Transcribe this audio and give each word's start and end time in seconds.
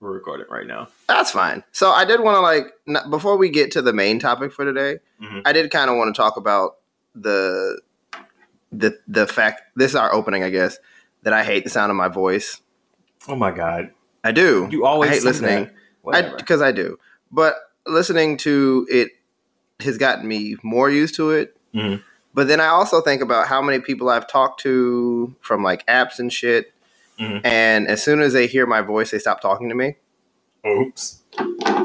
we're 0.00 0.12
recording 0.12 0.46
right 0.50 0.66
now. 0.66 0.88
That's 1.08 1.30
fine. 1.30 1.62
So 1.72 1.90
I 1.90 2.04
did 2.04 2.20
want 2.20 2.36
to 2.36 2.40
like 2.40 2.72
n- 2.88 3.10
before 3.10 3.36
we 3.36 3.50
get 3.50 3.70
to 3.72 3.82
the 3.82 3.92
main 3.92 4.18
topic 4.18 4.52
for 4.52 4.64
today, 4.64 4.98
Mhm. 5.22 5.42
I 5.44 5.52
did 5.52 5.70
kind 5.70 5.90
of 5.90 5.96
want 5.96 6.14
to 6.14 6.20
talk 6.20 6.36
about 6.36 6.76
the 7.14 7.80
the 8.72 8.98
the 9.08 9.26
fact 9.26 9.62
this 9.76 9.90
is 9.90 9.96
our 9.96 10.12
opening, 10.14 10.42
I 10.42 10.50
guess, 10.50 10.78
that 11.22 11.32
I 11.32 11.44
hate 11.44 11.64
the 11.64 11.70
sound 11.70 11.90
of 11.90 11.96
my 11.96 12.08
voice. 12.08 12.60
Oh 13.28 13.36
my 13.36 13.50
god, 13.50 13.90
I 14.24 14.32
do. 14.32 14.68
you 14.70 14.84
always 14.86 15.10
I 15.10 15.14
hate 15.14 15.24
listening. 15.24 15.70
because 16.36 16.62
I, 16.62 16.72
do. 16.72 16.98
But 17.30 17.56
listening 17.86 18.36
to 18.38 18.86
it 18.90 19.10
has 19.80 19.98
gotten 19.98 20.26
me 20.26 20.56
more 20.62 20.88
used 20.90 21.14
to 21.16 21.30
it. 21.32 21.56
Mhm. 21.74 22.02
But 22.32 22.46
then 22.48 22.60
I 22.60 22.66
also 22.68 23.00
think 23.00 23.20
about 23.22 23.48
how 23.48 23.60
many 23.60 23.80
people 23.80 24.08
I've 24.08 24.26
talked 24.28 24.60
to 24.62 25.34
from 25.40 25.62
like 25.62 25.84
apps 25.86 26.18
and 26.18 26.32
shit. 26.32 26.72
Mhm. 27.20 27.40
And 27.44 27.86
as 27.88 28.02
soon 28.02 28.20
as 28.22 28.32
they 28.32 28.46
hear 28.46 28.66
my 28.66 28.80
voice, 28.80 29.10
they 29.10 29.18
stop 29.18 29.40
talking 29.40 29.68
to 29.68 29.74
me. 29.74 29.96
Oops. 30.66 31.22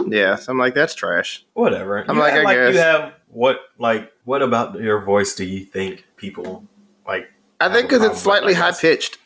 Yeah, 0.07 0.35
so 0.35 0.51
I'm 0.51 0.57
like, 0.57 0.73
that's 0.75 0.95
trash. 0.95 1.45
Whatever. 1.53 2.05
I'm 2.07 2.15
You 2.15 2.21
like, 2.21 2.33
act 2.33 2.47
I 2.47 2.53
you 2.67 2.73
guess. 2.73 2.81
have 2.83 3.13
what? 3.29 3.57
Like, 3.77 4.11
what 4.23 4.41
about 4.41 4.79
your 4.79 5.01
voice 5.01 5.35
do 5.35 5.45
you 5.45 5.65
think 5.65 6.05
people 6.17 6.65
like? 7.07 7.27
I 7.59 7.71
think 7.71 7.89
because 7.89 8.03
it's 8.03 8.19
slightly 8.21 8.53
high 8.53 8.71
pitched, 8.73 9.17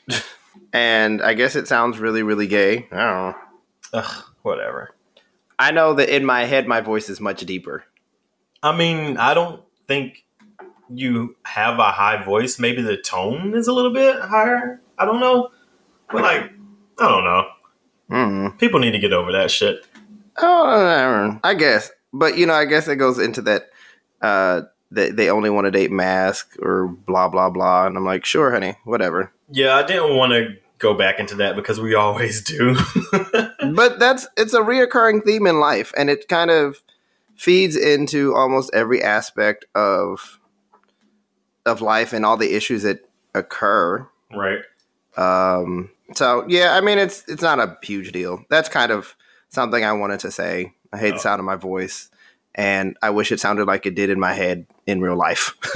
and 0.74 1.22
I 1.22 1.34
guess 1.34 1.56
it 1.56 1.68
sounds 1.68 2.00
really, 2.00 2.22
really 2.24 2.48
gay. 2.48 2.88
I 2.92 2.96
don't 2.98 3.32
know. 3.32 3.36
Ugh, 3.94 4.24
whatever. 4.44 4.96
I 5.58 5.72
know 5.72 5.94
that 5.96 6.16
in 6.16 6.26
my 6.26 6.46
head, 6.46 6.68
my 6.68 6.82
voice 6.82 7.10
is 7.10 7.20
much 7.20 7.42
deeper. 7.42 7.84
I 8.62 8.76
mean, 8.76 9.18
I 9.18 9.34
don't 9.34 9.62
think 9.88 10.24
you 10.94 11.36
have 11.44 11.80
a 11.80 11.92
high 11.92 12.24
voice. 12.24 12.60
Maybe 12.60 12.82
the 12.82 12.98
tone 12.98 13.56
is 13.56 13.68
a 13.68 13.74
little 13.74 13.94
bit 13.94 14.20
higher. 14.22 14.80
I 14.98 15.06
don't 15.06 15.20
know. 15.20 15.50
But 16.12 16.24
like, 16.24 16.52
I 17.00 17.08
don't 17.08 17.24
know. 17.24 17.48
Hmm. 18.10 18.58
People 18.58 18.80
need 18.80 18.92
to 18.92 19.00
get 19.00 19.14
over 19.14 19.32
that 19.32 19.52
shit. 19.52 19.86
Oh, 20.38 21.40
I 21.44 21.54
guess, 21.54 21.92
but 22.14 22.38
you 22.38 22.46
know, 22.46 22.54
I 22.54 22.66
guess 22.66 22.88
it 22.88 22.96
goes 22.96 23.20
into 23.20 23.42
that 23.44 23.70
uh, 24.22 24.62
that 24.92 25.16
they 25.16 25.30
only 25.30 25.50
want 25.50 25.66
to 25.66 25.72
date 25.72 25.92
masc 25.92 26.56
or 26.62 26.88
blah 26.88 27.28
blah 27.28 27.50
blah, 27.50 27.86
and 27.86 27.98
I'm 27.98 28.06
like, 28.06 28.26
sure, 28.26 28.52
honey, 28.52 28.76
whatever. 28.86 29.32
Yeah, 29.52 29.76
I 29.76 29.84
didn't 29.84 30.16
want 30.16 30.32
to 30.32 30.56
go 30.80 30.94
back 30.94 31.20
into 31.20 31.36
that 31.36 31.56
because 31.56 31.80
we 31.80 31.94
always 31.96 32.42
do. 32.42 32.76
But 33.12 34.00
that's 34.00 34.28
it's 34.38 34.54
a 34.54 34.62
reoccurring 34.62 35.24
theme 35.24 35.46
in 35.46 35.60
life, 35.60 35.94
and 35.98 36.10
it 36.10 36.28
kind 36.28 36.50
of 36.50 36.82
feeds 37.36 37.76
into 37.76 38.36
almost 38.36 38.72
every 38.74 39.04
aspect 39.04 39.66
of 39.76 40.40
of 41.66 41.82
life 41.82 42.14
and 42.14 42.26
all 42.26 42.38
the 42.38 42.56
issues 42.56 42.84
that 42.84 43.08
occur. 43.36 44.08
right. 44.34 44.60
Um, 45.18 45.92
so 46.16 46.46
yeah, 46.48 46.76
I 46.76 46.82
mean, 46.82 46.98
it's 46.98 47.24
it's 47.28 47.42
not 47.42 47.60
a 47.60 47.78
huge 47.84 48.12
deal. 48.12 48.44
That's 48.50 48.70
kind 48.70 48.92
of 48.92 49.16
something 49.50 49.84
I 49.84 49.94
wanted 49.94 50.20
to 50.22 50.32
say. 50.32 50.74
I 50.94 50.98
hate 50.98 51.14
Oh. 51.14 51.18
the 51.18 51.20
sound 51.22 51.40
of 51.40 51.46
my 51.46 51.56
voice, 51.56 52.10
and 52.56 52.98
I 53.02 53.10
wish 53.12 53.32
it 53.32 53.40
sounded 53.40 53.66
like 53.66 53.86
it 53.86 53.96
did 53.96 54.10
in 54.10 54.20
my 54.20 54.34
head 54.34 54.66
in 54.88 55.02
real 55.02 55.16
life. 55.18 55.56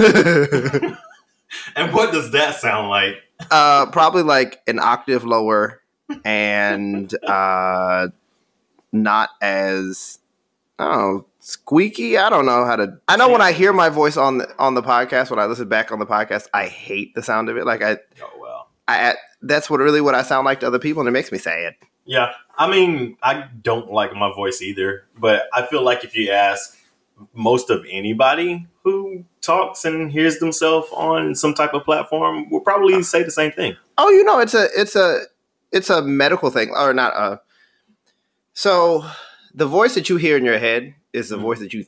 And 1.76 1.92
what 1.92 2.10
does 2.12 2.32
that 2.32 2.56
sound 2.56 2.88
like? 2.88 3.22
uh, 3.50 3.86
probably 3.86 4.22
like 4.22 4.60
an 4.66 4.80
octave 4.80 5.24
lower 5.24 5.80
and 6.24 7.14
uh, 7.24 8.08
not 8.92 9.30
as 9.40 10.18
I 10.80 11.18
squeaky. 11.38 12.18
I 12.18 12.28
don't 12.28 12.44
know 12.46 12.64
how 12.64 12.74
to. 12.76 12.98
I 13.06 13.16
know 13.16 13.28
when 13.28 13.40
I 13.40 13.52
hear 13.52 13.72
my 13.72 13.88
voice 13.88 14.16
on 14.16 14.38
the 14.38 14.52
on 14.58 14.74
the 14.74 14.82
podcast 14.82 15.30
when 15.30 15.38
I 15.38 15.44
listen 15.46 15.68
back 15.68 15.92
on 15.92 16.00
the 16.00 16.06
podcast, 16.06 16.48
I 16.52 16.66
hate 16.66 17.14
the 17.14 17.22
sound 17.22 17.48
of 17.48 17.56
it. 17.56 17.66
Like 17.66 17.82
I, 17.82 17.98
Oh 18.20 18.30
well. 18.40 18.68
I 18.88 19.14
that's 19.44 19.68
what 19.70 19.80
really 19.80 20.00
what 20.00 20.14
I 20.14 20.22
sound 20.22 20.44
like 20.44 20.60
to 20.60 20.66
other 20.66 20.78
people, 20.78 21.00
and 21.00 21.08
it 21.08 21.12
makes 21.12 21.30
me 21.32 21.38
sad. 21.38 21.74
Yeah, 22.04 22.32
I 22.58 22.70
mean, 22.70 23.16
I 23.22 23.48
don't 23.62 23.90
like 23.90 24.12
my 24.14 24.32
voice 24.34 24.60
either, 24.60 25.06
but 25.18 25.44
I 25.52 25.64
feel 25.66 25.82
like 25.82 26.04
if 26.04 26.14
you 26.14 26.30
ask 26.30 26.76
most 27.32 27.70
of 27.70 27.84
anybody 27.90 28.66
who 28.82 29.24
talks 29.40 29.84
and 29.84 30.10
hears 30.10 30.38
themselves 30.38 30.88
on 30.92 31.34
some 31.34 31.54
type 31.54 31.72
of 31.72 31.84
platform, 31.84 32.50
will 32.50 32.60
probably 32.60 33.02
say 33.02 33.22
the 33.22 33.30
same 33.30 33.52
thing. 33.52 33.76
Oh, 33.96 34.10
you 34.10 34.24
know, 34.24 34.40
it's 34.40 34.54
a 34.54 34.68
it's 34.76 34.96
a 34.96 35.22
it's 35.72 35.90
a 35.90 36.02
medical 36.02 36.50
thing, 36.50 36.70
or 36.76 36.92
not 36.92 37.14
a. 37.16 37.40
So, 38.52 39.04
the 39.54 39.66
voice 39.66 39.94
that 39.94 40.08
you 40.08 40.16
hear 40.16 40.36
in 40.36 40.44
your 40.44 40.58
head 40.58 40.94
is 41.12 41.28
the 41.28 41.36
Mhm. 41.36 41.42
voice 41.42 41.58
that 41.60 41.72
you 41.72 41.84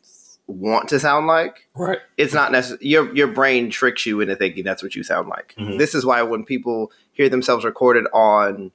want 0.46 0.88
to 0.90 1.00
sound 1.00 1.26
like. 1.26 1.68
Right. 1.74 1.98
It's 2.16 2.32
not 2.34 2.52
necessarily 2.52 2.86
your 2.88 3.14
your 3.16 3.26
brain 3.26 3.70
tricks 3.70 4.06
you 4.06 4.20
into 4.20 4.36
thinking 4.36 4.64
that's 4.64 4.82
what 4.82 4.94
you 4.94 5.02
sound 5.02 5.28
like. 5.28 5.54
Mhm. 5.58 5.78
This 5.78 5.94
is 5.94 6.04
why 6.06 6.22
when 6.22 6.44
people 6.44 6.92
hear 7.12 7.28
themselves 7.28 7.64
recorded 7.64 8.06
on 8.12 8.70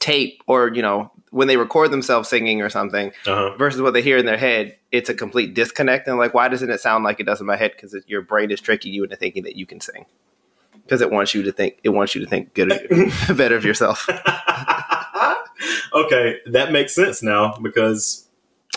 tape, 0.00 0.42
or 0.46 0.72
you 0.74 0.82
know, 0.82 1.10
when 1.30 1.48
they 1.48 1.56
record 1.56 1.90
themselves 1.90 2.28
singing 2.28 2.62
or 2.62 2.68
something, 2.70 3.12
Uh-huh. 3.26 3.56
versus 3.56 3.80
what 3.82 3.92
they 3.92 4.02
hear 4.02 4.16
in 4.18 4.26
their 4.26 4.36
head, 4.38 4.76
it's 4.90 5.08
a 5.10 5.14
complete 5.14 5.52
disconnect. 5.54 6.08
And 6.08 6.16
like, 6.18 6.32
why 6.34 6.48
doesn't 6.48 6.70
it 6.70 6.80
sound 6.80 7.04
like 7.04 7.20
it 7.20 7.26
does 7.26 7.40
in 7.40 7.46
my 7.46 7.56
head? 7.56 7.72
Because 7.76 7.94
your 8.06 8.22
brain 8.22 8.50
is 8.50 8.60
tricking 8.60 8.92
you 8.92 9.04
into 9.04 9.16
thinking 9.16 9.42
that 9.44 9.56
you 9.56 9.66
can 9.66 9.80
sing. 9.80 10.06
Because 10.82 11.00
it 11.00 11.10
wants 11.10 11.34
you 11.34 11.42
to 11.44 11.52
think. 11.52 11.78
It 11.82 11.90
wants 11.90 12.14
you 12.14 12.20
to 12.22 12.26
think 12.26 12.54
good, 12.54 12.72
of, 12.72 12.80
better 13.36 13.56
of 13.56 13.64
yourself. 13.64 14.08
okay, 15.94 16.38
that 16.46 16.72
makes 16.72 16.94
sense 16.94 17.22
now 17.22 17.56
because 17.62 18.23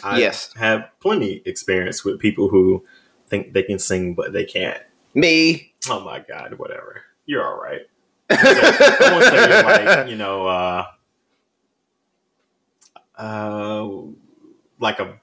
I 0.04 0.20
Yes. 0.20 0.54
have 0.56 0.90
plenty 1.00 1.42
experience 1.46 2.04
with 2.04 2.20
people 2.20 2.50
who 2.50 2.86
think 3.28 3.54
they 3.54 3.64
can 3.64 3.80
sing 3.80 4.14
but 4.14 4.34
they 4.34 4.46
can't. 4.46 4.82
Me. 5.14 5.74
Oh 5.90 6.00
my 6.02 6.20
god, 6.20 6.54
whatever. 6.60 7.02
You're 7.26 7.46
all 7.46 7.60
right. 7.62 7.82
I 8.30 9.10
won't 9.12 9.24
say 9.24 9.64
like, 9.64 10.10
you 10.10 10.16
know, 10.16 10.48
uh, 10.48 10.86
uh, 13.18 13.88
like 14.80 15.00
a 15.00 15.20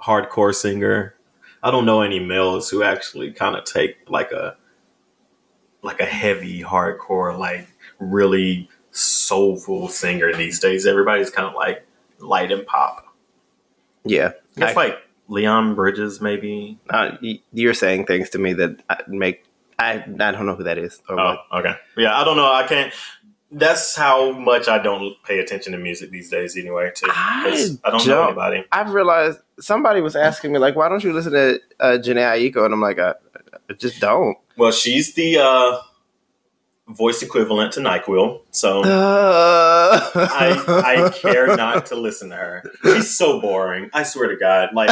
hardcore 0.00 0.54
singer. 0.54 1.14
I 1.62 1.70
don't 1.70 1.84
know 1.86 2.02
any 2.02 2.20
males 2.20 2.70
who 2.70 2.82
actually 2.82 3.32
kind 3.32 3.56
of 3.56 3.64
take 3.64 3.96
like 4.08 4.30
a 4.30 4.56
like 5.82 6.00
a 6.00 6.04
heavy 6.06 6.62
hardcore, 6.62 7.36
like 7.38 7.66
really 7.98 8.68
soulful 8.90 9.88
singer 9.88 10.32
these 10.34 10.60
days. 10.60 10.86
Everybody's 10.86 11.30
kind 11.30 11.48
of 11.48 11.54
like 11.54 11.84
light 12.20 12.52
and 12.52 12.66
pop. 12.66 13.06
Yeah. 14.08 14.32
It's 14.56 14.72
I- 14.72 14.74
like 14.74 14.98
Leon 15.28 15.74
Bridges, 15.74 16.20
maybe. 16.20 16.78
Uh, 16.90 17.16
you're 17.52 17.74
saying 17.74 18.06
things 18.06 18.30
to 18.30 18.38
me 18.38 18.52
that 18.54 18.80
make. 19.08 19.44
I 19.78 20.02
I 20.02 20.32
don't 20.32 20.46
know 20.46 20.56
who 20.56 20.64
that 20.64 20.78
is. 20.78 21.00
Or 21.08 21.20
Oh, 21.20 21.36
what. 21.50 21.60
okay. 21.60 21.74
Yeah, 21.96 22.18
I 22.18 22.24
don't 22.24 22.36
know. 22.36 22.52
I 22.52 22.66
can't. 22.66 22.92
That's 23.50 23.94
how 23.96 24.32
much 24.32 24.68
I 24.68 24.78
don't 24.78 25.14
pay 25.24 25.38
attention 25.38 25.72
to 25.72 25.78
music 25.78 26.10
these 26.10 26.28
days, 26.30 26.56
anyway. 26.56 26.90
Too, 26.94 27.06
I 27.08 27.68
I 27.84 27.90
don't 27.90 28.06
know 28.06 28.24
anybody. 28.26 28.64
I've 28.72 28.92
realized 28.92 29.38
somebody 29.60 30.00
was 30.00 30.16
asking 30.16 30.52
me 30.52 30.58
like, 30.58 30.76
why 30.76 30.88
don't 30.88 31.02
you 31.04 31.12
listen 31.14 31.32
to 31.32 31.60
uh, 31.80 31.98
Jhené 31.98 32.24
Aiko? 32.52 32.64
And 32.64 32.74
I'm 32.74 32.80
like, 32.82 32.98
I, 32.98 33.14
I 33.70 33.72
just 33.74 34.00
don't. 34.00 34.36
Well, 34.58 34.72
she's 34.72 35.14
the 35.14 35.38
uh, 35.38 35.78
voice 36.88 37.22
equivalent 37.22 37.72
to 37.74 37.80
Nyquil, 37.80 38.40
so 38.50 38.82
Uh, 38.82 40.00
I 40.14 41.04
I 41.04 41.10
care 41.10 41.54
not 41.56 41.86
to 41.86 41.94
listen 41.96 42.30
to 42.30 42.36
her. 42.36 42.70
She's 42.82 43.16
so 43.16 43.40
boring. 43.40 43.90
I 43.92 44.02
swear 44.02 44.28
to 44.28 44.36
God, 44.36 44.70
like 44.74 44.90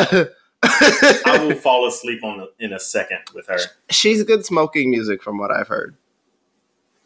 I 0.63 1.39
will 1.45 1.55
fall 1.61 1.87
asleep 1.87 2.23
on 2.25 2.39
the, 2.39 2.65
in 2.65 2.73
a 2.73 2.79
second 2.81 3.21
with 3.35 3.47
her. 3.49 3.59
She's 3.91 4.23
good 4.25 4.45
smoking 4.45 4.91
music 4.91 5.23
from 5.23 5.39
what 5.39 5.51
I've 5.51 5.69
heard. 5.69 5.97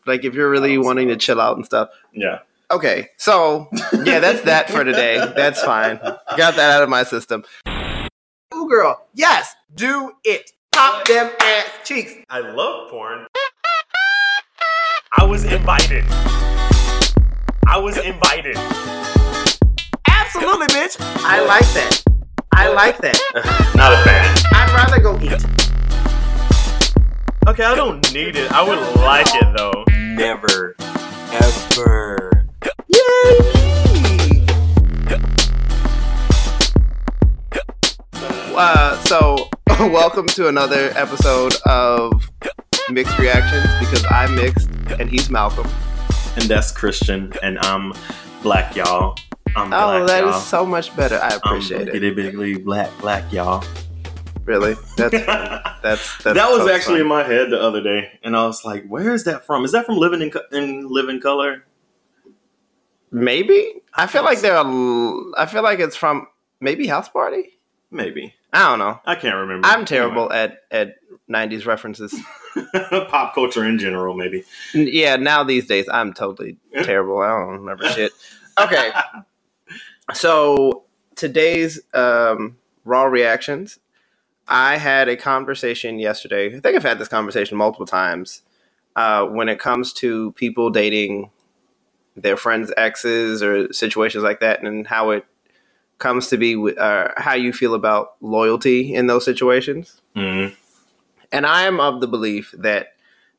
Like 0.07 0.25
if 0.25 0.35
you're 0.35 0.51
really 0.51 0.77
wanting 0.79 1.09
to 1.09 1.17
chill 1.17 1.41
out 1.41 1.57
and 1.57 1.65
stuff. 1.65 1.91
Yeah. 2.13 2.41
Okay, 2.71 3.09
so 3.17 3.69
yeah, 4.05 4.21
that's 4.21 4.43
that 4.43 4.71
for 4.71 4.85
today. 4.85 5.17
That's 5.37 5.61
fine. 5.63 5.97
Got 6.37 6.55
that 6.55 6.71
out 6.77 6.83
of 6.85 6.89
my 6.89 7.03
system. 7.03 7.45
Ooh, 8.55 8.69
girl, 8.69 9.07
yes, 9.15 9.55
do 9.75 10.13
it. 10.25 10.53
Pop 10.73 11.05
them 11.09 11.31
ass 11.41 11.67
cheeks. 11.85 12.15
I 12.31 12.39
love 12.41 12.89
porn. 12.91 13.27
I 15.19 15.25
was 15.25 15.43
invited. 15.43 16.05
I 17.67 17.79
was 17.79 17.97
invited. 17.99 18.57
Absolutely, 20.07 20.69
bitch. 20.69 20.97
I 21.01 21.45
like 21.45 21.67
that. 21.75 22.03
I 22.55 22.69
like 22.73 22.99
that. 22.99 23.19
Not 23.75 23.93
a 23.93 23.97
fan. 24.05 24.37
I'd 24.53 24.73
rather 24.73 25.01
go 25.03 25.19
eat. 25.21 25.33
Okay, 27.49 27.65
I 27.65 27.75
don't 27.75 28.15
need 28.15 28.37
it. 28.37 28.53
I 28.53 28.63
would 28.63 28.79
like 29.01 29.27
it 29.35 29.57
though. 29.57 29.85
Never, 30.15 30.77
ever. 31.33 32.47
Yay! 32.87 34.47
Uh, 38.55 38.97
so, 39.01 39.49
welcome 39.89 40.29
to 40.29 40.47
another 40.47 40.93
episode 40.95 41.57
of 41.67 42.31
Mixed 42.93 43.19
Reactions 43.19 43.65
because 43.81 44.05
I'm 44.11 44.35
mixed 44.35 44.69
and 44.99 45.09
he's 45.09 45.31
Malcolm. 45.31 45.69
And 46.37 46.45
that's 46.45 46.71
Christian, 46.73 47.33
and 47.43 47.59
I'm 47.61 47.93
black, 48.43 48.77
y'all. 48.77 49.17
I'm 49.57 49.67
Oh, 49.73 49.99
black, 49.99 50.07
that 50.07 50.21
y'all. 50.25 50.31
is 50.39 50.45
so 50.45 50.65
much 50.65 50.95
better. 50.97 51.17
I 51.17 51.29
I'm 51.31 51.37
appreciate 51.39 51.89
it. 51.89 51.95
biggity 51.95 52.15
biggity 52.15 52.65
black, 52.65 52.91
black, 53.01 53.33
y'all. 53.33 53.65
Really, 54.45 54.75
that's 54.97 55.11
that 55.27 55.77
that's, 55.83 56.23
that's 56.23 56.39
was 56.39 56.63
so 56.67 56.71
actually 56.73 56.95
fun. 56.95 57.01
in 57.03 57.07
my 57.09 57.23
head 57.25 57.51
the 57.51 57.61
other 57.61 57.83
day, 57.83 58.19
and 58.23 58.37
I 58.37 58.47
was 58.47 58.65
like, 58.65 58.87
"Where 58.87 59.13
is 59.13 59.25
that 59.25 59.45
from? 59.45 59.65
Is 59.65 59.73
that 59.73 59.87
from 59.87 59.97
Living 59.99 60.23
in 60.23 60.31
Co- 60.31 60.43
in 60.53 60.89
Living 60.89 61.21
Color?" 61.21 61.65
Maybe 63.13 63.83
I 63.95 64.07
feel 64.07 64.25
like 64.25 64.41
they're. 64.41 64.55
a- 64.57 65.33
I 65.37 65.47
feel 65.47 65.63
like 65.63 65.79
it's 65.81 65.97
from 65.97 66.27
maybe 66.61 66.87
House 66.87 67.09
Party. 67.09 67.59
Maybe 67.91 68.35
I 68.53 68.69
don't 68.71 68.79
know. 68.79 69.01
I 69.05 69.15
can't 69.17 69.35
remember. 69.37 69.67
I'm 69.67 69.85
terrible 69.85 70.33
at 70.33 70.63
at 70.71 70.97
'90s 71.29 71.67
references. 71.67 72.15
Pop 73.09 73.35
culture 73.35 73.65
in 73.65 73.79
general, 73.79 74.15
maybe. 74.15 74.45
Yeah, 74.75 75.17
now 75.17 75.45
these 75.45 75.67
days 75.67 75.89
I'm 75.93 76.13
totally 76.13 76.57
terrible. 76.83 77.21
I 77.21 77.29
don't 77.29 77.49
remember 77.61 77.89
shit. 77.89 78.13
Okay, 78.59 78.91
so 80.15 80.85
today's 81.17 81.81
um, 81.95 82.57
raw 82.85 83.05
reactions. 83.05 83.79
I 84.49 84.79
had 84.79 85.09
a 85.09 85.17
conversation 85.17 85.99
yesterday. 85.99 86.49
I 86.57 86.61
think 86.61 86.77
I've 86.77 86.83
had 86.83 86.99
this 86.99 87.09
conversation 87.09 87.57
multiple 87.57 87.87
times. 87.87 88.43
Uh, 88.97 89.25
when 89.27 89.49
it 89.49 89.61
comes 89.61 89.93
to 89.93 90.33
people 90.33 90.69
dating 90.71 91.31
their 92.17 92.37
friends' 92.37 92.73
exes 92.77 93.43
or 93.43 93.73
situations 93.73 94.25
like 94.25 94.41
that, 94.41 94.63
and 94.65 94.87
how 94.87 95.11
it 95.11 95.25
comes 95.99 96.27
to 96.29 96.37
be, 96.37 96.57
uh, 96.77 97.09
how 97.17 97.35
you 97.35 97.53
feel 97.53 97.75
about 97.75 98.15
loyalty 98.21 98.93
in 98.93 99.07
those 99.07 99.25
situations. 99.25 100.01
Mhm. 100.17 100.57
And 101.33 101.47
I 101.47 101.63
am 101.63 101.81
of 101.81 102.01
the 102.01 102.09
belief 102.09 102.55
that 102.59 102.95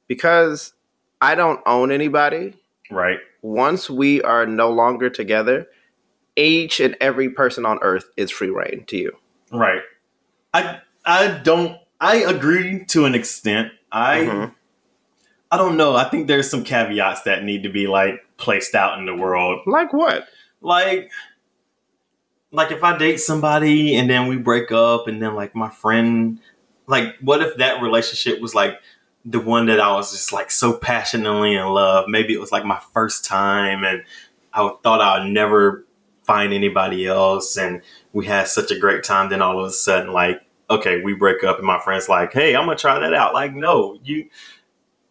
because 0.07 0.73
I 1.21 1.35
don't 1.35 1.59
own 1.65 1.91
anybody, 1.91 2.55
Right. 2.89 3.19
once 3.41 3.89
we 3.89 4.21
are 4.21 4.45
no 4.45 4.69
longer 4.71 5.09
together, 5.09 5.67
each 6.35 6.79
and 6.79 6.95
every 7.01 7.29
person 7.29 7.65
on 7.65 7.79
earth 7.81 8.09
is 8.17 8.31
free 8.31 8.49
reign 8.49 8.85
to 8.87 8.97
you. 8.97 9.11
Right. 9.51 9.81
I 10.53 10.79
I 11.05 11.27
don't 11.43 11.77
I 11.99 12.17
agree 12.17 12.85
to 12.85 13.05
an 13.05 13.13
extent. 13.15 13.71
I 13.91 14.19
Mhm. 14.19 14.53
I 15.51 15.57
don't 15.57 15.75
know. 15.75 15.95
I 15.95 16.05
think 16.05 16.27
there's 16.27 16.49
some 16.49 16.63
caveats 16.63 17.23
that 17.23 17.43
need 17.43 17.63
to 17.63 17.69
be 17.69 17.85
like 17.87 18.25
placed 18.37 18.73
out 18.73 18.97
in 18.97 19.05
the 19.05 19.15
world. 19.15 19.59
Like 19.65 19.91
what? 19.93 20.27
Like 20.61 21.11
like 22.51 22.71
if 22.71 22.83
I 22.83 22.97
date 22.97 23.17
somebody 23.17 23.95
and 23.95 24.09
then 24.09 24.27
we 24.27 24.37
break 24.37 24.71
up 24.71 25.07
and 25.07 25.21
then 25.21 25.35
like 25.35 25.55
my 25.55 25.69
friend 25.69 26.39
like 26.91 27.15
what 27.21 27.41
if 27.41 27.55
that 27.55 27.81
relationship 27.81 28.41
was 28.41 28.53
like 28.53 28.77
the 29.23 29.39
one 29.39 29.67
that 29.67 29.79
I 29.79 29.93
was 29.93 30.11
just 30.11 30.33
like 30.33 30.51
so 30.51 30.73
passionately 30.73 31.55
in 31.55 31.65
love. 31.67 32.07
Maybe 32.07 32.33
it 32.33 32.39
was 32.39 32.51
like 32.51 32.65
my 32.65 32.81
first 32.93 33.23
time 33.23 33.83
and 33.85 34.03
I 34.53 34.69
thought 34.83 34.99
I 34.99 35.19
would 35.19 35.31
never 35.31 35.85
find 36.23 36.53
anybody 36.53 37.07
else 37.07 37.57
and 37.57 37.81
we 38.13 38.25
had 38.25 38.47
such 38.47 38.71
a 38.71 38.79
great 38.79 39.03
time. 39.03 39.29
Then 39.29 39.41
all 39.41 39.59
of 39.59 39.65
a 39.65 39.71
sudden 39.71 40.11
like 40.11 40.41
okay 40.69 41.01
we 41.01 41.13
break 41.13 41.43
up 41.45 41.57
and 41.57 41.65
my 41.65 41.79
friend's 41.79 42.07
like 42.07 42.31
hey 42.33 42.55
i'm 42.55 42.65
gonna 42.65 42.77
try 42.77 42.99
that 42.99 43.13
out. 43.13 43.33
Like 43.33 43.55
no 43.55 43.97
you 44.03 44.29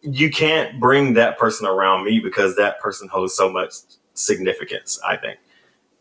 you 0.01 0.29
can't 0.29 0.79
bring 0.79 1.15
that 1.15 1.37
person 1.39 1.67
around 1.67 2.05
me 2.05 2.19
because 2.19 2.55
that 2.57 2.79
person 2.79 3.07
holds 3.07 3.33
so 3.35 3.51
much 3.51 3.73
significance 4.13 4.99
i 5.07 5.15
think 5.15 5.39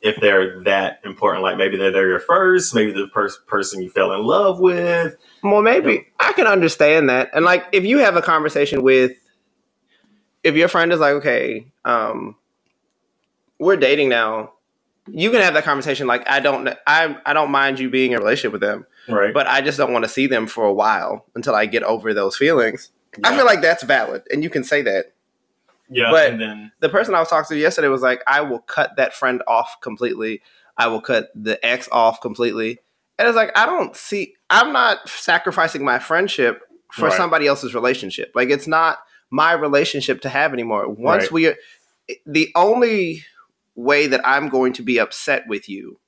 if 0.03 0.17
they're 0.21 0.63
that 0.65 1.01
important 1.05 1.43
like 1.43 1.57
maybe 1.57 1.77
they're, 1.77 1.91
they're 1.91 2.09
your 2.09 2.21
first 2.21 2.75
maybe 2.75 2.93
the 2.93 3.09
first 3.13 3.47
person 3.47 3.83
you 3.83 3.91
fell 3.91 4.13
in 4.13 4.23
love 4.23 4.59
with 4.59 5.17
Well, 5.43 5.63
maybe 5.63 6.07
I 6.19 6.33
can 6.33 6.47
understand 6.47 7.09
that. 7.09 7.31
And 7.33 7.45
like, 7.45 7.65
if 7.73 7.85
you 7.85 7.99
have 7.99 8.17
a 8.17 8.23
conversation 8.23 8.83
with, 8.83 9.13
if 10.43 10.55
your 10.55 10.69
friend 10.69 10.93
is 10.93 11.01
like, 11.01 11.15
okay, 11.15 11.73
um, 11.85 12.37
we're 13.59 13.77
dating 13.77 14.09
now, 14.09 14.53
you 15.07 15.31
can 15.31 15.41
have 15.41 15.55
that 15.55 15.65
conversation. 15.65 16.07
Like, 16.07 16.29
I 16.29 16.41
don't, 16.41 16.69
I, 16.87 17.17
I 17.25 17.33
don't 17.33 17.51
mind 17.51 17.79
you 17.79 17.91
being 17.91 18.13
in 18.13 18.19
a 18.19 18.21
relationship 18.21 18.53
with 18.53 18.61
them, 18.61 18.87
right 19.09 19.33
but 19.33 19.47
I 19.47 19.61
just 19.61 19.79
don't 19.79 19.93
want 19.93 20.05
to 20.05 20.09
see 20.09 20.27
them 20.27 20.47
for 20.47 20.65
a 20.65 20.73
while 20.73 21.27
until 21.35 21.55
I 21.55 21.67
get 21.67 21.83
over 21.83 22.13
those 22.15 22.37
feelings. 22.37 22.91
I 23.25 23.37
feel 23.37 23.45
like 23.45 23.61
that's 23.61 23.83
valid, 23.83 24.23
and 24.31 24.43
you 24.43 24.51
can 24.51 24.63
say 24.63 24.83
that. 24.83 25.15
Yeah 25.91 26.11
but- 26.11 26.31
and 26.31 26.41
then 26.41 26.73
the 26.81 26.89
person 26.89 27.15
I 27.15 27.21
was 27.21 27.29
talking 27.29 27.57
to 27.57 27.61
yesterday 27.61 27.89
was 27.89 28.03
like, 28.03 28.23
I 28.27 28.41
will 28.41 28.61
cut 28.61 28.97
that 28.97 29.15
friend 29.15 29.43
off 29.47 29.77
completely. 29.83 30.43
I 30.77 30.87
will 30.87 31.01
cut 31.01 31.31
the 31.35 31.65
ex 31.67 31.89
off 31.93 32.21
completely. 32.21 32.79
And 33.19 33.29
it's 33.29 33.37
like, 33.37 33.53
I 33.57 33.67
don't 33.67 33.95
see, 33.95 34.35
I'm 34.49 34.73
not 34.73 35.07
sacrificing 35.09 35.85
my 35.85 35.99
friendship 35.99 36.63
for 36.93 37.09
Right. 37.09 37.17
somebody 37.17 37.47
else's 37.47 37.75
relationship. 37.75 38.33
Like, 38.35 38.49
it's 38.49 38.67
not 38.67 38.99
my 39.31 39.53
relationship 39.53 40.23
to 40.23 40.29
have 40.31 40.55
anymore. 40.55 40.89
Once 40.89 41.25
Right. 41.25 41.33
we 41.33 41.47
are, 41.49 41.57
the 42.25 42.51
only 42.55 43.25
way 43.75 44.07
that 44.07 44.27
I'm 44.27 44.49
going 44.49 44.73
to 44.75 44.83
be 44.83 44.99
upset 44.99 45.47
with 45.47 45.69
you 45.69 46.01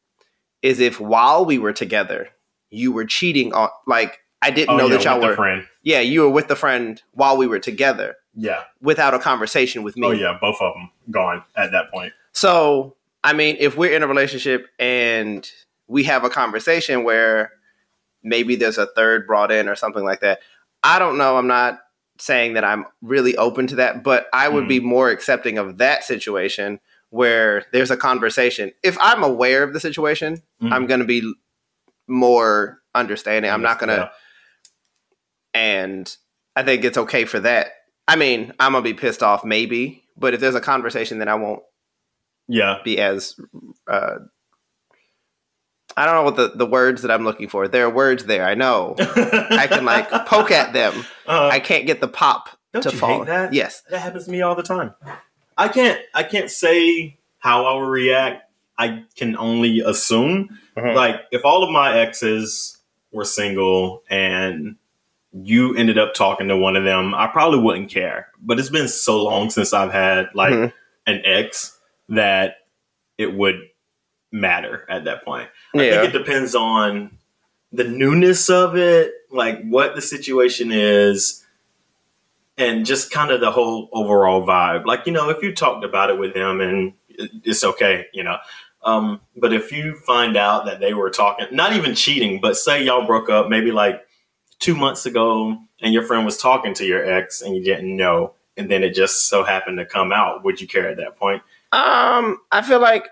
is 0.62 0.80
if 0.80 1.00
while 1.00 1.44
we 1.44 1.58
were 1.58 1.72
together, 1.72 2.28
you 2.70 2.92
were 2.92 3.04
cheating 3.04 3.52
on, 3.52 3.68
like, 3.86 4.20
I 4.40 4.50
didn't 4.50 4.70
oh, 4.70 4.76
know 4.78 4.86
yeah, 4.86 4.96
that 4.96 5.04
y'all 5.04 5.14
with 5.16 5.22
the 5.22 5.28
were, 5.28 5.36
friend 5.36 5.66
yeah, 5.82 6.00
you 6.00 6.22
were 6.22 6.30
with 6.30 6.48
the 6.48 6.56
friend 6.56 7.00
while 7.12 7.36
we 7.36 7.46
were 7.46 7.58
together 7.60 8.16
yeah 8.34 8.62
without 8.80 9.12
a 9.14 9.18
conversation 9.18 9.82
with 9.82 9.96
me. 9.96 10.06
oh 10.06 10.10
yeah 10.12 10.36
both 10.40 10.56
of 10.60 10.74
them 10.74 10.90
gone 11.10 11.42
at 11.56 11.70
that 11.72 11.90
point 11.92 12.12
So, 12.32 12.96
I 13.24 13.32
mean, 13.34 13.56
if 13.60 13.76
we're 13.76 13.92
in 13.94 14.02
a 14.02 14.06
relationship 14.08 14.66
and 14.78 15.48
we 15.86 16.04
have 16.04 16.24
a 16.24 16.30
conversation 16.30 17.04
where 17.04 17.52
maybe 18.22 18.56
there's 18.56 18.78
a 18.78 18.86
third 18.86 19.26
brought 19.26 19.52
in 19.52 19.68
or 19.68 19.74
something 19.76 20.02
like 20.04 20.20
that, 20.20 20.40
I 20.82 20.98
don't 20.98 21.18
know. 21.18 21.36
I'm 21.36 21.46
not 21.46 21.80
saying 22.18 22.54
that 22.54 22.64
I'm 22.64 22.86
really 23.02 23.36
open 23.36 23.66
to 23.68 23.76
that, 23.76 24.02
but 24.02 24.26
I 24.32 24.48
would 24.48 24.66
be 24.66 24.80
more 24.80 25.10
accepting 25.10 25.58
of 25.58 25.76
that 25.78 26.04
situation 26.04 26.80
where 27.10 27.64
there's 27.72 27.90
a 27.90 27.96
conversation. 27.96 28.72
If 28.82 28.96
I'm 29.00 29.22
aware 29.22 29.62
of 29.62 29.72
the 29.74 29.80
situation, 29.80 30.42
Mhm. 30.62 30.72
I'm 30.72 30.86
going 30.86 31.00
to 31.00 31.06
be 31.06 31.30
more 32.08 32.80
understanding. 32.94 33.50
I'm 33.50 33.60
not 33.62 33.78
going 33.78 33.90
to, 33.90 34.10
Yeah. 35.54 35.60
and 35.60 36.16
I 36.56 36.62
think 36.62 36.84
it's 36.84 36.98
okay 36.98 37.24
for 37.24 37.40
that. 37.40 37.72
I 38.08 38.16
mean, 38.16 38.52
I'm 38.58 38.72
to 38.72 38.82
be 38.82 38.94
pissed 38.94 39.22
off 39.22 39.44
maybe, 39.44 40.04
but 40.16 40.34
if 40.34 40.40
there's 40.40 40.54
a 40.54 40.60
conversation, 40.60 41.18
then 41.18 41.28
I 41.28 41.34
won't 41.34 41.62
yeah 42.48 42.78
be 42.84 42.98
as 42.98 43.36
uh, 43.88 44.18
I 45.96 46.06
don't 46.06 46.14
know 46.14 46.22
what 46.22 46.36
the, 46.36 46.52
the 46.56 46.66
words 46.66 47.02
that 47.02 47.10
I'm 47.10 47.24
looking 47.24 47.48
for. 47.48 47.68
There 47.68 47.86
are 47.86 47.90
words 47.90 48.24
there. 48.24 48.44
I 48.44 48.54
know. 48.54 48.94
I 48.98 49.66
can 49.68 49.84
like 49.84 50.10
poke 50.26 50.50
at 50.50 50.72
them. 50.72 51.04
Uh, 51.26 51.48
I 51.52 51.60
can't 51.60 51.86
get 51.86 52.00
the 52.00 52.08
pop 52.08 52.48
don't 52.72 52.82
to 52.82 52.90
you 52.90 52.96
fall. 52.98 53.24
that? 53.26 53.52
Yes. 53.52 53.82
That 53.90 54.00
happens 54.00 54.24
to 54.24 54.30
me 54.30 54.40
all 54.42 54.54
the 54.54 54.62
time. 54.62 54.94
I 55.56 55.68
can't 55.68 56.00
I 56.14 56.22
can't 56.22 56.50
say 56.50 57.18
how 57.38 57.66
I 57.66 57.74
will 57.74 57.82
react. 57.82 58.50
I 58.78 59.04
can 59.16 59.36
only 59.36 59.80
assume. 59.80 60.58
Mhm. 60.76 60.94
Like 60.94 61.16
if 61.30 61.44
all 61.44 61.62
of 61.62 61.70
my 61.70 61.98
exes 61.98 62.78
were 63.12 63.26
single 63.26 64.02
and 64.08 64.76
you 65.32 65.74
ended 65.76 65.98
up 65.98 66.14
talking 66.14 66.48
to 66.48 66.56
one 66.56 66.76
of 66.76 66.84
them, 66.84 67.14
I 67.14 67.26
probably 67.26 67.58
wouldn't 67.60 67.90
care. 67.90 68.28
But 68.40 68.58
it's 68.58 68.68
been 68.68 68.88
so 68.88 69.22
long 69.24 69.50
since 69.50 69.72
I've 69.72 69.92
had 69.92 70.28
like 70.34 70.52
Mhm. 70.52 70.72
an 71.06 71.22
ex 71.24 71.78
that 72.10 72.56
it 73.18 73.32
would 73.32 73.60
matter 74.30 74.86
at 74.88 75.04
that 75.04 75.24
point. 75.24 75.48
I 75.74 75.82
Yeah. 75.82 76.02
think 76.02 76.14
it 76.14 76.18
depends 76.18 76.54
on 76.54 77.12
the 77.72 77.84
newness 77.84 78.50
of 78.50 78.76
it, 78.76 79.12
like 79.30 79.62
what 79.64 79.94
the 79.94 80.02
situation 80.02 80.70
is, 80.70 81.44
and 82.58 82.84
just 82.84 83.10
kind 83.10 83.30
of 83.30 83.40
the 83.40 83.50
whole 83.50 83.88
overall 83.92 84.46
vibe. 84.46 84.84
Like, 84.84 85.06
you 85.06 85.12
know, 85.12 85.30
if 85.30 85.42
you 85.42 85.54
talked 85.54 85.84
about 85.84 86.10
it 86.10 86.18
with 86.18 86.34
them 86.34 86.60
and 86.60 86.92
it's 87.44 87.64
okay, 87.64 88.06
you 88.12 88.22
know. 88.22 88.36
Um, 88.84 89.20
but 89.36 89.52
if 89.52 89.72
you 89.72 89.94
find 89.96 90.36
out 90.36 90.66
that 90.66 90.80
they 90.80 90.92
were 90.92 91.08
talking, 91.08 91.46
not 91.52 91.72
even 91.74 91.94
cheating, 91.94 92.40
but 92.40 92.56
say 92.56 92.82
y'all 92.82 93.06
broke 93.06 93.30
up 93.30 93.48
maybe 93.48 93.70
like 93.70 94.04
two 94.62 94.76
months 94.76 95.04
ago 95.06 95.58
and 95.80 95.92
your 95.92 96.04
friend 96.04 96.24
was 96.24 96.38
talking 96.38 96.72
to 96.74 96.86
your 96.86 97.04
ex 97.04 97.42
and 97.42 97.54
you 97.54 97.62
didn't 97.64 97.94
know, 97.96 98.32
and 98.56 98.70
then 98.70 98.82
it 98.84 98.94
just 98.94 99.28
so 99.28 99.42
happened 99.42 99.76
to 99.78 99.84
come 99.84 100.12
out, 100.12 100.44
would 100.44 100.60
you 100.60 100.68
care 100.68 100.88
at 100.88 100.96
that 100.98 101.16
point? 101.16 101.42
Um, 101.72 102.38
I 102.52 102.62
feel 102.62 102.78
like 102.80 103.08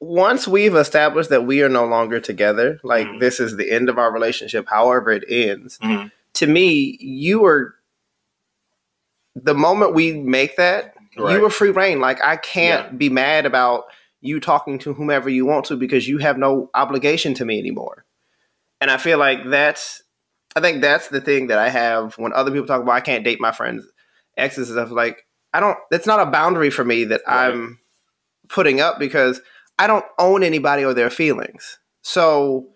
once 0.00 0.46
we've 0.46 0.74
established 0.74 1.30
that 1.30 1.46
we 1.46 1.62
are 1.62 1.68
no 1.70 1.86
longer 1.86 2.20
together, 2.20 2.78
like 2.82 3.06
Mhm. 3.06 3.20
this 3.20 3.40
is 3.40 3.56
the 3.56 3.70
end 3.70 3.88
of 3.88 3.98
our 3.98 4.12
relationship, 4.12 4.66
however 4.68 5.10
it 5.10 5.24
ends, 5.26 5.78
Mhm. 5.78 6.12
to 6.34 6.46
me, 6.46 6.98
you 7.00 7.44
are 7.46 7.74
the 9.34 9.54
moment 9.54 9.94
we 9.94 10.12
make 10.12 10.56
that, 10.56 10.94
Right. 11.16 11.32
you 11.38 11.44
are 11.46 11.50
free 11.50 11.70
reign. 11.70 12.00
Like 12.00 12.22
I 12.22 12.36
can't 12.36 12.98
be 12.98 13.08
mad 13.08 13.46
about 13.46 13.86
you 14.20 14.38
talking 14.40 14.78
to 14.80 14.92
whomever 14.94 15.30
you 15.30 15.46
want 15.46 15.64
to 15.66 15.76
because 15.76 16.06
you 16.08 16.18
have 16.18 16.36
no 16.36 16.70
obligation 16.74 17.34
to 17.34 17.44
me 17.44 17.58
anymore. 17.58 18.04
And 18.80 18.90
I 18.90 18.96
feel 18.96 19.18
like 19.18 19.48
that's 19.48 20.02
I 20.56 20.60
think 20.60 20.80
that's 20.82 21.08
the 21.08 21.20
thing 21.20 21.48
that 21.48 21.58
I 21.58 21.68
have 21.68 22.14
when 22.18 22.32
other 22.32 22.50
people 22.50 22.66
talk 22.66 22.80
about 22.82 22.94
I 22.94 23.00
can't 23.00 23.24
date 23.24 23.40
my 23.40 23.52
friends 23.52 23.84
exes 24.36 24.68
and 24.70 24.76
stuff 24.78 24.90
like 24.90 25.26
I 25.52 25.60
don't 25.60 25.76
that's 25.90 26.06
not 26.06 26.20
a 26.20 26.30
boundary 26.30 26.70
for 26.70 26.84
me 26.84 27.04
that 27.04 27.22
Right. 27.26 27.48
I'm 27.48 27.78
putting 28.48 28.80
up 28.80 28.98
because 28.98 29.40
I 29.78 29.86
don't 29.86 30.04
own 30.18 30.42
anybody 30.42 30.84
or 30.84 30.94
their 30.94 31.10
feelings. 31.10 31.78
So 32.02 32.68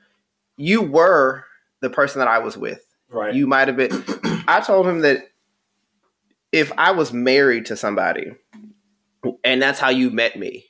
you 0.57 0.83
were 0.83 1.45
the 1.81 1.91
person 1.91 2.19
that 2.19 2.29
I 2.29 2.39
was 2.39 2.57
with. 2.57 2.81
Right. 3.11 3.35
You 3.35 3.47
might 3.47 3.69
have 3.69 3.77
been 3.77 3.93
I 4.49 4.61
told 4.61 4.87
him 4.87 5.01
that 5.01 5.29
if 6.53 6.73
I 6.79 6.93
was 6.93 7.13
married 7.13 7.67
to 7.67 7.77
somebody 7.77 8.33
and 9.45 9.61
that's 9.61 9.79
how 9.79 9.91
you 9.91 10.11
met 10.11 10.39
me 10.39 10.65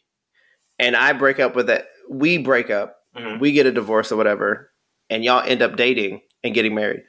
and 0.78 0.96
I 0.96 1.12
break 1.12 1.38
up 1.40 1.54
with 1.54 1.66
that 1.68 1.86
we 2.10 2.38
break 2.38 2.70
up, 2.70 2.96
Mhm. 3.16 3.40
we 3.40 3.52
get 3.52 3.66
a 3.66 3.72
divorce 3.72 4.10
or 4.12 4.16
whatever, 4.16 4.70
and 5.10 5.22
y'all 5.24 5.42
end 5.46 5.60
up 5.62 5.76
dating 5.76 6.20
and 6.45 6.54
getting 6.54 6.75
married. 6.75 7.02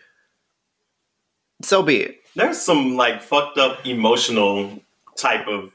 So 1.62 1.84
be 1.84 1.98
it. 1.98 2.22
there's 2.36 2.60
some 2.60 2.96
like 2.96 3.22
fucked 3.22 3.58
up 3.58 3.86
emotional 3.86 4.80
type 5.18 5.48
of 5.48 5.72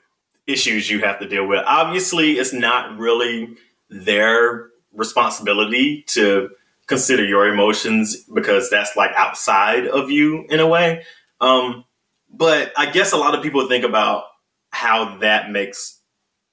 issues 0.47 0.91
you 0.91 1.01
have 1.01 1.19
to 1.21 1.29
deal 1.29 1.47
with. 1.47 1.63
Obviously, 1.67 2.33
it's 2.33 2.53
not 2.53 2.99
really 2.99 3.57
their 3.91 4.71
responsibility 4.93 6.05
to 6.09 6.51
consider 6.87 7.25
your 7.25 7.47
emotions 7.53 8.17
because 8.17 8.71
that's 8.71 8.97
like 8.97 9.11
outside 9.17 9.87
of 9.87 10.11
you 10.11 10.45
in 10.49 10.61
a 10.61 10.67
way. 10.67 11.05
Um, 11.41 11.85
but 12.31 12.73
I 12.77 12.91
guess 12.91 13.13
a 13.13 13.17
lot 13.17 13.35
of 13.35 13.43
people 13.43 13.67
think 13.69 13.85
about 13.85 14.25
how 14.71 15.19
that 15.19 15.51
makes 15.51 16.01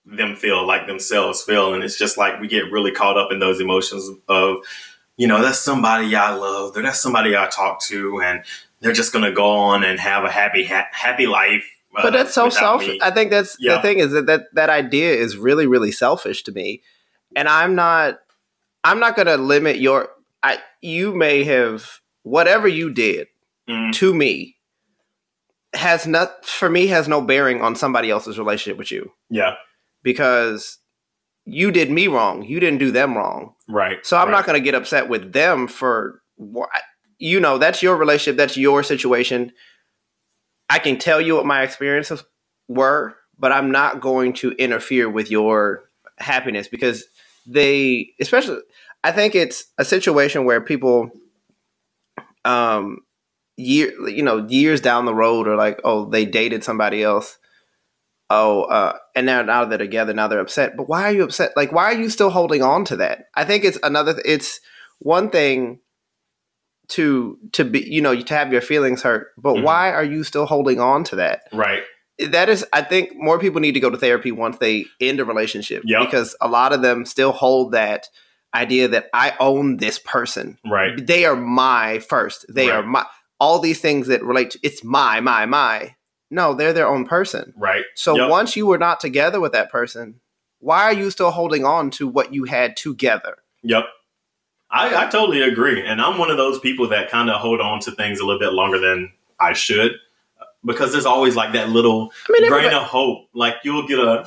them 0.05 0.35
feel 0.35 0.65
like 0.65 0.87
themselves 0.87 1.41
feel. 1.41 1.73
And 1.73 1.83
it's 1.83 1.97
just 1.97 2.17
like 2.17 2.39
we 2.39 2.47
get 2.47 2.71
really 2.71 2.91
caught 2.91 3.17
up 3.17 3.31
in 3.31 3.39
those 3.39 3.59
emotions 3.59 4.09
of, 4.27 4.57
you 5.21 5.27
know, 5.27 5.41
that's 5.41 5.59
somebody 5.59 6.15
I 6.15 6.33
love, 6.33 6.75
or 6.75 6.81
that's 6.81 6.99
somebody 6.99 7.35
I 7.35 7.47
talk 7.47 7.81
to, 7.83 8.21
and 8.21 8.43
they're 8.79 8.93
just 8.93 9.13
going 9.13 9.25
to 9.25 9.31
go 9.31 9.51
on 9.51 9.83
and 9.83 9.99
have 9.99 10.23
a 10.23 10.31
happy, 10.31 10.65
ha- 10.65 10.87
happy 10.91 11.27
life. 11.27 11.65
Uh, 11.95 12.03
but 12.03 12.13
that's 12.13 12.33
so 12.33 12.49
selfish. 12.49 12.97
I 13.01 13.11
think 13.11 13.29
that's 13.29 13.57
yeah. 13.59 13.75
the 13.75 13.81
thing 13.81 13.99
is 13.99 14.11
that, 14.13 14.25
that 14.25 14.45
that 14.53 14.69
idea 14.69 15.13
is 15.13 15.37
really, 15.37 15.67
really 15.67 15.91
selfish 15.91 16.43
to 16.43 16.51
me. 16.51 16.81
And 17.35 17.47
I'm 17.47 17.75
not, 17.75 18.19
I'm 18.83 18.99
not 18.99 19.15
going 19.15 19.27
to 19.27 19.37
limit 19.37 19.77
your, 19.77 20.09
I, 20.41 20.59
you 20.81 21.13
may 21.13 21.43
have, 21.43 21.99
whatever 22.23 22.67
you 22.67 22.91
did 22.91 23.27
mm. 23.69 23.93
to 23.93 24.13
me 24.13 24.55
has 25.73 26.07
not, 26.07 26.45
for 26.45 26.69
me, 26.69 26.87
has 26.87 27.07
no 27.07 27.21
bearing 27.21 27.61
on 27.61 27.75
somebody 27.75 28.09
else's 28.09 28.39
relationship 28.39 28.77
with 28.77 28.91
you. 28.91 29.11
Yeah 29.29 29.55
because 30.03 30.79
you 31.45 31.71
did 31.71 31.91
me 31.91 32.07
wrong. 32.07 32.43
You 32.43 32.59
didn't 32.59 32.79
do 32.79 32.91
them 32.91 33.17
wrong. 33.17 33.53
Right. 33.71 34.05
So 34.05 34.17
I'm 34.17 34.27
right. 34.27 34.31
not 34.31 34.45
going 34.45 34.59
to 34.59 34.63
get 34.63 34.75
upset 34.75 35.09
with 35.09 35.33
them 35.33 35.67
for 35.67 36.21
what 36.35 36.69
you 37.17 37.39
know, 37.39 37.57
that's 37.59 37.83
your 37.83 37.97
relationship, 37.97 38.35
that's 38.35 38.57
your 38.57 38.81
situation. 38.81 39.51
I 40.69 40.79
can 40.79 40.97
tell 40.97 41.21
you 41.21 41.35
what 41.35 41.45
my 41.45 41.61
experiences 41.61 42.23
were, 42.67 43.15
but 43.37 43.51
I'm 43.51 43.69
not 43.71 44.01
going 44.01 44.33
to 44.33 44.51
interfere 44.53 45.07
with 45.09 45.29
your 45.29 45.83
happiness 46.17 46.67
because 46.67 47.05
they 47.45 48.09
especially 48.19 48.59
I 49.03 49.11
think 49.11 49.33
it's 49.35 49.65
a 49.77 49.85
situation 49.85 50.45
where 50.45 50.61
people 50.61 51.09
um 52.45 52.99
year 53.57 53.91
you 54.07 54.23
know 54.23 54.45
years 54.47 54.81
down 54.81 55.05
the 55.05 55.13
road 55.13 55.47
are 55.47 55.55
like 55.55 55.79
oh 55.83 56.05
they 56.05 56.25
dated 56.25 56.63
somebody 56.63 57.03
else 57.03 57.37
oh, 58.31 58.63
uh, 58.63 58.97
and 59.15 59.25
now 59.25 59.41
now 59.41 59.65
they're 59.65 59.77
together, 59.77 60.13
now 60.13 60.27
they're 60.27 60.39
upset. 60.39 60.75
But 60.77 60.87
why 60.87 61.03
are 61.03 61.11
you 61.11 61.23
upset? 61.23 61.51
Like, 61.55 61.71
why 61.71 61.85
are 61.85 61.93
you 61.93 62.09
still 62.09 62.29
holding 62.29 62.61
on 62.61 62.85
to 62.85 62.95
that? 62.97 63.25
I 63.35 63.45
think 63.45 63.63
it's 63.63 63.79
another. 63.83 64.21
It's 64.25 64.59
one 64.99 65.29
thing 65.29 65.79
to 66.89 67.37
to 67.53 67.65
be, 67.65 67.79
you 67.79 68.01
know, 68.01 68.19
to 68.19 68.33
have 68.33 68.51
your 68.51 68.61
feelings 68.61 69.01
hurt, 69.01 69.29
but 69.37 69.55
mm-hmm. 69.55 69.63
why 69.63 69.91
are 69.91 70.03
you 70.03 70.23
still 70.23 70.45
holding 70.45 70.79
on 70.79 71.03
to 71.05 71.17
that? 71.17 71.41
Right. 71.53 71.83
That 72.19 72.49
is, 72.49 72.63
I 72.71 72.83
think 72.83 73.13
more 73.15 73.39
people 73.39 73.61
need 73.61 73.71
to 73.71 73.79
go 73.79 73.89
to 73.89 73.97
therapy 73.97 74.31
once 74.31 74.57
they 74.59 74.85
end 74.99 75.19
a 75.19 75.25
relationship 75.25 75.81
yep. 75.85 76.01
because 76.05 76.35
a 76.39 76.47
lot 76.47 76.71
of 76.71 76.83
them 76.83 77.05
still 77.05 77.31
hold 77.31 77.71
that 77.71 78.07
idea 78.53 78.89
that 78.89 79.07
I 79.13 79.33
own 79.39 79.77
this 79.77 79.97
person. 79.97 80.57
Right. 80.69 80.91
They 81.03 81.25
are 81.25 81.35
my 81.35 81.99
first. 81.99 82.45
They 82.49 82.67
right. 82.67 82.77
are 82.77 82.83
my 82.83 83.05
all 83.39 83.59
these 83.59 83.81
things 83.81 84.07
that 84.07 84.23
relate 84.23 84.51
to 84.51 84.59
it's 84.61 84.83
my, 84.83 85.19
my, 85.19 85.45
my. 85.45 85.95
No, 86.31 86.53
they're 86.53 86.73
their 86.73 86.87
own 86.87 87.05
person. 87.05 87.53
Right. 87.57 87.83
So 87.93 88.15
yep. 88.15 88.29
once 88.29 88.55
you 88.55 88.65
were 88.65 88.77
not 88.77 89.01
together 89.01 89.39
with 89.39 89.51
that 89.51 89.69
person, 89.69 90.21
why 90.59 90.83
are 90.83 90.93
you 90.93 91.11
still 91.11 91.31
holding 91.31 91.65
on 91.65 91.91
to 91.91 92.07
what 92.07 92.33
you 92.33 92.45
had 92.45 92.77
together? 92.77 93.37
Yep. 93.63 93.85
I, 94.71 95.05
I 95.05 95.09
totally 95.09 95.41
agree. 95.41 95.85
And 95.85 96.01
I'm 96.01 96.17
one 96.17 96.31
of 96.31 96.37
those 96.37 96.57
people 96.59 96.87
that 96.89 97.09
kind 97.09 97.29
of 97.29 97.41
hold 97.41 97.59
on 97.59 97.81
to 97.81 97.91
things 97.91 98.19
a 98.19 98.25
little 98.25 98.39
bit 98.39 98.53
longer 98.53 98.79
than 98.79 99.11
I 99.39 99.51
should 99.51 99.91
uh, 100.39 100.45
because 100.63 100.93
there's 100.93 101.05
always 101.05 101.35
like 101.35 101.51
that 101.53 101.69
little 101.69 102.13
I 102.29 102.39
mean, 102.39 102.49
grain 102.49 102.73
of 102.73 102.83
hope. 102.83 103.27
Like 103.33 103.55
you'll 103.63 103.85
get 103.85 103.99
a 103.99 104.25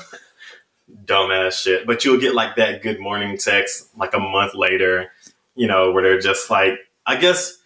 dumbass 1.06 1.62
shit, 1.62 1.87
but 1.87 2.04
you'll 2.04 2.20
get 2.20 2.34
like 2.34 2.56
that 2.56 2.82
good 2.82 3.00
morning 3.00 3.38
text 3.38 3.96
like 3.96 4.12
a 4.12 4.18
month 4.18 4.54
later, 4.54 5.11
you 5.54 5.66
know, 5.66 5.92
where 5.92 6.02
they're 6.02 6.20
just 6.20 6.50
like, 6.50 6.75
I 7.06 7.16
guess 7.16 7.56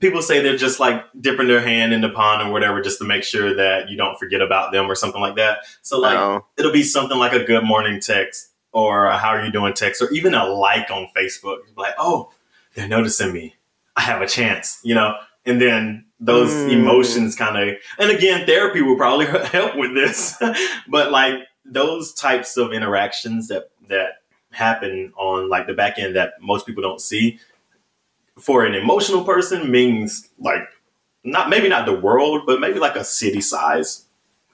people 0.00 0.22
say 0.22 0.40
they're 0.40 0.56
just 0.56 0.80
like 0.80 1.04
dipping 1.20 1.48
their 1.48 1.60
hand 1.60 1.92
in 1.92 2.00
the 2.00 2.08
pond 2.08 2.46
or 2.46 2.52
whatever 2.52 2.80
just 2.80 2.98
to 2.98 3.04
make 3.04 3.22
sure 3.22 3.54
that 3.54 3.88
you 3.88 3.96
don't 3.96 4.18
forget 4.18 4.40
about 4.40 4.72
them 4.72 4.90
or 4.90 4.94
something 4.94 5.20
like 5.20 5.36
that. 5.36 5.58
So 5.82 5.98
like 5.98 6.14
no. 6.14 6.46
it'll 6.56 6.72
be 6.72 6.82
something 6.82 7.18
like 7.18 7.32
a 7.32 7.44
good 7.44 7.64
morning 7.64 8.00
text 8.00 8.50
or 8.72 9.06
a 9.06 9.16
how 9.16 9.28
are 9.28 9.44
you 9.44 9.52
doing 9.52 9.74
text 9.74 10.02
or 10.02 10.10
even 10.10 10.34
a 10.34 10.44
like 10.44 10.90
on 10.90 11.08
Facebook. 11.16 11.58
Like, 11.76 11.94
oh, 11.98 12.30
they're 12.74 12.88
noticing 12.88 13.32
me. 13.32 13.56
I 13.96 14.02
have 14.02 14.22
a 14.22 14.26
chance, 14.26 14.80
you 14.84 14.94
know? 14.94 15.14
And 15.44 15.60
then 15.60 16.04
those 16.20 16.50
mm. 16.52 16.72
emotions 16.72 17.34
kind 17.34 17.56
of 17.56 17.76
and 17.98 18.10
again, 18.10 18.46
therapy 18.46 18.82
will 18.82 18.96
probably 18.96 19.26
help 19.48 19.76
with 19.76 19.94
this. 19.94 20.36
but 20.88 21.10
like 21.10 21.34
those 21.64 22.12
types 22.14 22.56
of 22.56 22.72
interactions 22.72 23.48
that 23.48 23.70
that 23.88 24.22
happen 24.50 25.12
on 25.16 25.48
like 25.48 25.66
the 25.66 25.74
back 25.74 25.98
end 25.98 26.16
that 26.16 26.32
most 26.40 26.66
people 26.66 26.82
don't 26.82 27.00
see 27.00 27.38
for 28.38 28.64
an 28.64 28.74
emotional 28.74 29.24
person 29.24 29.70
means 29.70 30.28
like 30.38 30.62
not 31.24 31.50
maybe 31.50 31.68
not 31.68 31.86
the 31.86 31.98
world, 31.98 32.42
but 32.46 32.60
maybe 32.60 32.78
like 32.78 32.96
a 32.96 33.04
city 33.04 33.40
size 33.40 34.04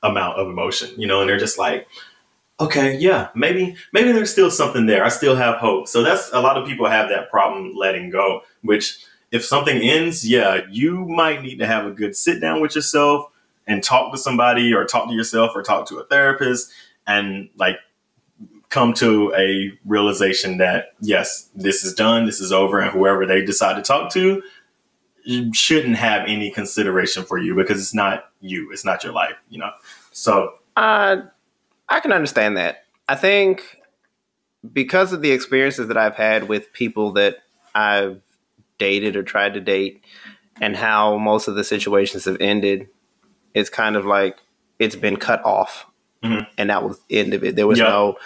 amount 0.02 0.38
of 0.38 0.48
emotion, 0.48 0.90
you 1.00 1.06
know, 1.06 1.20
and 1.20 1.28
they're 1.28 1.38
just 1.38 1.58
like, 1.58 1.86
okay, 2.60 2.96
yeah, 2.96 3.28
maybe 3.34 3.76
maybe 3.92 4.12
there's 4.12 4.30
still 4.30 4.50
something 4.50 4.86
there. 4.86 5.04
I 5.04 5.08
still 5.08 5.36
have 5.36 5.56
hope. 5.56 5.88
So 5.88 6.02
that's 6.02 6.30
a 6.32 6.40
lot 6.40 6.56
of 6.56 6.66
people 6.66 6.88
have 6.88 7.08
that 7.08 7.30
problem 7.30 7.74
letting 7.74 8.10
go, 8.10 8.42
which 8.62 8.98
if 9.30 9.44
something 9.44 9.76
ends, 9.76 10.28
yeah, 10.28 10.60
you 10.70 11.06
might 11.06 11.42
need 11.42 11.58
to 11.58 11.66
have 11.66 11.86
a 11.86 11.90
good 11.90 12.16
sit 12.16 12.40
down 12.40 12.60
with 12.60 12.74
yourself 12.74 13.30
and 13.66 13.82
talk 13.82 14.12
to 14.12 14.18
somebody 14.18 14.72
or 14.72 14.84
talk 14.84 15.08
to 15.08 15.14
yourself 15.14 15.52
or 15.54 15.62
talk 15.62 15.88
to 15.88 15.98
a 15.98 16.04
therapist 16.04 16.70
and 17.06 17.48
like 17.56 17.76
come 18.74 18.92
to 18.92 19.32
a 19.36 19.70
realization 19.84 20.58
that 20.58 20.94
yes, 21.00 21.48
this 21.54 21.84
is 21.84 21.94
done, 21.94 22.26
this 22.26 22.40
is 22.40 22.50
over, 22.50 22.80
and 22.80 22.90
whoever 22.90 23.24
they 23.24 23.44
decide 23.44 23.76
to 23.76 23.82
talk 23.82 24.12
to 24.12 24.42
shouldn't 25.52 25.96
have 25.96 26.26
any 26.26 26.50
consideration 26.50 27.22
for 27.22 27.38
you 27.38 27.54
because 27.54 27.80
it's 27.80 27.94
not 27.94 28.32
you, 28.40 28.72
it's 28.72 28.84
not 28.84 29.04
your 29.04 29.12
life, 29.12 29.36
you 29.48 29.60
know. 29.60 29.70
So, 30.10 30.54
uh, 30.76 31.18
I 31.88 32.00
can 32.00 32.12
understand 32.12 32.56
that. 32.56 32.84
I 33.08 33.14
think 33.14 33.78
because 34.72 35.12
of 35.12 35.22
the 35.22 35.30
experiences 35.30 35.86
that 35.86 35.96
I've 35.96 36.16
had 36.16 36.48
with 36.48 36.72
people 36.72 37.12
that 37.12 37.36
I've 37.76 38.20
dated 38.78 39.14
or 39.14 39.22
tried 39.22 39.54
to 39.54 39.60
date, 39.60 40.02
and 40.60 40.74
how 40.74 41.16
most 41.16 41.46
of 41.46 41.54
the 41.54 41.62
situations 41.62 42.24
have 42.24 42.40
ended, 42.40 42.88
it's 43.54 43.70
kind 43.70 43.94
of 43.94 44.04
like 44.04 44.38
it's 44.80 44.96
been 44.96 45.16
cut 45.16 45.44
off, 45.44 45.86
mm-hmm. 46.24 46.42
and 46.58 46.70
that 46.70 46.82
was 46.82 46.98
the 47.08 47.18
end 47.18 47.34
of 47.34 47.44
it. 47.44 47.54
There 47.54 47.68
was 47.68 47.78
yep. 47.78 47.88
no 47.88 48.16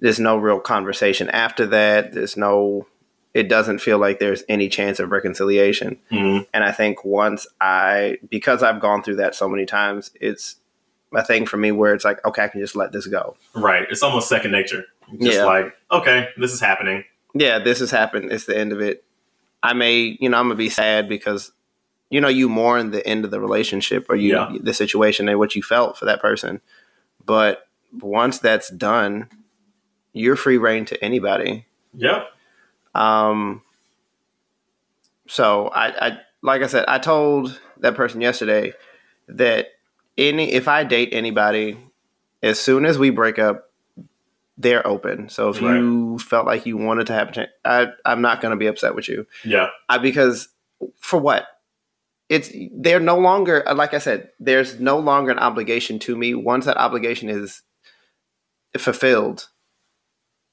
there's 0.00 0.20
no 0.20 0.36
real 0.36 0.60
conversation 0.60 1.28
after 1.30 1.66
that. 1.66 2.12
There's 2.12 2.36
no, 2.36 2.86
it 3.34 3.48
doesn't 3.48 3.80
feel 3.80 3.98
like 3.98 4.18
there's 4.18 4.44
any 4.48 4.68
chance 4.68 5.00
of 5.00 5.10
reconciliation. 5.10 5.98
Mm-hmm. 6.10 6.44
And 6.54 6.64
I 6.64 6.72
think 6.72 7.04
once 7.04 7.46
I, 7.60 8.18
because 8.28 8.62
I've 8.62 8.80
gone 8.80 9.02
through 9.02 9.16
that 9.16 9.34
so 9.34 9.48
many 9.48 9.66
times, 9.66 10.10
it's 10.20 10.56
a 11.14 11.24
thing 11.24 11.46
for 11.46 11.56
me 11.56 11.72
where 11.72 11.94
it's 11.94 12.04
like, 12.04 12.24
okay, 12.24 12.44
I 12.44 12.48
can 12.48 12.60
just 12.60 12.76
let 12.76 12.92
this 12.92 13.06
go. 13.06 13.36
Right. 13.54 13.86
It's 13.90 14.02
almost 14.02 14.28
second 14.28 14.52
nature. 14.52 14.84
Just 15.20 15.38
yeah. 15.38 15.44
like, 15.44 15.74
okay, 15.90 16.28
this 16.36 16.52
is 16.52 16.60
happening. 16.60 17.04
Yeah, 17.34 17.58
this 17.58 17.80
has 17.80 17.90
happened. 17.90 18.30
It's 18.32 18.46
the 18.46 18.58
end 18.58 18.72
of 18.72 18.80
it. 18.80 19.04
I 19.62 19.72
may, 19.72 20.16
you 20.20 20.28
know, 20.28 20.38
I'm 20.38 20.46
gonna 20.46 20.54
be 20.54 20.68
sad 20.68 21.08
because, 21.08 21.50
you 22.10 22.20
know, 22.20 22.28
you 22.28 22.48
mourn 22.48 22.90
the 22.90 23.06
end 23.06 23.24
of 23.24 23.30
the 23.30 23.40
relationship 23.40 24.06
or 24.08 24.16
you 24.16 24.34
yeah. 24.34 24.52
the 24.60 24.74
situation 24.74 25.28
and 25.28 25.38
what 25.38 25.54
you 25.54 25.62
felt 25.62 25.96
for 25.96 26.04
that 26.04 26.20
person. 26.20 26.60
But 27.24 27.66
once 28.00 28.38
that's 28.38 28.70
done, 28.70 29.28
you're 30.12 30.36
free 30.36 30.58
reign 30.58 30.84
to 30.86 31.04
anybody. 31.04 31.66
Yeah. 31.94 32.24
Um. 32.94 33.62
So 35.28 35.68
I, 35.68 36.06
I, 36.06 36.18
like 36.42 36.62
I 36.62 36.66
said, 36.66 36.86
I 36.88 36.98
told 36.98 37.60
that 37.78 37.94
person 37.94 38.20
yesterday 38.20 38.72
that 39.28 39.68
any 40.16 40.52
if 40.52 40.68
I 40.68 40.84
date 40.84 41.10
anybody, 41.12 41.78
as 42.42 42.58
soon 42.58 42.84
as 42.84 42.98
we 42.98 43.10
break 43.10 43.38
up, 43.38 43.70
they're 44.56 44.86
open. 44.86 45.28
So 45.28 45.50
if 45.50 45.62
right. 45.62 45.76
you 45.76 46.18
felt 46.18 46.46
like 46.46 46.66
you 46.66 46.76
wanted 46.76 47.06
to 47.06 47.12
have 47.12 47.28
a 47.28 47.32
chance, 47.32 47.50
I, 47.64 47.88
I'm 48.04 48.20
not 48.20 48.40
going 48.40 48.50
to 48.50 48.56
be 48.56 48.66
upset 48.66 48.94
with 48.94 49.08
you. 49.08 49.26
Yeah. 49.44 49.68
I, 49.88 49.98
because 49.98 50.48
for 50.98 51.18
what? 51.18 51.46
It's 52.28 52.50
they're 52.74 53.00
no 53.00 53.18
longer 53.18 53.64
like 53.74 53.94
I 53.94 53.98
said. 53.98 54.30
There's 54.38 54.78
no 54.78 54.98
longer 54.98 55.30
an 55.30 55.38
obligation 55.38 55.98
to 56.00 56.14
me. 56.14 56.34
Once 56.34 56.66
that 56.66 56.76
obligation 56.76 57.30
is 57.30 57.62
fulfilled, 58.76 59.48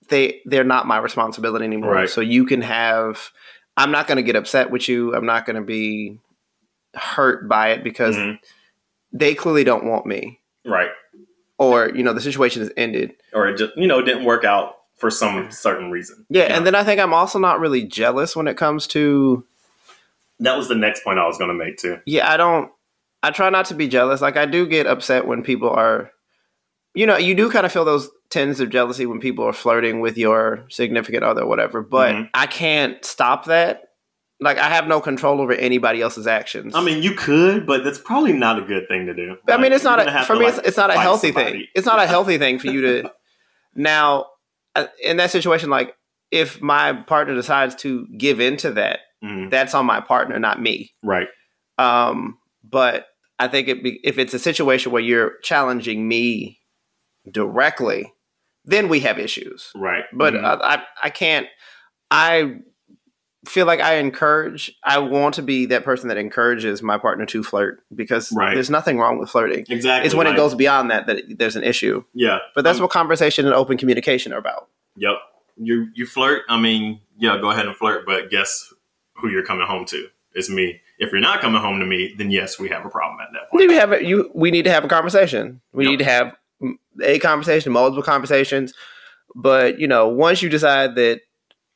they 0.10 0.42
they're 0.46 0.64
not 0.64 0.88
my 0.88 0.98
responsibility 0.98 1.66
anymore. 1.66 1.92
Right. 1.92 2.10
So 2.10 2.22
you 2.22 2.46
can 2.46 2.62
have 2.62 3.32
I'm 3.78 3.92
not 3.92 4.08
going 4.08 4.18
to 4.18 4.24
get 4.24 4.36
upset 4.36 4.72
with 4.72 4.88
you. 4.88 5.16
I'm 5.16 5.26
not 5.26 5.46
going 5.46 5.58
to 5.58 5.62
be 5.62 6.20
hurt 6.96 7.48
by 7.50 7.70
it 7.70 7.84
because 7.84 8.16
mm-hmm. 8.16 8.36
they 9.12 9.36
clearly 9.36 9.64
don't 9.64 9.86
want 9.86 10.06
me. 10.06 10.40
Right. 10.66 10.90
Or, 11.58 11.90
you 11.94 12.04
know, 12.04 12.14
the 12.14 12.22
situation 12.22 12.62
has 12.62 12.72
ended. 12.78 13.14
Or 13.34 13.48
it 13.48 13.58
just, 13.58 13.76
you 13.78 13.88
know, 13.88 14.02
didn't 14.02 14.26
work 14.26 14.44
out 14.44 14.76
for 14.96 15.10
some 15.10 15.52
certain 15.52 15.92
reason. 15.92 16.26
Yeah, 16.30 16.44
yeah. 16.44 16.58
and 16.58 16.66
then 16.66 16.76
I 16.76 16.84
think 16.84 17.02
I'm 17.02 17.14
also 17.14 17.38
not 17.38 17.60
really 17.60 17.84
jealous 17.84 18.36
when 18.36 18.48
it 18.48 18.56
comes 18.56 18.88
to 18.88 19.46
That 20.40 20.58
was 20.58 20.70
the 20.70 20.76
next 20.76 21.04
point 21.04 21.20
I 21.20 21.28
was 21.28 21.38
going 21.38 21.50
to 21.50 21.54
make 21.54 21.78
too. 21.78 22.00
Yeah, 22.06 22.30
I 22.32 22.38
don't 22.38 22.72
I 23.24 23.32
try 23.32 23.50
not 23.50 23.66
to 23.66 23.74
be 23.74 23.88
jealous. 23.88 24.22
Like 24.22 24.38
I 24.38 24.46
do 24.46 24.68
get 24.68 24.88
upset 24.88 25.28
when 25.28 25.44
people 25.44 25.70
are 25.70 26.12
you 26.96 27.06
know, 27.06 27.18
you 27.18 27.36
do 27.36 27.50
kind 27.52 27.66
of 27.66 27.72
feel 27.72 27.86
those 27.86 28.10
tends 28.30 28.60
of 28.60 28.70
jealousy 28.70 29.06
when 29.06 29.20
people 29.20 29.46
are 29.46 29.54
flirting 29.54 30.00
with 30.00 30.18
your 30.18 30.66
significant 30.70 31.24
other 31.24 31.44
or 31.44 31.48
whatever, 31.48 31.82
but 31.82 32.14
Mhm. 32.16 32.30
I 32.34 32.48
can't 32.48 33.04
stop 33.06 33.46
that. 33.46 33.84
Like 34.42 34.58
I 34.58 34.70
have 34.70 34.88
no 34.88 35.00
control 35.00 35.40
over 35.42 35.54
anybody 35.54 36.02
else's 36.02 36.28
actions. 36.28 36.74
I 36.76 36.82
mean, 36.82 37.02
you 37.04 37.14
could, 37.14 37.66
but 37.66 37.84
that's 37.84 38.00
probably 38.00 38.34
not 38.34 38.58
a 38.60 38.64
good 38.64 38.88
thing 38.88 39.06
to 39.06 39.14
do. 39.14 39.38
I 39.48 39.58
mean, 39.58 39.72
it's 39.72 39.84
not 39.84 40.00
a, 40.06 40.24
for 40.26 40.34
to, 40.34 40.40
me. 40.40 40.46
like, 40.46 40.58
it's, 40.58 40.68
it's 40.70 40.78
not 40.78 40.90
a 40.90 41.00
healthy 41.00 41.28
somebody. 41.32 41.52
thing. 41.52 41.68
It's 41.76 41.86
not 41.86 42.00
a 42.02 42.08
healthy 42.08 42.38
thing 42.38 42.60
for 42.60 42.68
you 42.68 42.82
to 42.82 43.12
now 43.76 44.26
uh, 44.76 44.88
in 45.02 45.18
that 45.18 45.32
situation. 45.32 45.70
Like 45.70 45.96
if 46.32 46.62
my 46.62 46.92
partner 46.94 47.34
decides 47.36 47.76
to 47.76 48.08
give 48.18 48.40
into 48.42 48.72
that, 48.72 49.00
Mhm. 49.24 49.50
that's 49.50 49.74
on 49.74 49.86
my 49.86 50.02
partner, 50.02 50.38
not 50.40 50.62
me. 50.62 50.92
Right. 51.02 51.28
Um, 51.78 52.38
but 52.64 53.06
I 53.40 53.48
think 53.48 53.68
it 53.70 53.84
be, 53.84 54.00
if 54.04 54.18
it's 54.18 54.34
a 54.34 54.40
situation 54.40 54.92
where 54.92 55.02
you're 55.02 55.34
challenging 55.44 56.08
me 56.08 56.60
directly, 57.30 58.14
then 58.66 58.90
we 58.90 59.00
have 59.02 59.20
issues. 59.20 59.72
Right. 59.76 60.04
But 60.14 60.34
Mhm. 60.34 60.44
I, 60.44 60.76
I, 60.76 60.84
I 61.04 61.10
can't. 61.10 61.48
I 62.12 62.58
feel 63.48 63.68
like 63.68 63.80
I 63.80 63.96
encourage. 63.96 64.76
I 64.84 64.98
want 65.00 65.36
to 65.36 65.44
be 65.44 65.68
that 65.68 65.84
person 65.84 66.08
that 66.10 66.18
encourages 66.18 66.82
my 66.82 66.98
partner 66.98 67.26
to 67.28 67.44
flirt 67.44 67.84
because 67.94 68.32
Right. 68.32 68.56
there's 68.56 68.72
nothing 68.72 68.98
wrong 68.98 69.20
with 69.20 69.30
flirting. 69.30 69.66
exactly. 69.70 70.06
It's 70.08 70.16
when 70.16 70.26
it 70.28 70.36
goes 70.36 70.56
beyond 70.56 70.90
that 70.92 71.06
that 71.08 71.22
there's 71.38 71.56
an 71.56 71.64
issue. 71.64 72.04
Yeah. 72.14 72.40
But 72.56 72.64
that's 72.64 72.78
Um, 72.80 72.84
what 72.84 72.92
conversation 72.92 73.46
and 73.46 73.54
open 73.54 73.78
communication 73.78 74.34
are 74.34 74.38
about. 74.38 74.68
Yep. 74.98 75.18
You 75.58 75.90
you 75.94 76.06
flirt. 76.06 76.42
I 76.50 76.60
mean, 76.60 77.02
yeah, 77.18 77.38
go 77.40 77.52
ahead 77.52 77.66
and 77.68 77.76
flirt, 77.76 78.06
but 78.06 78.30
guess 78.32 78.74
who 79.18 79.30
you're 79.30 79.46
coming 79.46 79.68
home 79.68 79.86
to? 79.86 80.08
It's 80.34 80.50
me. 80.50 80.82
If 80.98 81.12
you're 81.12 81.22
not 81.22 81.40
coming 81.40 81.62
home 81.62 81.80
to 81.80 81.86
me, 81.86 82.14
then 82.18 82.32
yes, 82.32 82.60
we 82.60 82.68
have 82.70 82.86
a 82.86 82.90
problem 82.90 83.20
at 83.22 83.28
that 83.34 83.50
point. 83.52 83.68
We 83.70 83.76
have 83.76 83.92
a, 83.94 84.04
you. 84.04 84.32
We 84.34 84.50
need 84.52 84.64
to 84.64 84.72
have 84.72 84.84
a 84.84 84.88
conversation. 84.88 85.62
We 85.72 85.84
Yep. 85.86 85.92
need 85.92 85.98
to 86.00 86.06
have 86.06 86.36
a 87.04 87.20
conversation, 87.20 87.72
multiple 87.72 88.04
conversations. 88.04 88.74
But 89.36 89.80
you 89.80 89.88
know, 89.88 90.08
once 90.08 90.42
you 90.42 90.50
decide 90.50 90.96
that 90.96 91.22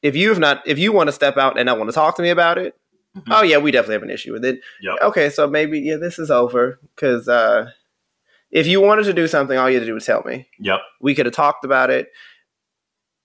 if 0.01 0.15
you 0.15 0.29
have 0.29 0.39
not, 0.39 0.61
if 0.65 0.79
you 0.79 0.91
want 0.93 1.07
to 1.07 1.11
step 1.13 1.37
out 1.37 1.57
and 1.57 1.65
not 1.65 1.77
want 1.77 1.89
to 1.89 1.93
talk 1.93 2.15
to 2.17 2.21
me 2.21 2.29
about 2.29 2.57
it, 2.57 2.75
Mhm. 3.17 3.23
oh 3.31 3.41
yeah, 3.43 3.57
we 3.57 3.71
definitely 3.71 3.95
have 3.95 4.03
an 4.03 4.09
issue. 4.11 4.35
And 4.35 4.43
then 4.43 4.61
Yep. 4.81 4.95
okay, 5.01 5.29
so 5.29 5.47
maybe 5.47 5.79
yeah, 5.79 5.97
this 5.97 6.19
is 6.19 6.29
over 6.31 6.79
because 6.95 7.27
uh, 7.27 7.71
if 8.51 8.65
you 8.67 8.79
wanted 8.81 9.03
to 9.05 9.13
do 9.13 9.27
something, 9.27 9.57
all 9.57 9.69
you 9.69 9.75
had 9.75 9.81
to 9.81 9.85
do 9.87 9.93
was 9.93 10.05
tell 10.05 10.23
me. 10.23 10.47
Yep. 10.59 10.79
We 11.01 11.15
could 11.15 11.25
have 11.25 11.35
talked 11.35 11.65
about 11.65 11.89
it. 11.89 12.11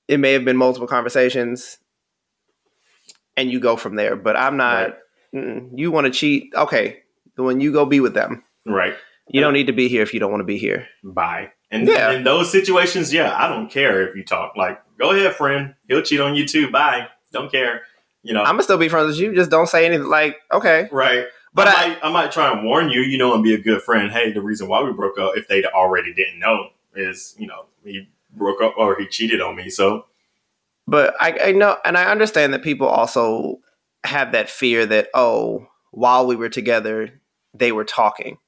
It 0.09 0.19
may 0.19 0.33
have 0.33 0.45
been 0.45 0.57
multiple 0.57 0.89
conversations, 0.89 1.79
and 3.37 3.51
you 3.51 3.61
go 3.61 3.77
from 3.77 3.95
there. 3.95 4.17
But 4.17 4.37
I'm 4.37 4.57
not. 4.57 4.97
Right. 5.33 5.69
You 5.75 5.91
want 5.91 6.07
to 6.07 6.13
cheat? 6.13 6.53
Okay, 6.55 7.03
when 7.37 7.61
you 7.61 7.73
go 7.73 7.85
be 7.85 8.01
with 8.01 8.15
them. 8.15 8.45
Right. 8.67 8.95
You 9.29 9.41
don't 9.41 9.53
need 9.55 9.67
to 9.67 9.73
be 9.73 9.89
here 9.89 10.03
if 10.03 10.13
you 10.13 10.21
don't 10.21 10.31
want 10.31 10.41
to 10.43 10.47
be 10.47 10.59
here. 10.59 10.87
Bye. 11.03 11.51
And 11.71 11.89
Yeah. 11.89 12.13
in 12.13 12.25
those 12.25 12.53
situations, 12.53 13.13
yeah, 13.13 13.35
I 13.37 13.49
don't 13.49 13.71
care 13.71 14.07
if 14.07 14.15
you 14.15 14.23
talk. 14.25 14.57
Like, 14.57 14.81
go 14.99 15.11
ahead, 15.11 15.35
friend. 15.35 15.75
He'll 15.89 16.03
cheat 16.03 16.21
on 16.21 16.35
you 16.35 16.47
too. 16.47 16.71
Bye. 16.71 17.09
Don't 17.33 17.51
care. 17.51 17.83
You 18.23 18.35
know. 18.35 18.41
I'm 18.41 18.53
gonna 18.55 18.63
still 18.63 18.79
be 18.79 18.89
friends 18.89 19.09
with 19.09 19.19
you. 19.19 19.35
Just 19.35 19.51
don't 19.51 19.67
say 19.67 19.85
anything. 19.87 20.07
Like, 20.09 20.37
okay, 20.53 20.89
right. 20.93 21.27
but 21.53 21.69
I, 21.69 21.73
I, 21.73 21.89
might, 21.89 21.99
I 22.05 22.11
might 22.13 22.33
try 22.33 22.53
and 22.53 22.65
warn 22.65 22.91
you, 22.91 23.01
you 23.01 23.19
know, 23.19 23.35
and 23.35 23.43
be 23.43 23.55
a 23.55 23.59
good 23.61 23.83
friend. 23.83 24.11
Hey, 24.11 24.33
the 24.33 24.41
reason 24.43 24.69
why 24.69 24.83
we 24.83 24.93
broke 24.93 25.19
up, 25.19 25.37
if 25.37 25.49
they 25.49 25.65
already 25.65 26.15
didn't 26.15 26.39
know, 26.39 26.69
is 26.95 27.35
you 27.39 27.47
know 27.47 27.67
he 27.85 28.09
broke 28.31 28.63
up 28.63 28.75
or 28.77 28.97
he 28.99 29.07
cheated 29.07 29.41
on 29.41 29.57
me. 29.57 29.69
So 29.69 30.07
but 30.87 31.15
I, 31.21 31.39
I 31.49 31.53
know, 31.53 31.77
and 31.85 31.97
I 31.97 32.11
understand 32.11 32.53
that 32.53 32.63
people 32.63 32.87
also 32.87 33.61
have 34.05 34.33
that 34.33 34.51
fear 34.51 34.85
that 34.87 35.09
oh, 35.15 35.67
while 35.93 36.27
we 36.27 36.37
were 36.37 36.49
together, 36.49 37.21
they 37.55 37.73
were 37.73 37.85
talking, 37.85 38.39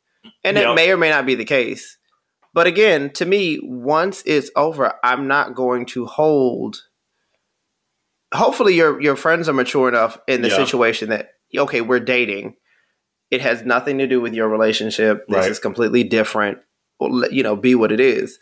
and 0.45 0.57
it 0.59 0.75
may 0.75 0.91
or 0.91 0.97
may 0.97 1.11
not 1.11 1.27
be 1.27 1.35
the 1.35 1.45
case. 1.45 1.99
But 2.55 2.67
again, 2.67 3.11
to 3.15 3.27
me, 3.27 3.61
once 3.63 4.23
it's 4.25 4.51
over, 4.57 4.95
I'm 5.05 5.27
not 5.29 5.55
going 5.55 5.85
to 5.87 6.07
hold. 6.07 6.83
Hopefully, 8.35 8.75
your 8.75 9.01
your 9.01 9.17
friends 9.17 9.49
are 9.49 9.53
mature 9.53 9.89
enough 9.89 10.19
in 10.27 10.43
the 10.43 10.49
Yeah. 10.49 10.57
situation 10.57 11.11
that 11.11 11.31
okay, 11.57 11.81
we're 11.81 12.01
dating. 12.01 12.57
It 13.31 13.41
has 13.41 13.63
nothing 13.65 13.99
to 13.99 14.07
do 14.07 14.21
with 14.21 14.35
your 14.35 14.49
relationship. 14.49 15.27
This 15.29 15.37
Right. 15.37 15.51
is 15.51 15.59
completely 15.59 16.05
different. 16.05 16.59
You 17.01 17.43
know, 17.43 17.57
be 17.57 17.75
what 17.75 17.93
it 17.93 18.01
is. 18.01 18.39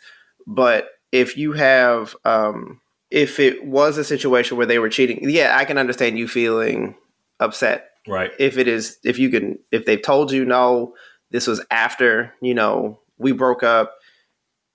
But 0.47 0.89
if 1.11 1.37
you 1.37 1.53
have, 1.53 2.15
um, 2.25 2.81
if 3.11 3.39
it 3.39 3.65
was 3.65 3.97
a 3.97 4.03
situation 4.03 4.57
where 4.57 4.65
they 4.65 4.79
were 4.79 4.89
cheating, 4.89 5.29
yeah, 5.29 5.55
I 5.57 5.65
can 5.65 5.77
understand 5.77 6.17
you 6.17 6.27
feeling 6.27 6.95
upset. 7.39 7.89
right, 8.07 8.31
If 8.39 8.57
it 8.57 8.67
is, 8.67 8.97
if 9.03 9.17
you 9.17 9.29
can, 9.29 9.57
if 9.71 9.85
they've 9.85 10.01
told 10.01 10.31
you 10.31 10.45
no, 10.45 10.93
this 11.35 11.47
was 11.47 11.61
after, 11.69 12.33
you 12.39 12.53
know, 12.53 12.97
we 13.17 13.33
broke 13.33 13.61
up, 13.61 13.95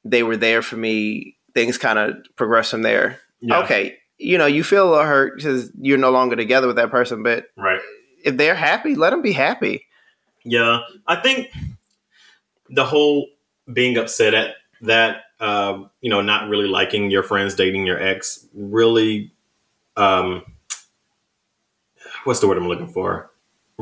they 0.05 0.23
were 0.23 0.37
there 0.37 0.61
for 0.61 0.77
me, 0.77 1.38
things 1.55 1.79
kind 1.79 1.99
of 1.99 2.16
progress 2.37 2.70
from 2.70 2.83
there. 2.83 3.18
yeah, 3.40 3.61
Okay, 3.61 3.96
you 4.18 4.37
know, 4.37 4.44
you 4.44 4.62
feel 4.62 4.94
hurt 4.94 5.37
because 5.37 5.73
you're 5.81 5.96
no 5.96 6.11
longer 6.11 6.37
together 6.37 6.66
with 6.66 6.77
that 6.77 6.90
person, 6.90 7.23
but 7.23 7.46
right. 7.57 7.81
if 8.23 8.37
they're 8.37 8.55
happy, 8.55 8.94
let 8.94 9.09
them 9.09 9.23
be 9.23 9.33
happy. 9.33 9.87
Yeah, 10.44 10.81
I 11.07 11.16
think 11.16 11.49
the 12.68 12.85
whole 12.85 13.29
being 13.73 13.96
upset 13.96 14.35
at 14.35 14.57
that, 14.83 15.23
um, 15.40 15.88
you 16.03 16.11
know, 16.11 16.20
not 16.20 16.51
really 16.51 16.68
liking 16.68 17.11
your 17.11 17.23
friends 17.23 17.55
dating 17.55 17.87
your 17.87 17.99
ex, 17.99 18.46
really, 18.53 19.33
um, 19.96 20.42
what's 22.25 22.40
the 22.40 22.49
word 22.49 22.59
I'm 22.59 22.68
looking 22.68 22.92
for? 22.92 23.30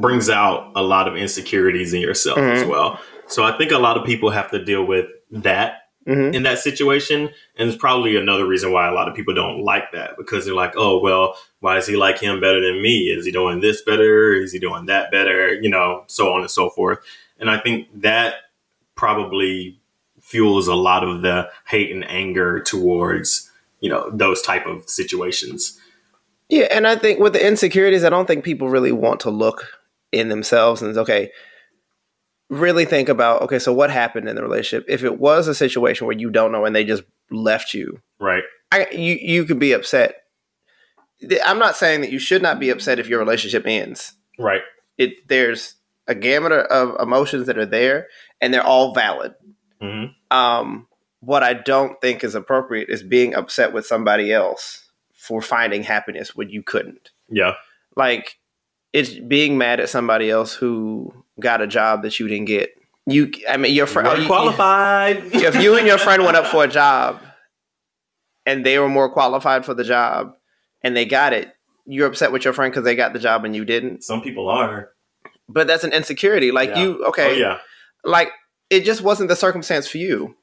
Brings 0.01 0.31
out 0.31 0.73
a 0.75 0.83
lot 0.83 1.09
of 1.09 1.17
insecurities 1.17 1.93
in 1.93 2.01
yourself 2.01 2.39
as 2.39 2.63
Mhm. 2.63 2.69
well. 2.69 3.01
So 3.27 3.45
I 3.45 3.57
think 3.57 3.73
a 3.73 3.79
lot 3.79 3.97
of 3.97 4.05
people 4.05 4.31
have 4.31 4.51
to 4.53 4.65
deal 4.65 4.85
with 4.85 5.07
that 5.31 5.83
hmm 6.07 6.33
in 6.33 6.43
that 6.43 6.59
situation. 6.59 7.29
And 7.57 7.69
it's 7.69 7.77
probably 7.77 8.17
another 8.17 8.47
reason 8.47 8.73
why 8.73 8.89
a 8.89 8.93
lot 8.93 9.09
of 9.09 9.15
people 9.15 9.35
don't 9.35 9.63
like 9.63 9.93
that 9.93 10.17
because 10.17 10.47
they're 10.47 10.55
like, 10.55 10.73
oh, 10.77 10.99
well, 11.01 11.37
why 11.61 11.77
is 11.77 11.87
he 11.87 11.97
like 11.97 12.19
him 12.19 12.41
better 12.41 12.61
than 12.63 12.81
me? 12.81 13.11
Is 13.11 13.27
he 13.27 13.31
doing 13.33 13.61
this 13.61 13.83
better? 13.83 14.33
Is 14.33 14.53
he 14.53 14.59
doing 14.59 14.87
that 14.87 15.11
better? 15.11 15.53
You 15.53 15.69
know, 15.69 16.05
so 16.07 16.33
on 16.33 16.41
and 16.41 16.51
so 16.51 16.71
forth. 16.71 16.99
And 17.39 17.51
I 17.51 17.59
think 17.59 17.89
that 18.01 18.37
probably 18.95 19.79
fuels 20.21 20.67
a 20.67 20.75
lot 20.75 21.05
of 21.05 21.23
the 21.23 21.49
hate 21.67 21.91
and 21.93 22.09
anger 22.09 22.61
towards, 22.61 23.51
you 23.81 23.91
know, 23.91 24.11
those 24.11 24.41
type 24.41 24.67
of 24.67 24.89
situations. 24.89 25.79
Yeah, 26.49 26.69
and 26.71 26.87
I 26.87 26.97
think 26.97 27.21
with 27.21 27.35
the 27.35 27.47
insecurities, 27.47 28.03
I 28.03 28.09
don't 28.09 28.27
think 28.27 28.45
people 28.45 28.71
really 28.71 28.93
want 28.93 29.21
to 29.21 29.31
look 29.31 29.67
in 30.13 30.29
themselves 30.29 30.83
and 30.83 30.97
okay, 30.97 31.31
really 32.51 32.85
think 32.85 33.09
about 33.09 33.43
okay, 33.43 33.59
so 33.59 33.73
what 33.73 33.91
happened 33.91 34.29
in 34.29 34.37
the 34.37 34.43
relationship? 34.43 34.87
If 34.89 35.05
it 35.05 35.19
was 35.19 35.49
a 35.49 35.55
situation 35.55 36.07
where 36.07 36.17
you 36.17 36.31
don't 36.31 36.53
know 36.53 36.65
and 36.65 36.75
they 36.75 36.85
just 36.85 37.03
left 37.31 37.75
you, 37.75 38.01
Right. 38.21 38.43
I, 38.73 38.89
you 38.91 39.15
you 39.21 39.45
could 39.45 39.59
be 39.59 39.73
upset. 39.73 40.17
I'm 41.45 41.59
not 41.59 41.77
saying 41.77 42.01
that 42.03 42.13
you 42.13 42.19
should 42.19 42.43
not 42.43 42.61
be 42.61 42.71
upset 42.71 42.99
if 42.99 43.09
your 43.09 43.19
relationship 43.19 43.67
ends. 43.67 44.13
Right. 44.39 44.63
It 44.97 45.29
there's 45.29 45.75
a 46.07 46.15
gamut 46.15 46.53
of 46.53 47.01
emotions 47.01 47.47
that 47.47 47.59
are 47.59 47.67
there, 47.67 48.07
and 48.41 48.53
they're 48.53 48.63
all 48.65 48.95
valid. 48.95 49.35
hmm 49.81 50.07
Um, 50.31 50.87
what 51.21 51.43
I 51.43 51.55
don't 51.55 52.01
think 52.01 52.23
is 52.23 52.35
appropriate 52.35 52.89
is 52.89 53.03
being 53.03 53.35
upset 53.35 53.73
with 53.73 53.87
somebody 53.87 54.33
else 54.33 54.85
for 55.13 55.43
finding 55.43 55.83
happiness 55.83 56.35
when 56.37 56.49
you 56.49 56.63
couldn't. 56.63 57.11
Yeah. 57.29 57.55
Like 57.97 58.38
it's 58.93 59.11
being 59.15 59.59
mad 59.59 59.81
at 59.81 59.89
somebody 59.89 60.31
else 60.31 60.55
who 60.55 61.13
got 61.41 61.61
a 61.61 61.67
job 61.67 62.03
that 62.03 62.19
you 62.19 62.29
didn't 62.29 62.47
get. 62.47 62.71
You, 63.07 63.31
I 63.49 63.57
mean, 63.57 63.75
your 63.75 63.87
friend. 63.87 64.27
Qualified. 64.27 65.23
if 65.35 65.55
you 65.63 65.77
and 65.77 65.87
your 65.87 65.99
friend 65.99 66.23
went 66.25 66.37
up 66.37 66.47
for 66.47 66.65
a 66.65 66.69
job 66.69 67.21
and 68.45 68.65
they 68.67 68.79
were 68.79 68.89
more 68.89 69.11
qualified 69.11 69.65
for 69.65 69.75
the 69.75 69.85
job 69.85 70.35
and 70.83 70.97
they 70.97 71.05
got 71.05 71.33
it, 71.33 71.53
you're 71.87 72.07
upset 72.07 72.33
with 72.33 72.45
your 72.45 72.53
friend 72.53 72.71
because 72.73 72.85
they 72.85 72.95
got 72.95 73.13
the 73.15 73.19
job 73.19 73.45
and 73.45 73.57
you 73.57 73.65
didn't. 73.65 74.05
Some 74.05 74.21
people 74.21 74.49
are. 74.49 74.91
But 75.49 75.67
that's 75.67 75.85
an 75.85 75.93
insecurity. 75.93 76.51
Like 76.53 76.71
Yeah. 76.71 76.83
you, 76.83 77.05
okay, 77.07 77.31
Oh, 77.31 77.37
yeah. 77.37 77.59
like 78.05 78.31
it 78.69 78.85
just 78.85 79.01
wasn't 79.01 79.31
the 79.31 79.37
circumstance 79.37 79.89
for 79.89 79.97
you. 79.99 80.37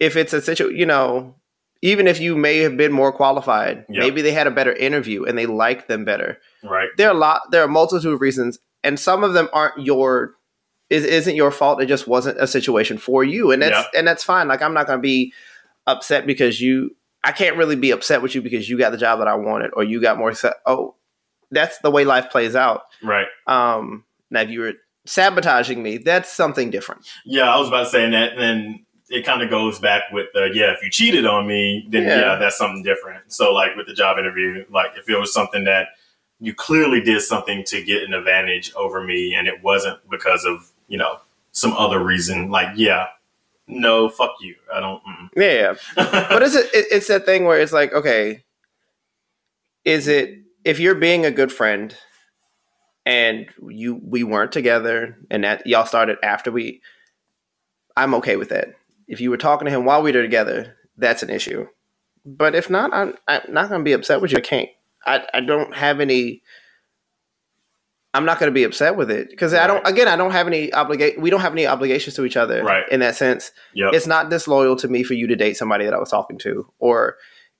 If 0.00 0.16
it's 0.16 0.32
a 0.32 0.40
situation, 0.40 0.76
you 0.78 0.86
know, 0.86 1.36
even 1.82 2.06
if 2.06 2.20
you 2.20 2.36
may 2.36 2.58
have 2.58 2.76
been 2.76 2.92
more 2.92 3.12
qualified, 3.12 3.84
Yeah. 3.88 4.00
maybe 4.00 4.22
they 4.22 4.32
had 4.32 4.46
a 4.46 4.50
better 4.50 4.72
interview 4.72 5.24
and 5.24 5.36
they 5.38 5.46
liked 5.46 5.88
them 5.88 6.04
better. 6.04 6.38
Right. 6.62 6.88
There 6.96 7.08
are 7.08 7.14
a 7.14 7.18
lot, 7.18 7.42
there 7.50 7.62
are 7.62 7.66
a 7.66 7.68
multitude 7.68 8.12
of 8.12 8.20
reasons, 8.20 8.58
and 8.84 8.98
some 9.00 9.24
of 9.24 9.32
them 9.32 9.48
aren't 9.52 9.78
your, 9.84 10.34
is 10.90 11.04
isn't 11.04 11.36
your 11.36 11.50
fault. 11.50 11.80
It 11.80 11.86
just 11.86 12.08
wasn't 12.08 12.38
a 12.40 12.46
situation 12.46 12.98
for 12.98 13.22
you, 13.24 13.52
and 13.52 13.62
that's 13.62 13.86
and 13.96 14.06
that's 14.08 14.24
fine. 14.24 14.48
Like 14.48 14.60
I'm 14.60 14.74
not 14.74 14.86
going 14.88 14.98
to 14.98 15.02
be 15.02 15.32
upset 15.86 16.26
because 16.26 16.60
you. 16.60 16.96
I 17.22 17.32
can't 17.32 17.56
really 17.56 17.76
be 17.76 17.90
upset 17.90 18.22
with 18.22 18.34
you 18.34 18.40
because 18.42 18.68
you 18.68 18.78
got 18.78 18.90
the 18.90 18.98
job 18.98 19.18
that 19.20 19.28
I 19.28 19.34
wanted 19.34 19.70
or 19.74 19.84
you 19.84 20.00
got 20.00 20.16
more. 20.18 20.32
Se- 20.34 20.52
oh, 20.66 20.96
that's 21.50 21.78
the 21.78 21.90
way 21.90 22.04
life 22.04 22.30
plays 22.30 22.56
out. 22.56 22.82
Right. 23.04 23.26
Um, 23.46 24.04
now, 24.30 24.40
if 24.40 24.48
you 24.50 24.60
were 24.60 24.72
sabotaging 25.04 25.82
me, 25.82 25.98
that's 25.98 26.32
something 26.32 26.70
different. 26.70 27.06
Yeah, 27.26 27.52
I 27.54 27.58
was 27.58 27.68
about 27.68 27.84
to 27.84 27.90
say 27.90 28.10
that, 28.10 28.32
and 28.32 28.40
then 28.40 28.86
it 29.10 29.26
kind 29.26 29.42
of 29.42 29.50
goes 29.50 29.78
back 29.78 30.04
with 30.12 30.28
the 30.34 30.50
yeah. 30.54 30.72
If 30.72 30.82
you 30.82 30.90
cheated 30.90 31.26
on 31.26 31.46
me, 31.46 31.86
then 31.90 32.04
Yeah. 32.04 32.20
yeah. 32.20 32.36
that's 32.36 32.56
something 32.56 32.82
different. 32.82 33.32
So 33.32 33.52
like 33.52 33.76
with 33.76 33.86
the 33.86 33.94
job 33.94 34.18
interview, 34.18 34.64
like 34.70 34.92
if 34.96 35.08
it 35.08 35.16
was 35.18 35.32
something 35.34 35.64
that 35.64 35.88
you 36.38 36.54
clearly 36.54 37.00
did 37.00 37.20
something 37.20 37.64
to 37.64 37.82
get 37.82 38.02
an 38.02 38.14
advantage 38.14 38.72
over 38.74 39.02
me, 39.02 39.34
and 39.34 39.46
it 39.48 39.62
wasn't 39.62 39.98
because 40.10 40.44
of 40.44 40.70
you 40.88 40.96
know 40.96 41.18
some 41.52 41.72
other 41.74 42.02
reason, 42.02 42.50
like 42.50 42.68
yeah, 42.76 43.08
no, 43.66 44.08
fuck 44.08 44.32
you. 44.40 44.54
I 44.72 44.80
don't. 44.80 45.02
mm. 45.04 45.28
Yeah, 45.36 45.74
yeah. 45.96 46.26
but 46.30 46.42
it's 46.42 46.54
a, 46.54 46.60
it, 46.76 46.86
it's 46.92 47.08
that 47.08 47.26
thing 47.26 47.44
where 47.44 47.60
it's 47.60 47.72
like, 47.72 47.92
okay, 47.92 48.44
is 49.84 50.08
it 50.08 50.38
if 50.64 50.78
you're 50.78 50.94
being 50.94 51.24
a 51.26 51.30
good 51.30 51.52
friend 51.52 51.96
and 53.06 53.46
you 53.68 54.00
we 54.02 54.22
weren't 54.22 54.52
together 54.52 55.18
and 55.30 55.42
that 55.44 55.66
y'all 55.66 55.86
started 55.86 56.18
after 56.22 56.52
we, 56.52 56.80
I'm 57.96 58.14
okay 58.14 58.36
with 58.36 58.50
that. 58.50 58.68
If 59.10 59.20
you 59.20 59.28
were 59.28 59.36
talking 59.36 59.66
to 59.66 59.72
him 59.72 59.84
while 59.84 60.02
we 60.02 60.12
were 60.12 60.22
together, 60.22 60.76
that's 60.96 61.24
an 61.24 61.30
issue. 61.30 61.66
But 62.24 62.54
if 62.54 62.70
not, 62.70 62.94
I'm, 62.94 63.14
I'm 63.26 63.40
not 63.48 63.68
going 63.68 63.80
to 63.80 63.84
be 63.84 63.92
upset 63.92 64.20
with 64.20 64.30
you. 64.30 64.38
I 64.38 64.40
can't. 64.40 64.68
I, 65.04 65.26
I 65.34 65.40
don't 65.40 65.74
have 65.74 65.98
any. 65.98 66.42
I'm 68.14 68.24
not 68.24 68.38
going 68.38 68.48
to 68.48 68.54
be 68.54 68.62
upset 68.62 68.96
with 68.96 69.10
it 69.10 69.28
because 69.28 69.52
I 69.52 69.66
don't. 69.66 69.84
Again, 69.84 70.06
I 70.06 70.14
don't 70.14 70.30
have 70.30 70.46
any 70.46 70.72
obligate. 70.72 71.20
We 71.20 71.28
don't 71.28 71.40
have 71.40 71.52
any 71.52 71.66
obligations 71.66 72.14
to 72.16 72.24
each 72.24 72.36
other, 72.36 72.62
Right. 72.62 72.84
In 72.88 73.00
that 73.00 73.16
sense, 73.16 73.50
yep. 73.74 73.92
it's 73.94 74.06
not 74.06 74.30
disloyal 74.30 74.76
to 74.76 74.86
me 74.86 75.02
for 75.02 75.14
you 75.14 75.26
to 75.26 75.34
date 75.34 75.56
somebody 75.56 75.84
that 75.86 75.94
I 75.94 75.98
was 75.98 76.10
talking 76.10 76.38
to, 76.38 76.70
or. 76.78 77.16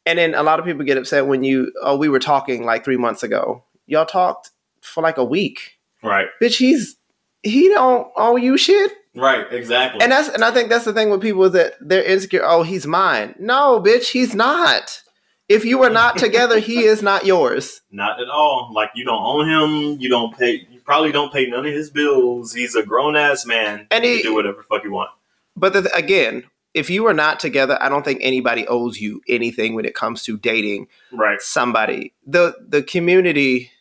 And 0.07 0.19
then 0.19 0.35
a 0.35 0.43
lot 0.43 0.59
of 0.59 0.65
people 0.65 0.85
get 0.85 0.99
upset 0.99 1.27
when 1.27 1.43
you. 1.43 1.73
Oh, 1.83 1.97
we 1.97 2.09
were 2.09 2.21
talking 2.21 2.65
like 2.65 2.85
three 2.85 2.97
months 2.97 3.23
ago. 3.23 3.65
Y'all 3.87 4.07
talked 4.07 4.51
for 4.83 5.03
like 5.03 5.19
a 5.19 5.25
week, 5.25 5.79
right. 6.03 6.29
bitch. 6.41 6.59
He's 6.59 6.97
he 7.43 7.69
don't 7.69 8.09
owe 8.17 8.37
you 8.37 8.57
shit. 8.57 8.93
Right. 9.14 9.46
Exactly. 9.53 10.01
And 10.03 10.12
that's 10.12 10.29
and 10.29 10.44
I 10.44 10.51
think 10.53 10.68
that's 10.68 10.85
the 10.85 10.92
thing 10.92 11.11
with 11.11 11.20
people 11.20 11.44
is 11.44 11.53
that 11.53 11.75
they're 11.81 12.03
insecure. 12.05 12.42
Oh, 12.44 12.62
he's 12.62 12.87
mine. 12.87 13.35
No, 13.38 13.81
bitch, 13.81 14.11
he's 14.12 14.35
not. 14.35 15.03
If 15.49 15.64
you 15.64 15.83
are 15.83 15.90
not 15.90 16.16
together, 16.16 16.61
he 16.61 16.85
is 16.85 17.03
not 17.03 17.27
yours. 17.27 17.81
Not 17.90 18.20
at 18.20 18.29
all. 18.29 18.70
Like 18.73 18.90
you 18.94 19.05
don't 19.05 19.20
own 19.20 19.49
him. 19.49 20.01
You 20.01 20.09
don't 20.09 20.37
pay. 20.38 20.64
You 20.70 20.79
probably 20.85 21.11
don't 21.11 21.33
pay 21.33 21.46
none 21.46 21.66
of 21.66 21.73
his 21.73 21.90
bills. 21.90 22.55
He's 22.55 22.77
a 22.77 22.85
grown 22.85 23.16
ass 23.16 23.44
man. 23.44 23.88
And 23.90 24.05
he 24.05 24.16
he- 24.18 24.23
can 24.23 24.31
do 24.31 24.35
whatever 24.37 24.62
fuck 24.68 24.85
you 24.85 24.92
want. 24.92 25.11
But 25.57 25.73
the, 25.73 25.92
again, 25.94 26.44
if 26.73 26.88
you 26.88 27.05
are 27.09 27.12
not 27.12 27.40
together, 27.40 27.77
I 27.81 27.88
don't 27.88 28.05
think 28.05 28.20
anybody 28.23 28.64
owes 28.68 29.01
you 29.01 29.20
anything 29.29 29.75
when 29.75 29.85
it 29.85 29.94
comes 29.96 30.23
to 30.23 30.37
dating 30.38 30.87
Right. 31.11 31.40
somebody. 31.40 32.12
The 32.25 32.55
the 32.64 32.85
community, 32.85 33.73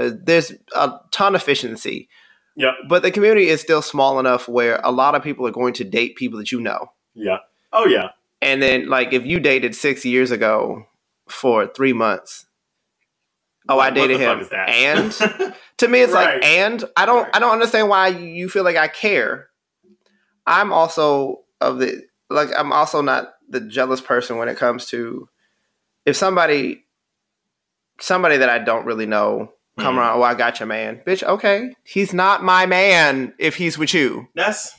uh, 0.00 0.10
there's 0.12 0.52
a 0.74 0.94
ton 1.12 1.36
of 1.36 1.40
efficiency, 1.42 2.08
Yep. 2.56 2.74
but 2.88 3.02
the 3.02 3.10
community 3.10 3.48
is 3.48 3.60
still 3.60 3.80
small 3.82 4.20
enough 4.20 4.46
where 4.48 4.80
a 4.84 4.92
lot 4.92 5.14
of 5.14 5.22
people 5.22 5.46
are 5.46 5.50
going 5.52 5.72
to 5.74 5.84
date 5.84 6.16
people 6.16 6.38
that 6.38 6.52
you 6.52 6.60
know. 6.60 6.92
Yeah. 7.14 7.38
Oh 7.72 7.86
yeah. 7.86 8.10
And 8.42 8.60
then, 8.62 8.88
like, 8.88 9.12
if 9.12 9.24
you 9.24 9.38
dated 9.40 9.74
six 9.74 10.04
years 10.04 10.30
ago 10.30 10.86
for 11.28 11.66
three 11.68 11.92
months, 11.92 12.46
oh, 13.68 13.74
I 13.74 13.76
What- 13.76 13.84
what 13.84 13.94
dated 13.94 14.20
him, 14.20 14.48
and 14.52 15.12
to 15.78 15.88
me, 15.88 16.00
it's 16.00 16.12
Right. 16.12 16.34
like, 16.34 16.44
and 16.44 16.84
I 16.96 17.06
don't, 17.06 17.22
Right. 17.22 17.30
I 17.36 17.38
don't 17.38 17.52
understand 17.52 17.88
why 17.88 18.08
you 18.08 18.48
feel 18.48 18.64
like 18.64 18.76
I 18.76 18.88
care. 18.88 19.48
I'm 20.46 20.72
also 20.72 21.44
of 21.60 21.78
the 21.78 22.02
like, 22.28 22.48
I'm 22.56 22.72
also 22.72 23.00
not 23.00 23.34
the 23.48 23.60
jealous 23.60 24.00
person 24.00 24.36
when 24.38 24.48
it 24.48 24.56
comes 24.56 24.86
to 24.86 25.28
if 26.04 26.16
somebody, 26.16 26.84
somebody 28.00 28.38
that 28.38 28.48
I 28.48 28.58
don't 28.58 28.84
really 28.86 29.06
know 29.06 29.52
come 29.78 29.96
Mhm. 29.96 29.98
around. 29.98 30.18
Oh, 30.18 30.22
I 30.22 30.34
got 30.34 30.60
your 30.60 30.66
man, 30.66 31.00
bitch. 31.06 31.22
Okay, 31.22 31.74
he's 31.84 32.12
not 32.12 32.42
my 32.42 32.66
man 32.66 33.32
if 33.38 33.56
he's 33.56 33.78
with 33.78 33.94
you. 33.94 34.28
That's 34.34 34.72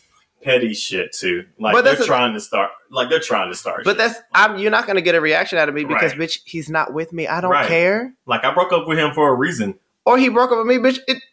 petty 0.43 0.73
shit 0.73 1.13
too. 1.13 1.45
Like 1.59 1.73
But 1.73 1.83
they're 1.85 2.01
a- 2.01 2.05
trying 2.05 2.33
to 2.33 2.39
start. 2.39 2.69
Like 2.91 3.09
they're 3.09 3.19
trying 3.19 3.49
to 3.51 3.55
start. 3.57 3.83
But 3.85 3.91
shit. 3.91 3.97
that's 3.99 4.19
I'm, 4.33 4.57
you're 4.57 4.71
not 4.71 4.85
gonna 4.87 5.01
get 5.01 5.15
a 5.15 5.21
reaction 5.21 5.57
out 5.57 5.69
of 5.69 5.75
me 5.75 5.83
because 5.85 6.11
Right. 6.17 6.27
bitch, 6.29 6.39
he's 6.45 6.69
not 6.69 6.93
with 6.93 7.13
me. 7.13 7.27
I 7.27 7.39
don't 7.41 7.51
Right. 7.51 7.67
care. 7.67 8.13
like 8.25 8.43
I 8.43 8.53
broke 8.53 8.73
up 8.73 8.87
with 8.87 8.97
him 8.97 9.13
for 9.13 9.29
a 9.29 9.33
reason. 9.35 9.75
or 10.05 10.17
he 10.17 10.27
broke 10.29 10.51
up 10.51 10.57
with 10.57 10.67
me, 10.67 10.75
bitch. 10.77 10.99
It, 11.07 11.23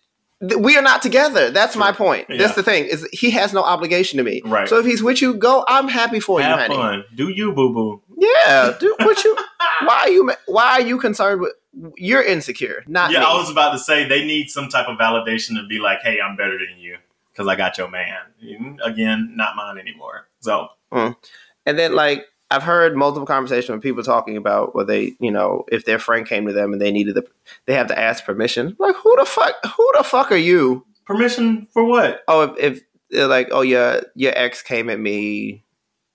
th- 0.41 0.61
we 0.61 0.77
are 0.77 0.83
not 0.83 1.03
together. 1.03 1.51
That's 1.51 1.75
my 1.77 1.91
point. 1.91 2.27
Yeah. 2.31 2.37
That's 2.39 2.55
the 2.55 2.63
thing 2.63 2.85
is 2.85 3.07
he 3.13 3.31
has 3.33 3.53
no 3.53 3.63
obligation 3.65 4.17
to 4.19 4.23
me. 4.23 4.43
Right. 4.45 4.69
So 4.69 4.79
if 4.79 4.87
he's 4.87 5.03
with 5.03 5.21
you, 5.21 5.35
go. 5.35 5.65
I'm 5.67 5.89
happy 5.89 6.21
for 6.21 6.41
Have 6.41 6.57
you, 6.57 6.63
honey. 6.63 6.77
fun. 6.77 7.05
Do 7.17 7.29
you, 7.29 7.51
boo 7.53 7.75
boo? 7.75 8.03
Yeah, 8.17 8.75
dude. 8.79 8.95
What 9.01 9.25
you? 9.25 9.35
why 9.85 10.03
are 10.03 10.09
you? 10.09 10.33
Why 10.47 10.65
are 10.75 10.81
you 10.83 10.99
concerned 10.99 11.41
with? 11.41 11.53
You're 11.97 12.23
insecure, 12.23 12.83
not 12.87 13.13
Yeah, 13.13 13.21
me. 13.21 13.27
I 13.27 13.37
was 13.37 13.51
about 13.51 13.73
to 13.73 13.79
say 13.79 14.07
they 14.07 14.25
need 14.25 14.51
some 14.51 14.69
type 14.69 14.89
of 14.89 14.99
validation 14.99 15.55
to 15.61 15.67
be 15.69 15.79
like, 15.79 16.01
"Hey, 16.03 16.21
I'm 16.21 16.37
better 16.37 16.59
than 16.59 16.79
you 16.79 16.97
because 17.33 17.47
I 17.47 17.57
got 17.57 17.79
your 17.79 17.89
man." 17.89 18.19
Mm, 18.45 18.79
Again, 18.85 19.35
not 19.37 19.57
mine 19.57 19.79
anymore. 19.79 20.29
So 20.41 20.69
and 20.93 21.79
then 21.79 21.95
like 21.95 22.27
I've 22.51 22.65
heard 22.65 22.97
multiple 22.97 23.27
conversations 23.27 23.71
with 23.71 23.83
people 23.83 24.03
talking 24.03 24.37
about 24.37 24.75
where 24.75 24.85
they, 24.85 25.13
you 25.21 25.31
know, 25.31 25.65
if 25.71 25.85
their 25.85 26.01
friend 26.01 26.27
came 26.27 26.47
to 26.47 26.53
them 26.53 26.73
and 26.73 26.83
they 26.83 26.91
needed 26.91 27.15
the, 27.15 27.25
they 27.67 27.75
have 27.75 27.87
to 27.87 27.99
ask 27.99 28.25
permission. 28.25 28.77
Like 28.81 28.97
who 28.97 29.17
the 29.17 29.25
fuck? 29.25 29.55
Who 29.77 29.91
the 29.97 30.03
fuck 30.05 30.33
are 30.33 30.37
you? 30.37 30.85
permission 31.11 31.67
for 31.73 31.83
what? 31.85 32.23
oh 32.29 32.55
if, 32.55 32.83
if 33.11 33.29
like 33.29 33.49
oh 33.51 33.63
your 33.63 34.01
your 34.15 34.33
ex 34.37 34.63
came 34.63 34.89
at 34.89 35.01
me 35.01 35.65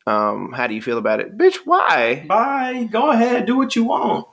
um 0.08 0.54
how 0.54 0.68
do 0.68 0.74
you 0.74 0.82
feel 0.82 0.98
about 0.98 1.20
it 1.20 1.38
bitch 1.38 1.58
why 1.66 2.24
Bye. 2.30 2.88
Go 2.90 3.12
ahead. 3.12 3.46
Do 3.46 3.58
what 3.58 3.76
you 3.76 3.84
want. 3.84 4.26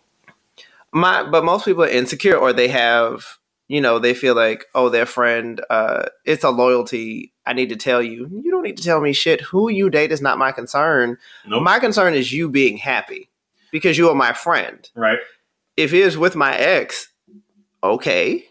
My 0.92 1.22
but 1.22 1.44
most 1.44 1.64
people 1.64 1.82
are 1.84 1.88
insecure 1.88 2.36
or 2.36 2.52
they 2.52 2.68
have 2.68 3.38
you 3.68 3.80
know 3.80 3.98
they 3.98 4.14
feel 4.14 4.34
like 4.34 4.66
oh 4.74 4.88
their 4.88 5.06
friend 5.06 5.60
uh 5.70 6.04
it's 6.24 6.44
a 6.44 6.50
loyalty 6.50 7.32
i 7.46 7.52
need 7.52 7.68
to 7.68 7.76
tell 7.76 8.02
you 8.02 8.28
you 8.42 8.50
don't 8.50 8.62
need 8.62 8.76
to 8.76 8.82
tell 8.82 9.00
me 9.00 9.12
shit 9.12 9.40
who 9.40 9.70
you 9.70 9.88
date 9.88 10.12
is 10.12 10.20
not 10.20 10.36
my 10.38 10.52
concern 10.52 11.16
Nope. 11.46 11.62
my 11.62 11.78
concern 11.78 12.14
is 12.14 12.32
you 12.32 12.48
being 12.50 12.76
happy 12.76 13.30
because 13.70 13.96
you 13.96 14.08
are 14.10 14.14
my 14.14 14.32
friend 14.32 14.88
right. 14.94 15.18
if 15.76 15.92
it 15.94 16.00
is 16.00 16.18
with 16.18 16.36
my 16.36 16.54
ex 16.56 17.08
okay 17.82 18.44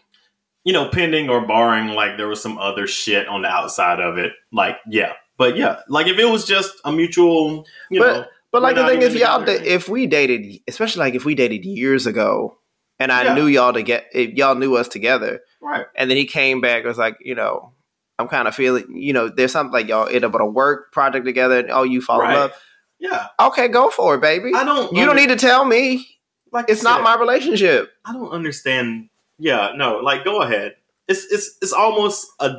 You 0.64 0.72
know, 0.72 0.88
pending 0.88 1.28
or 1.28 1.44
barring 1.46 1.88
like 1.88 2.16
there 2.16 2.28
was 2.28 2.40
some 2.40 2.56
other 2.58 2.86
shit 2.86 3.26
on 3.26 3.42
the 3.42 3.48
outside 3.48 3.98
of 3.98 4.16
it. 4.16 4.32
Like, 4.52 4.76
yeah. 4.86 5.14
But 5.36 5.56
yeah, 5.56 5.80
like 5.88 6.06
if 6.06 6.18
it 6.20 6.26
was 6.30 6.44
just 6.44 6.72
a 6.84 6.92
mutual, 6.92 7.66
you 7.90 7.98
But- 8.00 8.12
know, 8.14 8.24
But 8.52 8.62
like 8.62 8.76
the 8.76 8.86
thing, 8.86 9.02
if 9.02 9.10
even 9.10 9.22
y'all, 9.22 9.44
da- 9.44 9.52
if 9.64 9.88
we 9.88 10.06
dated, 10.06 10.60
especially 10.68 11.00
like 11.00 11.14
if 11.14 11.24
we 11.24 11.34
dated 11.34 11.64
years 11.64 12.06
ago, 12.06 12.58
and 12.98 13.10
I 13.10 13.24
Yeah. 13.24 13.34
knew 13.34 13.46
y'all 13.46 13.72
to 13.72 13.82
get, 13.82 14.06
if 14.12 14.34
y'all 14.34 14.54
knew 14.54 14.76
us 14.76 14.88
together, 14.88 15.40
right. 15.60 15.86
and 15.96 16.10
then 16.10 16.16
he 16.18 16.26
came 16.26 16.60
back, 16.60 16.84
was 16.84 16.98
like, 16.98 17.16
you 17.20 17.34
know, 17.34 17.72
I'm 18.18 18.28
kind 18.28 18.46
of 18.46 18.54
feeling, 18.54 18.94
you 18.94 19.12
know, 19.14 19.28
there's 19.28 19.50
something 19.52 19.72
like 19.72 19.88
y'all 19.88 20.06
end 20.06 20.24
up 20.24 20.34
on 20.34 20.40
a 20.42 20.46
work 20.46 20.92
project 20.92 21.24
together, 21.24 21.58
and 21.60 21.70
oh, 21.70 21.82
you 21.82 22.00
fall 22.02 22.20
in 22.20 22.28
Right. 22.28 22.34
love. 22.36 22.52
Yeah. 23.00 23.26
Okay, 23.40 23.66
go 23.68 23.90
for 23.90 24.14
it, 24.14 24.20
baby. 24.20 24.52
I 24.54 24.64
don't. 24.64 24.94
You 24.94 25.04
don't 25.06 25.16
need 25.16 25.30
to 25.30 25.36
tell 25.36 25.64
me. 25.64 26.06
Like 26.52 26.66
It's 26.68 26.84
I 26.84 26.90
not 26.90 27.02
my 27.02 27.16
relationship. 27.18 27.90
I 28.04 28.12
don't 28.12 28.28
understand. 28.30 29.08
Yeah, 29.38 29.72
no, 29.74 29.96
like 30.00 30.22
go 30.24 30.42
ahead. 30.42 30.76
It's 31.08 31.24
it's 31.32 31.56
it's 31.62 31.72
almost 31.72 32.26
a 32.38 32.58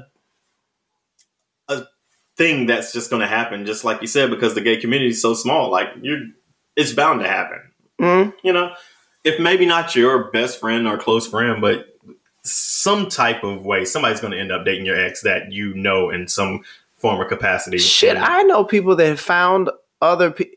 thing 2.38 2.65
that's 2.65 2.91
just 2.93 3.10
going 3.10 3.22
to 3.22 3.28
happen, 3.28 3.65
just 3.65 3.84
like 3.84 4.02
you 4.02 4.08
said, 4.08 4.30
because 4.30 4.56
the 4.56 4.62
gay 4.62 4.78
community 4.78 5.12
is 5.12 5.22
so 5.22 5.34
small. 5.34 5.69
Like 5.72 5.89
you, 6.02 6.32
it's 6.76 6.91
bound 6.93 7.22
to 7.22 7.28
happen. 7.28 7.60
Mm, 8.02 8.34
You 8.43 8.54
know, 8.54 8.74
if 9.24 9.39
maybe 9.39 9.65
not 9.65 9.96
your 9.96 10.32
best 10.32 10.60
friend 10.60 10.88
or 10.88 10.98
close 10.98 11.28
friend, 11.28 11.62
but 11.62 11.88
some 12.43 13.08
type 13.08 13.43
of 13.43 13.65
way, 13.65 13.86
somebody's 13.86 14.19
going 14.19 14.34
to 14.34 14.39
end 14.39 14.52
up 14.52 14.65
dating 14.65 14.86
your 14.86 15.00
ex 15.00 15.22
that 15.22 15.52
you 15.52 15.74
know 15.76 16.10
in 16.10 16.28
some 16.28 16.62
form 16.98 17.19
or 17.19 17.26
capacity. 17.26 17.78
shit, 17.78 18.15
And- 18.15 18.26
I 18.26 18.43
know 18.43 18.63
people 18.65 18.96
that 18.96 19.08
have 19.08 19.19
found 19.19 19.69
other 20.02 20.32
pe- 20.32 20.52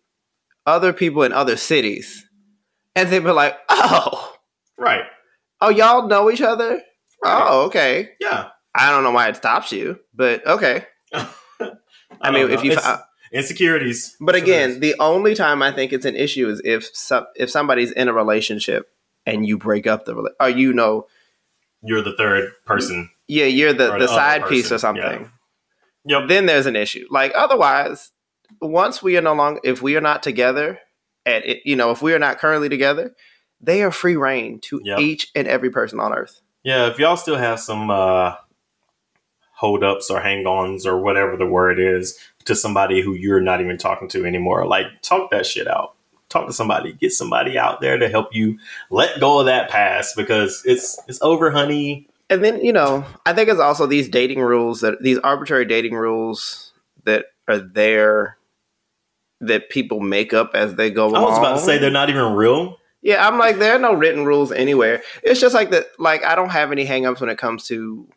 other 0.65 0.93
people 0.93 1.23
in 1.23 1.33
other 1.33 1.57
cities, 1.57 2.27
and 2.97 3.09
they've 3.09 3.23
been 3.23 3.37
like, 3.37 3.57
oh, 3.69 4.35
right. 4.79 5.05
oh, 5.61 5.69
y'all 5.69 6.09
know 6.09 6.29
each 6.31 6.43
other. 6.43 6.81
Right. 7.23 7.47
Oh, 7.49 7.67
okay. 7.67 8.11
Yeah. 8.21 8.49
I 8.75 8.91
don't 8.91 9.05
know 9.05 9.13
why 9.13 9.29
it 9.29 9.37
stops 9.37 9.71
you, 9.73 10.01
but 10.15 10.45
okay. 10.47 10.87
I 12.21 12.31
mean, 12.31 12.49
don't 12.49 12.53
if 12.59 12.65
you, 12.65 12.73
It's 12.73 12.87
insecurities, 13.33 14.17
but 14.21 14.35
again, 14.35 14.81
the 14.81 14.95
only 15.01 15.35
time 15.35 15.63
I 15.63 15.73
think 15.73 15.93
it's 15.93 16.05
an 16.07 16.17
issue 16.17 16.49
is 16.49 16.61
if 16.65 16.87
some, 16.97 17.27
if 17.37 17.51
somebody's 17.51 17.91
in 17.93 18.09
a 18.09 18.13
relationship 18.13 18.89
and 19.27 19.47
you 19.47 19.59
break 19.59 19.87
up 19.87 20.05
the 20.05 20.33
or 20.41 20.49
you 20.49 20.73
know, 20.73 21.07
you're 21.83 22.03
the 22.03 22.17
third 22.17 22.51
person. 22.65 23.11
yeah, 23.29 23.45
you're 23.47 23.73
the 23.73 23.93
the 23.93 23.99
the 23.99 24.09
side 24.09 24.47
piece 24.47 24.71
or 24.73 24.79
something. 24.79 25.31
Yep. 26.05 26.29
Then 26.29 26.47
there's 26.47 26.67
an 26.67 26.77
issue. 26.77 27.07
Like 27.11 27.33
otherwise, 27.35 28.13
once 28.61 29.03
we 29.03 29.17
are 29.17 29.23
no 29.23 29.35
longer, 29.35 29.61
if 29.65 29.83
we 29.83 29.97
are 29.97 30.01
not 30.01 30.23
together, 30.23 30.79
and 31.25 31.45
it, 31.45 31.63
you 31.65 31.75
know, 31.75 31.91
if 31.91 32.01
we 32.01 32.15
are 32.15 32.19
not 32.21 32.39
currently 32.39 32.69
together, 32.69 33.15
they 33.61 33.83
are 33.83 33.91
free 33.91 34.15
reign 34.17 34.61
to 34.61 34.81
Yep. 34.85 35.01
each 35.01 35.31
and 35.35 35.49
every 35.49 35.71
person 35.71 35.99
on 35.99 36.13
earth. 36.15 36.41
Yeah, 36.63 36.87
if 36.89 36.99
y'all 37.01 37.17
still 37.17 37.37
have 37.37 37.59
some 37.59 37.91
uh, 37.91 38.35
hold 39.57 39.83
ups 39.83 40.11
or 40.11 40.21
hang 40.21 40.47
ons 40.47 40.87
or 40.87 41.01
whatever 41.01 41.37
the 41.37 41.47
word 41.47 41.81
is 41.81 42.19
to 42.45 42.55
somebody 42.55 43.01
who 43.03 43.15
you're 43.15 43.41
not 43.41 43.61
even 43.61 43.79
talking 43.79 44.07
to 44.07 44.25
anymore, 44.25 44.67
like 44.67 44.87
talk 45.03 45.31
that 45.31 45.47
shit 45.47 45.67
out. 45.67 45.95
Talk 46.29 46.47
to 46.47 46.53
somebody. 46.53 46.93
Get 46.93 47.13
somebody 47.13 47.57
out 47.57 47.81
there 47.81 47.99
to 47.99 48.09
help 48.09 48.35
you 48.35 48.59
let 48.91 49.19
go 49.21 49.41
of 49.41 49.47
that 49.47 49.71
past 49.71 50.17
because 50.17 50.63
it's 50.65 51.01
it's 51.09 51.23
over, 51.23 51.51
honey. 51.51 52.09
And 52.29 52.43
then 52.45 52.63
you 52.65 52.73
know, 52.73 53.05
I 53.25 53.33
think 53.33 53.49
it's 53.49 53.61
also 53.61 53.87
these 53.87 54.09
dating 54.09 54.41
rules 54.41 54.81
that 54.81 55.03
these 55.03 55.19
arbitrary 55.19 55.65
dating 55.65 55.95
rules 55.95 56.73
that 57.05 57.27
are 57.49 57.59
there 57.59 58.37
that 59.41 59.71
people 59.71 60.01
make 60.01 60.35
up 60.35 60.51
as 60.55 60.75
they 60.75 60.91
go 60.91 61.07
along. 61.07 61.23
I 61.23 61.29
was 61.29 61.39
about 61.39 61.55
to 61.55 61.61
say 61.61 61.79
they're 61.79 61.91
not 61.91 62.11
even 62.11 62.33
real. 62.33 62.77
Yeah, 63.03 63.27
I'm 63.27 63.39
like, 63.39 63.59
there 63.59 63.77
are 63.77 63.79
no 63.79 63.95
written 63.95 64.25
rules 64.25 64.51
anywhere. 64.51 65.03
It's 65.23 65.41
just 65.41 65.55
like 65.55 65.71
that. 65.71 65.87
Like, 65.99 66.25
I 66.25 66.35
don't 66.35 66.49
have 66.49 66.73
any 66.73 66.85
hangups 66.85 67.21
when 67.21 67.31
it 67.31 67.39
comes 67.39 67.65
to 67.69 68.09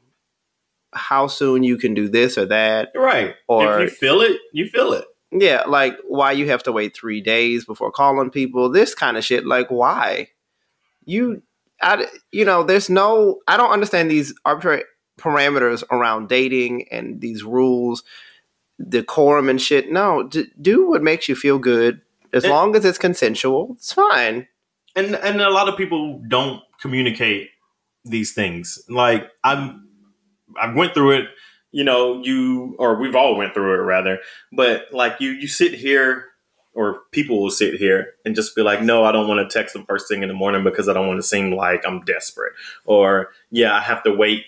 how 0.94 1.28
soon 1.28 1.64
you 1.64 1.78
can 1.78 1.94
do 1.94 2.08
this 2.10 2.38
or 2.38 2.46
that. 2.48 2.90
Right. 2.96 3.36
Or- 3.48 3.80
if 3.82 3.92
you 3.92 3.96
feel 3.96 4.22
it, 4.22 4.38
you 4.54 4.68
feel 4.68 4.94
it. 4.94 5.06
Yeah, 5.32 5.62
like 5.68 5.96
why 6.08 6.32
you 6.32 6.48
have 6.50 6.64
to 6.64 6.72
wait 6.72 6.96
three 6.96 7.22
days 7.22 7.64
before 7.64 7.92
calling 7.92 8.32
people, 8.32 8.70
this 8.72 8.96
kind 8.96 9.16
of 9.16 9.24
shit. 9.24 9.46
Like 9.46 9.70
why? 9.70 10.30
You, 11.06 11.44
I, 11.82 12.08
you 12.32 12.46
know, 12.46 12.64
there's 12.64 12.90
no. 12.90 13.40
I 13.48 13.56
don't 13.56 13.70
understand 13.72 14.10
these 14.10 14.34
arbitrary 14.46 14.84
parameters 15.20 15.84
around 15.92 16.30
dating 16.30 16.88
and 16.92 17.22
these 17.22 17.44
rules, 17.44 18.04
decorum 18.88 19.50
and 19.50 19.62
shit. 19.62 19.92
No, 19.92 20.24
d- 20.24 20.48
do 20.62 20.88
what 20.90 21.04
makes 21.04 21.28
you 21.30 21.36
feel 21.36 21.60
good. 21.60 22.02
As 22.34 22.44
It- 22.46 22.50
long 22.50 22.76
as 22.76 22.86
it's 22.86 22.98
consensual, 22.98 23.74
it's 23.78 23.94
fine. 23.94 24.48
and 24.96 25.16
and 25.16 25.42
a 25.42 25.50
lot 25.52 25.70
of 25.70 25.78
people 25.78 26.20
don't 26.28 26.62
communicate 26.82 27.50
these 28.06 28.34
things 28.34 28.82
like 28.90 29.28
i'm 29.44 29.88
i 30.60 30.74
went 30.74 30.94
through 30.94 31.12
it 31.12 31.26
you 31.72 31.84
know 31.84 32.22
you 32.22 32.76
or 32.80 33.00
we've 33.00 33.16
all 33.16 33.36
went 33.36 33.54
through 33.54 33.76
it 33.76 33.84
rather. 33.84 34.20
But 34.52 34.86
like 34.92 35.18
you 35.20 35.32
you 35.32 35.48
sit 35.48 35.74
here 35.74 36.26
or 36.74 37.02
people 37.12 37.42
will 37.42 37.52
sit 37.52 37.76
here 37.76 38.14
and 38.26 38.36
just 38.36 38.56
be 38.56 38.62
like 38.62 38.82
no 38.82 39.04
i 39.04 39.12
don't 39.12 39.28
want 39.28 39.48
to 39.48 39.58
text 39.58 39.74
them 39.74 39.86
first 39.86 40.08
thing 40.08 40.22
in 40.22 40.30
the 40.30 40.36
morning 40.36 40.64
because 40.64 40.88
i 40.88 40.94
don't 40.94 41.08
want 41.08 41.18
to 41.18 41.28
seem 41.28 41.52
like 41.52 41.84
i'm 41.86 42.02
desperate. 42.02 42.54
Or 42.86 43.30
yeah 43.52 43.76
i 43.76 43.82
have 43.82 44.04
to 44.04 44.14
wait 44.14 44.44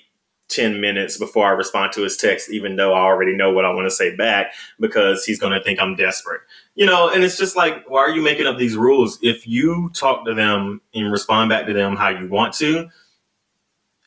10 0.50 0.82
minutes 0.82 1.18
before 1.18 1.48
i 1.48 1.52
respond 1.52 1.94
to 1.94 2.02
his 2.02 2.18
text 2.18 2.50
even 2.52 2.76
though 2.76 2.94
i 2.94 3.00
already 3.00 3.34
know 3.36 3.52
what 3.52 3.64
i 3.64 3.72
want 3.72 3.86
to 3.86 3.92
say 3.92 4.14
back 4.16 4.54
because 4.82 5.24
he's 5.24 5.40
going 5.40 5.54
to 5.54 5.64
think 5.64 5.80
i'm 5.80 5.96
desperate. 5.96 6.42
You 6.76 6.86
know, 6.86 7.10
and 7.10 7.24
it's 7.24 7.38
just 7.38 7.58
like, 7.58 7.90
why 7.90 8.00
are 8.00 8.12
you 8.12 8.22
making 8.22 8.48
up 8.48 8.58
these 8.58 8.78
rules? 8.78 9.20
If 9.22 9.46
you 9.46 9.92
talk 9.94 10.26
to 10.26 10.34
them 10.34 10.82
and 10.94 11.12
respond 11.12 11.50
back 11.50 11.66
to 11.68 11.74
them 11.74 11.98
how 11.98 12.10
you 12.10 12.28
want 12.30 12.54
to, 12.56 12.90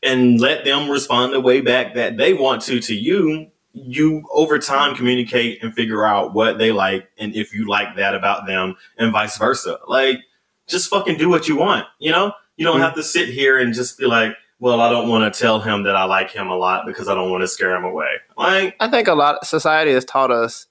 and 0.04 0.40
let 0.40 0.64
them 0.64 0.88
respond 0.90 1.32
the 1.32 1.40
way 1.40 1.60
back 1.60 1.94
that 1.94 2.16
they 2.16 2.34
want 2.34 2.62
to 2.62 2.80
to 2.80 2.94
you, 2.94 3.48
you 3.72 4.22
over 4.32 4.58
time 4.58 4.94
communicate 4.94 5.62
and 5.62 5.74
figure 5.74 6.04
out 6.06 6.32
what 6.34 6.58
they 6.58 6.70
like 6.72 7.08
and 7.18 7.34
if 7.34 7.52
you 7.54 7.66
like 7.68 7.96
that 7.96 8.14
about 8.14 8.46
them 8.46 8.76
and 8.98 9.10
vice 9.12 9.36
versa. 9.38 9.78
Like, 9.88 10.20
just 10.66 10.88
fucking 10.88 11.18
do 11.18 11.28
what 11.28 11.48
you 11.48 11.56
want, 11.56 11.86
you 11.98 12.12
know? 12.12 12.32
You 12.56 12.64
don't 12.64 12.78
Mhm. 12.78 12.84
have 12.84 12.94
to 12.94 13.02
sit 13.02 13.28
here 13.28 13.58
and 13.58 13.74
just 13.74 13.98
be 13.98 14.06
like, 14.06 14.36
well, 14.60 14.80
I 14.80 14.88
don't 14.90 15.08
want 15.08 15.32
to 15.32 15.38
tell 15.40 15.60
him 15.60 15.82
that 15.82 15.96
I 15.96 16.04
like 16.04 16.30
him 16.30 16.48
a 16.48 16.56
lot 16.56 16.86
because 16.86 17.08
I 17.08 17.14
don't 17.14 17.30
want 17.30 17.42
to 17.42 17.48
scare 17.48 17.74
him 17.74 17.84
away. 17.84 18.08
Like, 18.38 18.76
I 18.80 18.88
think 18.88 19.08
a 19.08 19.14
lot 19.14 19.44
society 19.44 19.92
has 19.92 20.04
taught 20.04 20.30
us 20.30 20.66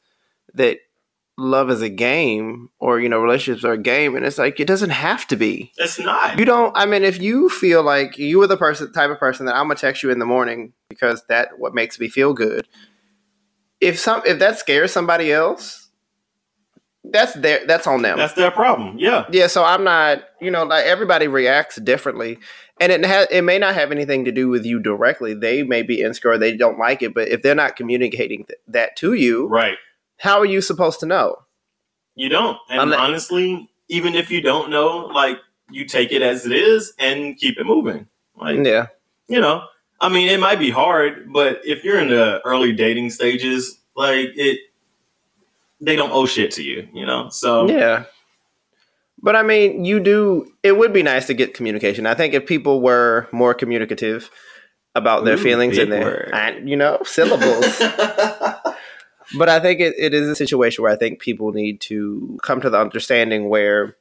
that 0.53 0.77
love 1.37 1.71
is 1.71 1.81
a 1.81 1.89
game 1.89 2.69
or 2.79 2.99
you 2.99 3.09
know 3.09 3.19
relationships 3.19 3.65
are 3.65 3.73
a 3.73 3.77
game 3.77 4.15
and 4.15 4.23
it's 4.23 4.37
like 4.37 4.59
it 4.59 4.67
doesn't 4.67 4.91
have 4.91 5.25
to 5.25 5.35
be 5.35 5.71
it's 5.77 5.97
not. 5.99 6.37
you 6.37 6.45
don't 6.45 6.71
i 6.77 6.85
mean 6.85 7.03
if 7.03 7.19
you 7.19 7.49
feel 7.49 7.81
like 7.81 8.19
you 8.19 8.39
are 8.43 8.47
the 8.47 8.55
person 8.55 8.91
type 8.93 9.09
of 9.09 9.17
person 9.17 9.47
that 9.47 9.55
i'm 9.55 9.63
gonna 9.63 9.73
text 9.75 10.03
you 10.03 10.11
in 10.11 10.19
the 10.19 10.25
morning 10.27 10.73
because 10.89 11.23
that 11.29 11.57
what 11.57 11.73
makes 11.73 11.99
me 11.99 12.07
feel 12.07 12.33
good 12.33 12.67
if 13.81 13.97
some 13.99 14.21
if 14.27 14.37
that 14.37 14.59
scares 14.59 14.91
somebody 14.91 15.31
else 15.31 15.89
that's 17.05 17.33
their 17.33 17.65
that's 17.65 17.87
on 17.87 18.01
them 18.03 18.17
That's 18.17 18.33
their 18.33 18.51
problem. 18.51 18.97
Yeah. 18.97 19.25
yeah 19.31 19.47
so 19.47 19.63
i'm 19.63 19.83
not 19.83 20.23
you 20.39 20.51
know 20.51 20.63
like 20.63 20.85
everybody 20.85 21.27
reacts 21.27 21.75
differently 21.77 22.37
and 22.79 22.91
it 22.91 23.03
has 23.05 23.27
it 23.31 23.41
may 23.41 23.57
not 23.57 23.73
have 23.73 23.91
anything 23.91 24.23
to 24.25 24.31
do 24.31 24.47
with 24.49 24.65
you 24.65 24.79
directly 24.79 25.33
they 25.33 25.63
may 25.63 25.81
be 25.81 26.01
insecure 26.01 26.37
they 26.37 26.55
don't 26.55 26.77
like 26.79 27.01
it 27.01 27.13
but 27.13 27.27
if 27.27 27.41
they're 27.41 27.55
not 27.55 27.75
communicating 27.75 28.45
th- 28.45 28.59
that 28.67 28.95
to 28.97 29.13
you 29.13 29.47
Right. 29.47 29.77
How 30.19 30.39
are 30.39 30.45
you 30.45 30.61
supposed 30.61 30.99
to 30.99 31.05
know 31.05 31.35
You 32.15 32.29
don't. 32.29 32.57
And 32.69 32.91
Unle- 32.91 32.99
honestly, 32.99 33.69
even 33.89 34.15
if 34.15 34.31
you 34.31 34.41
don't 34.41 34.69
know, 34.69 35.07
like 35.07 35.37
you 35.69 35.85
take 35.85 36.11
it 36.11 36.21
as 36.21 36.45
it 36.45 36.51
is 36.51 36.93
and 36.99 37.37
keep 37.37 37.57
it 37.57 37.65
moving. 37.65 38.07
Like 38.35 38.65
yeah 38.65 38.87
you 39.27 39.39
know, 39.39 39.63
I 39.99 40.09
mean, 40.09 40.27
it 40.29 40.39
might 40.39 40.59
be 40.59 40.69
hard, 40.69 41.31
but 41.31 41.61
if 41.63 41.83
you're 41.83 41.99
in 41.99 42.09
the 42.09 42.41
early 42.45 42.73
dating 42.73 43.09
stages, 43.09 43.79
like 43.95 44.29
it, 44.35 44.59
they 45.79 45.95
don't 45.95 46.11
owe 46.11 46.25
shit 46.25 46.51
to 46.51 46.63
you. 46.63 46.87
You 46.93 47.05
know, 47.05 47.29
so 47.29 47.67
Yeah. 47.67 48.05
But 49.21 49.37
I 49.37 49.43
mean, 49.43 49.85
you 49.85 50.01
do, 50.01 50.51
it 50.63 50.77
would 50.77 50.91
be 50.91 51.01
nice 51.01 51.27
to 51.27 51.33
get 51.33 51.53
communication. 51.53 52.05
I 52.05 52.13
think 52.13 52.33
if 52.33 52.45
people 52.45 52.81
were 52.81 53.29
more 53.31 53.53
communicative 53.53 54.29
about 54.95 55.23
their 55.23 55.35
Ooh, 55.35 55.43
feelings 55.43 55.77
and 55.77 55.91
their, 55.91 56.35
and, 56.35 56.69
you 56.69 56.75
know, 56.75 56.99
syllables. 57.03 57.65
but 59.37 59.49
I 59.49 59.59
think 59.59 59.79
it, 59.79 59.95
it 59.97 60.13
is 60.13 60.27
a 60.27 60.35
situation 60.35 60.83
where 60.83 60.91
I 60.91 60.95
think 60.95 61.19
people 61.19 61.51
need 61.51 61.81
to 61.81 62.37
come 62.43 62.61
to 62.61 62.69
the 62.69 62.79
understanding 62.79 63.49
where 63.49 63.95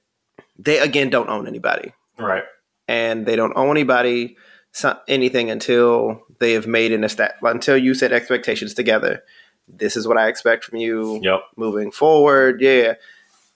they, 0.58 0.78
again, 0.78 1.10
don't 1.10 1.28
own 1.28 1.46
anybody. 1.46 1.92
right. 2.18 2.44
And 2.88 3.26
they 3.26 3.36
don't 3.36 3.52
owe 3.56 3.70
anybody 3.70 4.36
so- 4.72 4.98
anything 5.08 5.50
until 5.50 6.20
they 6.40 6.52
have 6.52 6.66
made 6.66 6.92
an 6.92 7.02
estat- 7.02 7.34
until 7.42 7.76
you 7.76 7.94
set 7.94 8.12
expectations 8.12 8.74
together. 8.74 9.22
This 9.68 9.96
is 9.96 10.06
what 10.08 10.18
I 10.18 10.26
expect 10.28 10.64
from 10.64 10.78
you 10.78 11.20
Yep. 11.22 11.40
moving 11.56 11.90
forward. 11.92 12.60
Yeah, 12.60 12.94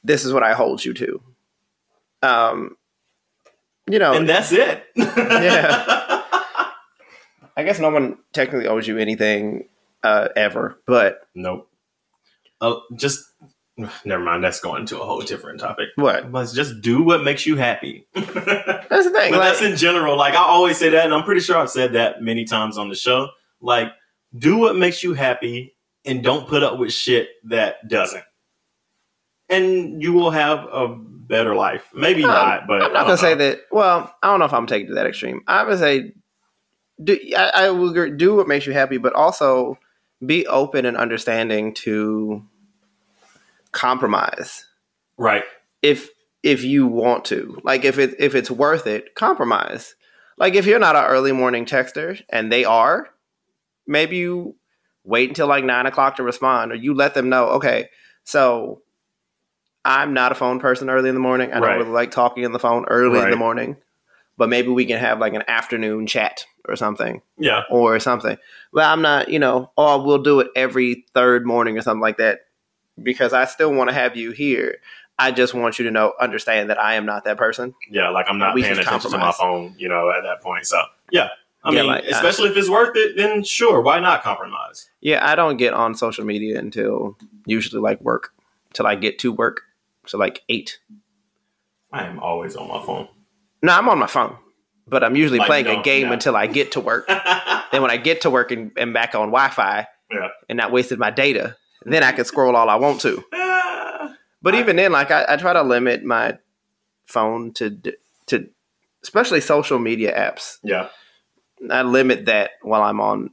this 0.05 0.25
is 0.25 0.33
what 0.33 0.43
I 0.45 0.55
hold 0.55 0.85
you 0.85 0.95
to. 0.95 1.21
Um, 2.23 2.77
you 3.91 3.99
know, 3.99 4.15
And 4.15 4.29
that's 4.29 4.53
it. 4.53 4.85
Yeah. 4.97 6.03
I 7.59 7.62
guess 7.65 7.79
no 7.81 7.91
one 7.91 8.19
technically 8.33 8.67
owes 8.69 8.87
you 8.87 8.99
anything 8.99 9.69
uh, 10.03 10.29
ever, 10.37 10.81
but 10.87 11.21
Nope. 11.35 11.69
Oh, 12.61 12.83
just 12.97 13.23
never 14.05 14.23
mind. 14.23 14.43
That's 14.43 14.61
going 14.61 14.87
to 14.87 15.01
a 15.01 15.05
whole 15.05 15.21
different 15.21 15.61
topic. 15.61 15.89
what? 15.97 16.33
But 16.33 16.51
just 16.55 16.81
do 16.81 17.03
what 17.03 17.23
makes 17.23 17.45
you 17.47 17.57
happy. 17.57 18.07
That's 18.15 18.27
the 18.35 19.11
thing. 19.15 19.31
but 19.33 19.39
like- 19.41 19.53
that's 19.53 19.63
in 19.63 19.77
general. 19.77 20.17
Like 20.17 20.35
I 20.35 20.39
always 20.43 20.79
say 20.79 20.89
that, 20.91 21.05
and 21.05 21.13
I'm 21.13 21.25
pretty 21.25 21.41
sure 21.43 21.57
I've 21.57 21.71
said 21.71 21.93
that 21.93 22.23
many 22.23 22.45
times 22.45 22.79
on 22.79 22.89
the 22.89 22.95
show. 22.95 23.29
Like, 23.61 23.89
do 24.39 24.57
what 24.57 24.77
makes 24.77 25.03
you 25.03 25.13
happy, 25.15 25.77
and 26.05 26.23
don't 26.23 26.49
put 26.49 26.63
up 26.63 26.79
with 26.79 26.93
shit 26.93 27.29
that 27.45 27.87
doesn't. 27.89 28.25
And 29.49 30.03
you 30.03 30.13
will 30.13 30.31
have 30.31 30.67
a 30.73 30.89
better 30.89 31.55
life. 31.55 31.89
Maybe 31.95 32.25
Um, 32.25 32.31
not, 32.31 32.67
but 32.67 32.83
I'm 32.83 32.93
not 32.93 33.05
gonna 33.05 33.17
say 33.17 33.35
that. 33.35 33.61
Well, 33.71 34.13
I 34.23 34.29
don't 34.29 34.39
know 34.41 34.45
if 34.47 34.53
I'm 34.53 34.67
taking 34.67 34.87
it 34.87 34.89
to 34.91 34.95
that 34.97 35.07
extreme. 35.07 35.43
I 35.47 35.63
would 35.65 35.79
say, 35.79 36.13
do 37.03 37.19
I, 37.37 37.51
I 37.55 37.71
will 37.71 37.91
agree, 37.91 38.11
do 38.11 38.35
what 38.35 38.49
makes 38.49 38.67
you 38.67 38.73
happy, 38.73 38.97
but 38.99 39.13
also 39.13 39.79
be 40.25 40.47
open 40.47 40.87
and 40.87 40.97
understanding 40.97 41.75
to 41.75 42.45
compromise 43.73 44.65
Right. 45.19 45.45
if 45.83 46.11
if 46.43 46.63
you 46.65 46.87
want 46.87 47.25
to. 47.27 47.61
Like 47.65 47.85
if 47.85 47.99
it 47.99 48.15
if 48.19 48.35
it's 48.35 48.51
worth 48.51 48.87
it, 48.87 49.15
compromise. 49.15 49.95
Like 50.39 50.55
if 50.55 50.67
you're 50.67 50.79
not 50.79 50.97
an 50.97 51.05
early 51.05 51.33
morning 51.33 51.65
texter 51.65 52.23
and 52.29 52.53
they 52.53 52.65
are, 52.65 53.09
maybe 53.87 54.17
you 54.17 54.55
wait 55.05 55.29
until 55.31 55.47
like 55.47 55.65
nine 55.65 55.87
o'clock 55.87 56.17
to 56.17 56.23
respond, 56.23 56.73
or 56.73 56.77
you 56.77 56.95
let 56.95 57.15
them 57.15 57.29
know. 57.29 57.47
Okay, 57.49 57.89
so 58.25 58.83
I'm 59.85 60.15
not 60.15 60.33
a 60.33 60.35
phone 60.35 60.59
person 60.59 60.91
early 60.91 61.09
in 61.09 61.15
the 61.15 61.21
morning. 61.21 61.53
I 61.53 61.59
Right. 61.59 61.71
don't 61.71 61.79
really 61.79 61.91
like 61.93 62.11
talking 62.11 62.45
on 62.45 62.53
the 62.53 62.59
phone 62.59 62.85
early 62.87 63.21
in 63.21 63.31
the 63.31 63.37
morning. 63.37 63.77
But 64.38 64.49
maybe 64.49 64.68
we 64.68 64.85
can 64.85 64.99
have 64.99 65.18
like 65.18 65.35
an 65.35 65.44
afternoon 65.49 66.07
chat 66.07 66.44
or 66.68 66.77
something 66.77 67.22
Yeah. 67.38 67.62
or 67.70 67.99
something. 68.01 68.37
But 68.72 68.85
I'm 68.85 69.01
not, 69.03 69.31
you 69.31 69.38
know, 69.38 69.70
oh, 69.79 70.03
we'll 70.03 70.22
do 70.22 70.40
it 70.40 70.49
every 70.55 71.07
third 71.14 71.46
morning 71.46 71.79
or 71.79 71.83
something 71.83 72.03
like 72.03 72.18
that 72.18 72.40
because 73.03 73.33
I 73.33 73.46
still 73.46 73.72
want 73.72 73.88
to 73.88 73.94
have 73.94 74.16
you 74.16 74.33
here. 74.33 74.79
I 75.18 75.31
just 75.31 75.55
want 75.55 75.79
you 75.79 75.87
to 75.87 75.90
know, 75.90 76.12
understand 76.20 76.68
that 76.68 76.79
I 76.79 76.94
am 76.96 77.07
not 77.07 77.25
that 77.25 77.38
person. 77.38 77.75
Yeah. 77.90 78.11
Like 78.11 78.27
I'm 78.29 78.38
not 78.38 78.55
We 78.55 78.62
paying 78.62 78.79
attention 78.79 79.11
to 79.12 79.18
my 79.18 79.33
phone, 79.33 79.75
you 79.79 79.88
know, 79.88 80.11
at 80.11 80.22
that 80.25 80.42
point. 80.42 80.66
So 80.66 80.83
yeah. 81.11 81.29
I 81.64 81.72
Yeah, 81.72 81.81
mean, 81.83 81.90
like, 81.92 82.05
I- 82.05 82.09
especially 82.09 82.51
if 82.51 82.57
it's 82.59 82.68
worth 82.68 82.94
it, 82.96 83.16
then 83.16 83.42
sure, 83.42 83.81
why 83.81 83.99
not 84.01 84.22
compromise? 84.22 84.90
Yeah, 85.01 85.27
I 85.27 85.35
don't 85.35 85.57
get 85.57 85.72
on 85.72 85.94
social 85.94 86.25
media 86.25 86.59
until 86.59 87.16
usually 87.46 87.81
like 87.81 88.01
work, 88.03 88.35
till 88.75 88.87
I 88.87 88.94
get 88.94 89.18
to 89.20 89.33
work. 89.33 89.62
So 90.07 90.18
like 90.18 90.42
eight. 90.51 90.79
I 91.92 92.05
am 92.05 92.18
always 92.20 92.55
on 92.55 92.68
my 92.68 92.85
phone. 92.85 93.09
No, 93.67 93.73
I'm 93.77 93.89
on 93.89 93.99
my 93.99 94.07
phone, 94.07 94.37
but 94.87 95.03
I'm 95.05 95.17
usually 95.17 95.39
Like, 95.41 95.49
playing 95.49 95.67
a 95.67 95.83
game 95.83 96.07
yeah. 96.07 96.13
until 96.15 96.37
I 96.37 96.47
get 96.47 96.73
to 96.73 96.81
work. 96.81 97.07
then 97.73 97.83
when 97.83 97.91
I 97.91 97.97
get 97.97 98.21
to 98.23 98.31
work 98.31 98.51
and, 98.53 98.71
and 98.77 98.95
back 98.95 99.15
on 99.15 99.29
Wi-Fi 99.29 99.87
Yeah. 100.11 100.29
and 100.49 100.57
not 100.57 100.73
wasted 100.73 100.99
my 100.99 101.11
data, 101.11 101.57
then 101.85 102.03
I 102.03 102.13
can 102.13 102.25
scroll 102.25 102.55
all 102.57 102.69
I 102.71 102.77
want 102.77 103.01
to. 103.03 103.23
But 104.43 104.55
I- 104.55 104.61
even 104.61 104.77
then, 104.77 104.93
like 104.93 105.11
I, 105.11 105.25
I 105.29 105.37
try 105.37 105.53
to 105.55 105.63
limit 105.63 106.05
my 106.05 106.39
phone 107.07 107.53
to 107.55 107.77
to 108.27 108.49
especially 109.03 109.41
social 109.41 109.79
media 109.79 110.17
apps. 110.17 110.59
yeah. 110.63 110.89
I 111.71 111.83
limit 111.83 112.27
that 112.27 112.51
while 112.63 112.83
I'm 112.83 113.01
on 113.01 113.31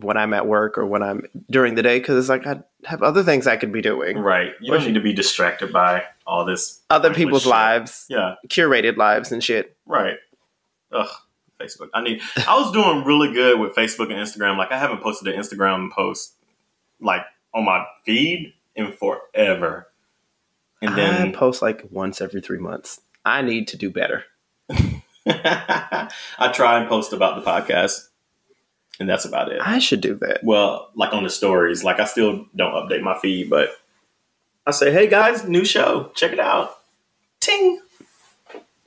when 0.00 0.16
I'm 0.16 0.32
at 0.34 0.46
work 0.46 0.78
or 0.78 0.86
when 0.86 1.02
I'm 1.02 1.22
during 1.50 1.74
the 1.74 1.82
day 1.82 1.98
because 1.98 2.16
it's 2.18 2.28
like 2.28 2.46
I 2.46 2.62
have 2.84 3.02
other 3.02 3.22
things 3.22 3.46
I 3.46 3.56
could 3.56 3.72
be 3.72 3.80
doing, 3.82 4.18
Right. 4.18 4.52
You 4.60 4.72
don't 4.72 4.84
need 4.86 4.94
to 4.94 5.00
be 5.00 5.12
distracted 5.12 5.72
by 5.72 6.04
all 6.26 6.44
this 6.44 6.80
other 6.90 7.12
people's 7.12 7.42
shit. 7.42 7.50
lives, 7.50 8.06
Yeah. 8.08 8.34
curated 8.48 8.96
lives 8.96 9.32
and 9.32 9.42
shit. 9.42 9.76
Right. 9.86 10.16
Ugh. 10.92 11.08
Facebook. 11.60 11.88
I 11.92 12.02
need. 12.02 12.20
I 12.46 12.56
was 12.56 12.70
doing 12.70 13.02
really 13.04 13.32
good 13.32 13.58
with 13.58 13.74
Facebook 13.74 14.12
and 14.12 14.14
Instagram. 14.14 14.56
Like 14.56 14.70
I 14.70 14.78
haven't 14.78 15.02
posted 15.02 15.34
an 15.34 15.40
Instagram 15.40 15.90
post 15.90 16.34
like 17.00 17.22
on 17.52 17.64
my 17.64 17.84
feed 18.06 18.52
in 18.76 18.92
forever. 18.92 19.88
And 20.80 20.96
then 20.96 21.14
I 21.14 21.18
then 21.18 21.32
post 21.32 21.60
like 21.60 21.82
once 21.90 22.20
every 22.20 22.40
three 22.40 22.58
months. 22.58 23.00
I 23.24 23.42
need 23.42 23.66
to 23.68 23.76
do 23.76 23.90
better. 23.90 24.22
I 25.26 26.50
try 26.54 26.78
and 26.78 26.88
post 26.88 27.12
about 27.12 27.42
the 27.42 27.50
podcast, 27.50 28.07
and 28.98 29.08
that's 29.08 29.24
about 29.24 29.50
it. 29.50 29.60
I 29.62 29.78
should 29.78 30.00
do 30.00 30.14
that. 30.16 30.42
Well, 30.42 30.90
like 30.94 31.12
on 31.12 31.24
the 31.24 31.30
stories, 31.30 31.84
like 31.84 32.00
I 32.00 32.04
still 32.04 32.46
don't 32.54 32.72
update 32.72 33.02
my 33.02 33.18
feed, 33.18 33.50
but 33.50 33.70
I 34.66 34.70
say, 34.72 34.92
hey 34.92 35.06
guys, 35.06 35.44
new 35.44 35.64
show, 35.64 36.10
check 36.14 36.32
it 36.32 36.40
out. 36.40 36.78
Ting. 37.40 37.80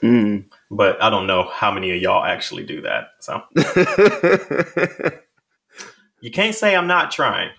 Mm. 0.02 0.45
But 0.69 1.02
I 1.02 1.10
don't 1.10 1.28
know 1.28 1.43
how 1.43 1.71
many 1.71 1.91
of 1.91 2.02
y'all 2.02 2.24
actually 2.24 2.63
do 2.63 2.82
that. 2.82 3.12
So 3.19 3.41
you 6.21 6.32
can't 6.32 6.56
say 6.56 6.76
I'm 6.76 6.88
not 6.88 7.12
trying. 7.12 7.52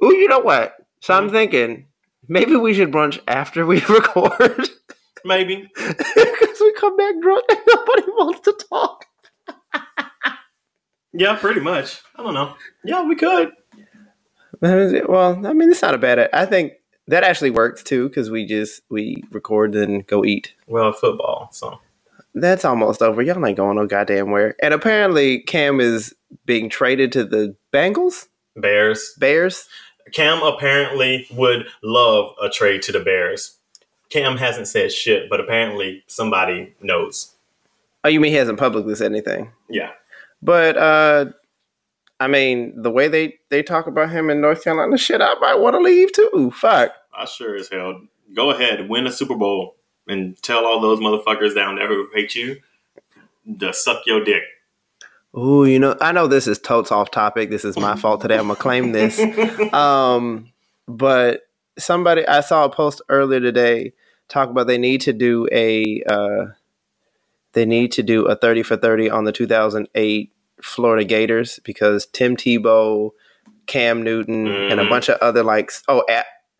Oh, 0.00 0.10
you 0.10 0.28
know 0.28 0.40
what? 0.40 0.76
So 1.00 1.14
I'm 1.14 1.30
thinking 1.30 1.86
maybe 2.28 2.56
we 2.56 2.74
should 2.74 2.90
brunch 2.90 3.20
after 3.28 3.66
we 3.66 3.80
record 3.88 4.68
Maybe. 5.24 5.68
because 5.76 6.60
we 6.60 6.72
come 6.74 6.96
back 6.96 7.14
drunk 7.20 7.44
and 7.48 7.58
nobody 7.66 8.02
wants 8.08 8.40
to 8.40 8.52
talk. 8.70 9.06
Yeah, 11.16 11.36
pretty 11.36 11.60
much. 11.60 12.02
I 12.16 12.22
don't 12.22 12.34
know. 12.34 12.54
Yeah, 12.84 13.04
we 13.04 13.14
could. 13.14 13.52
Well, 14.60 15.46
I 15.46 15.52
mean, 15.52 15.70
it's 15.70 15.82
not 15.82 15.94
a 15.94 15.98
bad. 15.98 16.28
I 16.32 16.44
think 16.44 16.72
that 17.06 17.22
actually 17.22 17.50
works 17.50 17.82
too 17.82 18.08
because 18.08 18.30
we 18.30 18.46
just 18.46 18.82
we 18.88 19.22
record 19.30 19.74
and 19.74 20.06
go 20.06 20.24
eat. 20.24 20.54
Well, 20.66 20.92
football. 20.92 21.50
So 21.52 21.80
That's 22.34 22.64
almost 22.64 23.00
over. 23.00 23.22
Y'all 23.22 23.44
ain't 23.46 23.56
going 23.56 23.76
no 23.76 23.86
goddamn 23.86 24.30
where. 24.30 24.56
And 24.62 24.74
apparently, 24.74 25.40
Cam 25.40 25.80
is 25.80 26.14
being 26.46 26.68
traded 26.68 27.12
to 27.12 27.24
the 27.24 27.54
Bengals, 27.72 28.26
Bears. 28.56 29.14
Bears. 29.18 29.68
Cam 30.12 30.42
apparently 30.42 31.26
would 31.32 31.66
love 31.82 32.34
a 32.42 32.48
trade 32.48 32.82
to 32.82 32.92
the 32.92 33.00
Bears. 33.00 33.58
Cam 34.10 34.36
hasn't 34.36 34.68
said 34.68 34.92
shit, 34.92 35.30
but 35.30 35.40
apparently 35.40 36.02
somebody 36.06 36.74
knows. 36.80 37.34
Oh, 38.04 38.08
you 38.08 38.20
mean 38.20 38.32
he 38.32 38.36
hasn't 38.36 38.58
publicly 38.58 38.94
said 38.94 39.10
anything? 39.10 39.50
Yeah. 39.68 39.90
But 40.44 40.76
uh 40.76 41.26
I 42.20 42.28
mean, 42.28 42.80
the 42.80 42.90
way 42.90 43.08
they 43.08 43.38
they 43.50 43.62
talk 43.62 43.86
about 43.86 44.10
him 44.10 44.30
in 44.30 44.40
North 44.40 44.62
Carolina, 44.62 44.96
shit, 44.96 45.20
I 45.20 45.34
might 45.40 45.58
want 45.58 45.74
to 45.74 45.80
leave 45.80 46.12
too. 46.12 46.52
Fuck. 46.54 46.92
I 47.16 47.24
sure 47.24 47.56
as 47.56 47.68
hell. 47.68 48.02
Go 48.34 48.50
ahead, 48.50 48.88
win 48.88 49.06
a 49.06 49.12
Super 49.12 49.34
Bowl, 49.34 49.76
and 50.06 50.40
tell 50.42 50.64
all 50.64 50.80
those 50.80 51.00
motherfuckers 51.00 51.54
down 51.54 51.76
there 51.76 51.88
who 51.88 52.08
hate 52.14 52.34
you 52.34 52.60
to 53.58 53.72
suck 53.72 54.02
your 54.06 54.24
dick. 54.24 54.42
Ooh, 55.36 55.64
you 55.64 55.78
know, 55.78 55.96
I 56.00 56.12
know 56.12 56.26
this 56.26 56.46
is 56.46 56.58
totes 56.58 56.92
off 56.92 57.10
topic. 57.10 57.50
This 57.50 57.64
is 57.64 57.76
my 57.76 57.96
fault 58.00 58.20
today. 58.20 58.38
I'm 58.38 58.46
gonna 58.46 58.56
claim 58.56 58.92
this. 58.92 59.20
Um, 59.72 60.52
but 60.86 61.42
somebody 61.78 62.26
I 62.26 62.40
saw 62.40 62.64
a 62.64 62.70
post 62.70 63.02
earlier 63.08 63.40
today 63.40 63.92
talk 64.28 64.48
about 64.48 64.66
they 64.66 64.78
need 64.78 65.00
to 65.02 65.12
do 65.12 65.48
a 65.50 66.02
uh, 66.04 66.46
they 67.52 67.66
need 67.66 67.92
to 67.92 68.02
do 68.02 68.26
a 68.26 68.36
30 68.36 68.62
for 68.62 68.76
30 68.76 69.10
on 69.10 69.24
the 69.24 69.32
2008 69.32 70.33
Florida 70.64 71.04
Gators 71.04 71.60
because 71.64 72.06
Tim 72.06 72.36
Tebow, 72.36 73.10
Cam 73.66 74.02
Newton, 74.02 74.46
and 74.46 74.80
a 74.80 74.84
Mhm. 74.84 74.88
bunch 74.88 75.08
of 75.08 75.18
other 75.20 75.42
like 75.42 75.70
oh 75.88 76.02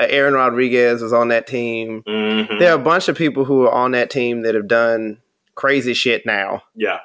Aaron 0.00 0.34
Rodriguez 0.34 1.00
was 1.02 1.12
on 1.12 1.28
that 1.28 1.46
team. 1.46 2.02
Mhm. 2.06 2.58
There 2.58 2.70
are 2.72 2.74
a 2.80 2.82
bunch 2.82 3.08
of 3.08 3.16
people 3.16 3.44
who 3.44 3.62
are 3.64 3.72
on 3.72 3.92
that 3.92 4.10
team 4.10 4.42
that 4.42 4.54
have 4.54 4.68
done 4.68 5.22
crazy 5.54 5.94
shit 5.94 6.26
now, 6.26 6.62
Yeah. 6.74 6.98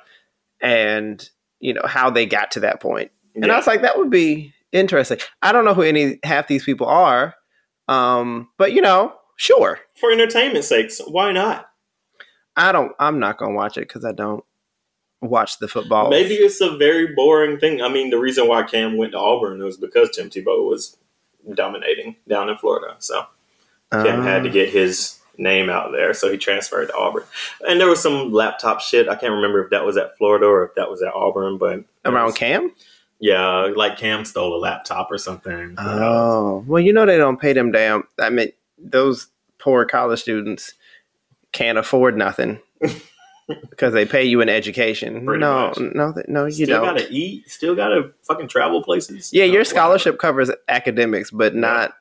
and 0.61 1.27
you 1.59 1.73
know 1.73 1.83
how 1.85 2.09
they 2.09 2.25
got 2.25 2.51
to 2.51 2.59
that 2.61 2.79
point. 2.81 3.11
And 3.35 3.45
Yeah. 3.45 3.53
I 3.53 3.57
was 3.57 3.67
like, 3.67 3.81
that 3.83 3.97
would 3.97 4.09
be 4.09 4.53
interesting. 4.71 5.19
I 5.41 5.51
don't 5.51 5.65
know 5.65 5.73
who 5.73 5.81
any 5.83 6.19
half 6.23 6.47
these 6.47 6.63
people 6.65 6.87
are, 6.87 7.35
um, 7.87 8.49
but 8.57 8.73
you 8.73 8.81
know, 8.81 9.13
sure. 9.37 9.79
For 9.99 10.11
entertainment 10.11 10.65
sakes, 10.65 10.99
why 11.07 11.31
not? 11.31 11.67
I 12.57 12.71
don't. 12.71 12.91
I'm 12.99 13.19
not 13.19 13.37
gonna 13.37 13.53
watch 13.55 13.77
it 13.77 13.87
because 13.87 14.03
I 14.03 14.11
don't 14.11 14.43
watch 15.21 15.59
the 15.59 15.67
football. 15.67 16.09
Maybe 16.09 16.35
it's 16.35 16.61
a 16.61 16.77
very 16.77 17.07
boring 17.13 17.57
thing. 17.59 17.81
I 17.81 17.89
mean, 17.89 18.09
the 18.09 18.17
reason 18.19 18.47
why 18.47 18.63
Cam 18.63 18.97
went 18.97 19.11
to 19.13 19.19
Auburn 19.19 19.61
was 19.63 19.77
because 19.77 20.09
Tim 20.11 20.29
Tebow 20.29 20.67
was 20.67 20.97
dominating 21.53 22.15
down 22.27 22.49
in 22.49 22.57
Florida. 22.57 22.95
So 22.99 23.25
Cam 23.91 24.23
had 24.23 24.43
to 24.43 24.49
Uh, 24.49 24.53
get 24.53 24.69
his 24.69 25.19
name 25.37 25.69
out 25.69 25.91
there, 25.91 26.13
so 26.13 26.29
he 26.31 26.37
transferred 26.37 26.87
to 26.87 26.95
Auburn. 26.95 27.23
And 27.67 27.79
there 27.79 27.87
was 27.87 28.01
some 28.01 28.31
laptop 28.31 28.81
shit. 28.81 29.07
I 29.07 29.15
can't 29.15 29.33
remember 29.33 29.63
if 29.63 29.69
that 29.71 29.85
was 29.85 29.97
at 29.97 30.17
Florida 30.17 30.45
or 30.45 30.65
if 30.65 30.75
that 30.75 30.89
was 30.89 31.01
at 31.01 31.13
Auburn, 31.13 31.57
but 31.57 31.83
around 32.05 32.35
Cam. 32.35 32.73
yeah, 33.19 33.71
like 33.75 33.97
Cam 33.97 34.25
stole 34.25 34.55
a 34.55 34.59
laptop 34.59 35.09
or 35.11 35.17
something. 35.17 35.75
Oh 35.77 36.63
well, 36.67 36.81
you 36.81 36.91
know 36.93 37.05
they 37.05 37.17
don't 37.17 37.39
pay 37.39 37.53
them 37.53 37.71
damn. 37.71 38.03
I 38.19 38.29
mean, 38.29 38.51
those 38.77 39.27
poor 39.59 39.85
college 39.85 40.21
students 40.21 40.73
can't 41.51 41.77
afford 41.77 42.15
nothing 42.15 42.59
because 43.69 43.93
they 43.93 44.05
pay 44.05 44.23
you 44.23 44.41
an 44.41 44.49
education. 44.49 45.25
Pretty 45.25 45.41
no, 45.41 45.67
much. 45.67 45.79
no, 45.79 46.13
no, 46.27 46.45
you 46.45 46.51
still 46.65 46.67
don't. 46.83 46.95
gotta 46.95 47.07
eat. 47.09 47.49
Still 47.49 47.75
gotta 47.75 48.11
fucking 48.23 48.47
travel 48.47 48.83
places. 48.83 49.31
Yeah, 49.33 49.43
Uh, 49.43 49.45
your 49.47 49.53
whatever. 49.61 49.65
scholarship 49.65 50.19
covers 50.19 50.51
academics, 50.67 51.31
but 51.31 51.55
not 51.55 51.93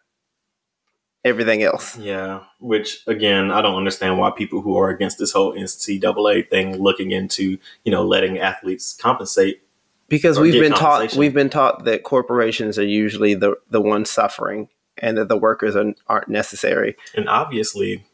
everything 1.25 1.63
else. 1.63 1.99
Yeah, 1.99 2.41
which 2.61 3.03
again, 3.07 3.51
I 3.51 3.61
don't 3.63 3.77
understand 3.77 4.19
why 4.19 4.31
people 4.31 4.61
who 4.61 4.77
are 4.77 4.91
against 4.91 5.19
this 5.19 5.33
whole 5.33 5.53
NCAA 5.55 6.49
thing 6.49 6.77
looking 6.81 7.11
into 7.11 7.59
you 7.85 7.93
know 7.93 8.05
letting 8.05 8.39
athletes 8.39 8.95
compensate. 8.95 9.63
Because 10.09 10.39
we've 10.39 10.55
been 10.55 10.73
taught 10.73 11.15
we've 11.17 11.35
been 11.35 11.51
taught 11.51 11.85
that 11.85 12.03
corporations 12.03 12.79
are 12.79 12.85
usually 12.85 13.35
the 13.35 13.57
the 13.71 13.81
ones 13.81 14.09
suffering, 14.11 14.69
and 14.97 15.19
that 15.19 15.29
the 15.29 15.37
workers 15.37 15.77
are, 15.77 15.93
aren't 16.07 16.29
necessary. 16.29 16.97
And 17.15 17.29
obviously, 17.29 18.07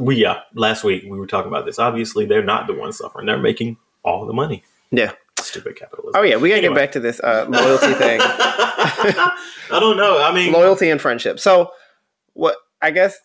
we 0.00 0.16
yeah, 0.16 0.40
last 0.54 0.84
week 0.84 1.04
we 1.04 1.18
were 1.18 1.26
talking 1.26 1.48
about 1.48 1.66
this. 1.66 1.78
Obviously, 1.78 2.26
they're 2.26 2.44
not 2.44 2.66
the 2.66 2.74
ones 2.74 2.98
suffering; 2.98 3.26
they're 3.26 3.38
making 3.38 3.76
all 4.04 4.26
the 4.26 4.32
money. 4.32 4.62
Yeah. 4.90 5.12
stupid 5.38 5.76
capitalism. 5.76 6.12
Oh 6.14 6.22
yeah, 6.22 6.36
we 6.36 6.48
gotta 6.48 6.58
Anyway. 6.58 6.74
get 6.74 6.80
back 6.82 6.92
to 6.92 7.00
this 7.00 7.20
uh, 7.20 7.46
loyalty 7.48 7.94
thing. 7.94 8.20
I 8.22 9.36
don't 9.70 9.96
know. 9.96 10.22
I 10.22 10.32
mean, 10.34 10.52
loyalty 10.52 10.90
and 10.90 11.00
friendship. 11.00 11.40
So, 11.40 11.70
what 12.34 12.56
I 12.82 12.90
guess 12.90 13.18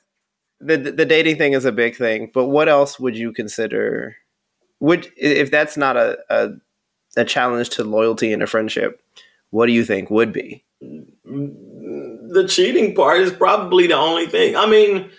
the 0.60 0.78
the 0.78 1.06
dating 1.06 1.38
thing 1.38 1.54
is 1.54 1.66
a 1.66 1.72
big 1.72 1.96
thing, 1.96 2.32
but 2.34 2.46
what 2.48 2.68
else 2.70 3.00
would 3.00 3.16
you 3.18 3.32
consider? 3.32 4.16
Would 4.80 5.12
if 5.18 5.52
that's 5.52 5.78
not 5.78 5.98
a 5.98 6.18
a, 6.30 6.50
a 7.18 7.26
challenge 7.26 7.70
to 7.72 7.84
loyalty 7.84 8.32
and 8.34 8.42
a 8.44 8.48
friendship? 8.48 9.02
What 9.52 9.66
do 9.66 9.72
you 9.74 9.84
think 9.86 10.10
would 10.10 10.32
be? 10.34 10.64
the 10.82 12.46
cheating 12.48 12.96
part 12.96 13.20
is 13.22 13.32
probably 13.32 13.88
the 13.88 13.96
only 13.98 14.28
thing. 14.28 14.56
I 14.56 14.66
mean, 14.66 15.10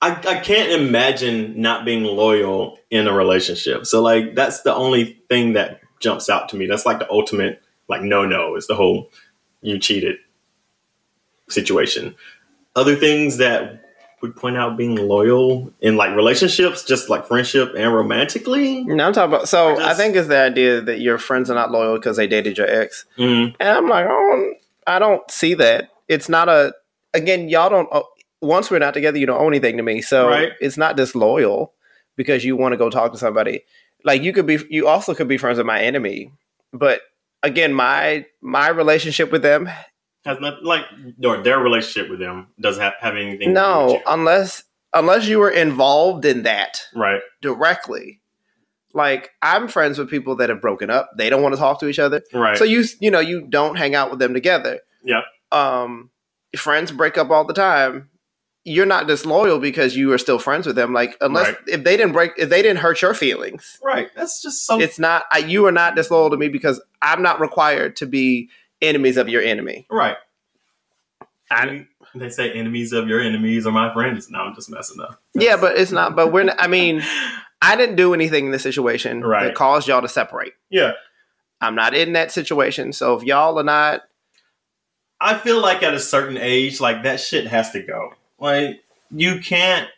I, 0.00 0.12
I 0.12 0.38
can't 0.40 0.70
imagine 0.70 1.60
not 1.60 1.84
being 1.84 2.04
loyal 2.04 2.78
in 2.90 3.08
a 3.08 3.12
relationship. 3.12 3.86
So 3.86 4.00
like 4.02 4.34
that's 4.34 4.62
the 4.62 4.74
only 4.74 5.20
thing 5.28 5.54
that 5.54 5.80
jumps 6.00 6.28
out 6.28 6.48
to 6.50 6.56
me. 6.56 6.66
That's 6.66 6.86
like 6.86 6.98
the 7.00 7.10
ultimate 7.10 7.62
like 7.88 8.02
no 8.02 8.24
no 8.24 8.54
is 8.56 8.66
the 8.66 8.74
whole 8.76 9.10
you 9.60 9.78
cheated 9.78 10.16
situation. 11.48 12.14
Other 12.76 12.94
things 12.94 13.38
that 13.38 13.84
would 14.20 14.34
point 14.36 14.56
out 14.56 14.76
being 14.76 14.96
loyal 14.96 15.72
in 15.80 15.96
like 15.96 16.14
relationships, 16.16 16.84
just 16.84 17.08
like 17.08 17.26
friendship 17.26 17.72
and 17.76 17.92
romantically. 17.94 18.84
No, 18.84 19.06
I'm 19.06 19.12
talking 19.12 19.32
about. 19.34 19.48
So 19.48 19.76
I 19.78 19.90
I 19.90 19.94
think 19.94 20.16
it's 20.16 20.28
the 20.28 20.38
idea 20.38 20.80
that 20.80 21.00
your 21.00 21.18
friends 21.18 21.50
are 21.50 21.54
not 21.54 21.70
loyal 21.70 21.96
because 21.96 22.16
they 22.16 22.26
dated 22.26 22.58
your 22.58 22.68
ex, 22.68 23.04
Mm, 23.16 23.54
and 23.58 23.68
I'm 23.68 23.88
like, 23.88 24.06
oh, 24.08 24.52
I 24.86 24.98
don't 24.98 25.28
see 25.30 25.54
that. 25.54 25.90
It's 26.08 26.28
not 26.28 26.48
a. 26.48 26.72
Again, 27.14 27.48
y'all 27.48 27.70
don't. 27.70 27.88
Once 28.40 28.70
we're 28.70 28.78
not 28.78 28.94
together, 28.94 29.18
you 29.18 29.26
don't 29.26 29.40
owe 29.40 29.48
anything 29.48 29.76
to 29.76 29.82
me. 29.82 30.00
So 30.00 30.28
Right. 30.28 30.52
it's 30.60 30.76
not 30.76 30.96
disloyal 30.96 31.74
because 32.16 32.44
you 32.44 32.56
want 32.56 32.72
to 32.72 32.76
go 32.76 32.90
talk 32.90 33.12
to 33.12 33.18
somebody. 33.18 33.62
Like 34.04 34.22
you 34.22 34.32
could 34.32 34.46
be. 34.46 34.58
You 34.70 34.86
also 34.86 35.14
could 35.14 35.28
be 35.28 35.38
friends 35.38 35.58
with 35.58 35.66
my 35.66 35.80
enemy, 35.80 36.30
but 36.72 37.00
again, 37.42 37.72
my 37.74 38.26
my 38.40 38.68
relationship 38.68 39.32
with 39.32 39.42
them 39.42 39.68
has 40.24 40.38
not 40.40 40.62
like 40.62 40.84
or 41.24 41.38
their 41.42 41.58
relationship 41.58 42.10
with 42.10 42.20
them 42.20 42.46
doesn't 42.60 42.82
have, 42.82 42.94
have 43.00 43.16
anything. 43.16 43.40
to 43.40 43.46
do 43.46 43.52
No, 43.52 44.00
unless 44.06 44.62
unless 44.92 45.26
you 45.26 45.38
were 45.40 45.50
involved 45.50 46.24
in 46.24 46.44
that 46.44 46.80
right. 46.94 47.20
directly. 47.40 48.20
Like 48.94 49.30
I'm 49.42 49.68
friends 49.68 49.98
with 49.98 50.08
people 50.08 50.36
that 50.36 50.48
have 50.48 50.60
broken 50.60 50.90
up. 50.90 51.10
They 51.16 51.28
don't 51.30 51.42
want 51.42 51.54
to 51.54 51.58
talk 51.60 51.80
to 51.80 51.88
each 51.88 51.98
other. 51.98 52.22
Right. 52.32 52.56
So 52.56 52.64
you 52.64 52.84
you 53.00 53.10
know, 53.10 53.20
you 53.20 53.46
don't 53.48 53.76
hang 53.76 53.94
out 53.94 54.10
with 54.10 54.18
them 54.20 54.32
together. 54.32 54.80
Yeah. 55.04 55.22
Um 55.50 56.10
friends 56.56 56.90
break 56.92 57.18
up 57.18 57.30
all 57.30 57.44
the 57.44 57.52
time. 57.52 58.10
You're 58.64 58.86
not 58.86 59.06
disloyal 59.06 59.58
because 59.60 59.96
you 59.96 60.12
are 60.12 60.18
still 60.18 60.38
friends 60.38 60.66
with 60.66 60.76
them. 60.76 60.92
Like 60.92 61.16
unless 61.20 61.48
Right. 61.48 61.56
if 61.68 61.84
they 61.84 61.96
didn't 61.96 62.12
break 62.12 62.32
if 62.36 62.48
they 62.50 62.60
didn't 62.60 62.78
hurt 62.80 63.00
your 63.00 63.14
feelings. 63.14 63.78
right. 63.82 64.10
That's 64.14 64.42
just 64.42 64.66
so. 64.66 64.78
It's 64.80 64.98
not 64.98 65.24
I, 65.32 65.38
you 65.38 65.66
are 65.66 65.72
not 65.72 65.96
disloyal 65.96 66.28
to 66.30 66.36
me 66.36 66.48
because 66.48 66.80
I'm 67.00 67.22
not 67.22 67.40
required 67.40 67.96
to 67.96 68.06
be 68.06 68.50
enemies 68.82 69.16
of 69.16 69.28
your 69.28 69.42
enemy. 69.42 69.86
right. 69.90 70.16
I, 71.50 71.86
they 72.14 72.28
say 72.28 72.52
enemies 72.52 72.92
of 72.92 73.08
your 73.08 73.20
enemies 73.20 73.66
are 73.66 73.72
my 73.72 73.92
friends. 73.94 74.30
No, 74.30 74.40
I'm 74.40 74.54
just 74.54 74.70
messing 74.70 75.00
up. 75.00 75.20
yeah, 75.34 75.56
but 75.56 75.78
it's 75.78 75.92
not 75.92 76.14
but 76.14 76.30
we're 76.32 76.44
not, 76.44 76.56
I 76.62 76.66
mean 76.66 77.02
I 77.62 77.74
didn't 77.74 77.96
do 77.96 78.12
anything 78.14 78.46
in 78.46 78.50
this 78.52 78.62
situation 78.62 79.22
Right. 79.22 79.44
that 79.46 79.54
caused 79.54 79.88
y'all 79.88 80.02
to 80.02 80.08
separate. 80.08 80.52
yeah, 80.70 80.92
I'm 81.60 81.74
not 81.74 81.94
in 81.94 82.12
that 82.12 82.30
situation. 82.32 82.92
So 82.92 83.16
if 83.16 83.24
y'all 83.24 83.58
are 83.58 83.64
not, 83.64 84.02
I 85.20 85.34
feel 85.38 85.60
like 85.60 85.82
at 85.82 85.94
a 85.94 85.98
certain 85.98 86.36
age, 86.36 86.80
like 86.80 87.02
that 87.02 87.18
shit 87.18 87.46
has 87.48 87.70
to 87.72 87.82
go. 87.82 88.12
Like 88.38 88.82
you 89.10 89.40
can't 89.40 89.88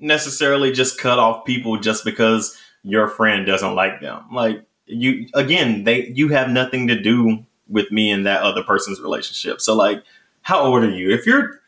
necessarily 0.00 0.72
just 0.72 0.98
cut 0.98 1.18
off 1.18 1.44
people 1.44 1.78
just 1.78 2.04
because 2.04 2.56
your 2.82 3.08
friend 3.08 3.46
doesn't 3.46 3.74
like 3.74 4.00
them. 4.00 4.24
Like 4.32 4.64
you 4.86 5.26
again, 5.34 5.84
they 5.84 6.06
you 6.08 6.28
have 6.28 6.48
nothing 6.50 6.88
to 6.88 7.00
do 7.00 7.44
with 7.68 7.90
me 7.92 8.10
and 8.10 8.26
that 8.26 8.42
other 8.42 8.62
person's 8.62 9.00
relationship. 9.00 9.60
So 9.60 9.74
like, 9.74 10.02
how 10.42 10.60
old 10.60 10.82
are 10.84 10.90
you? 10.90 11.10
If 11.10 11.26
you're 11.26 11.60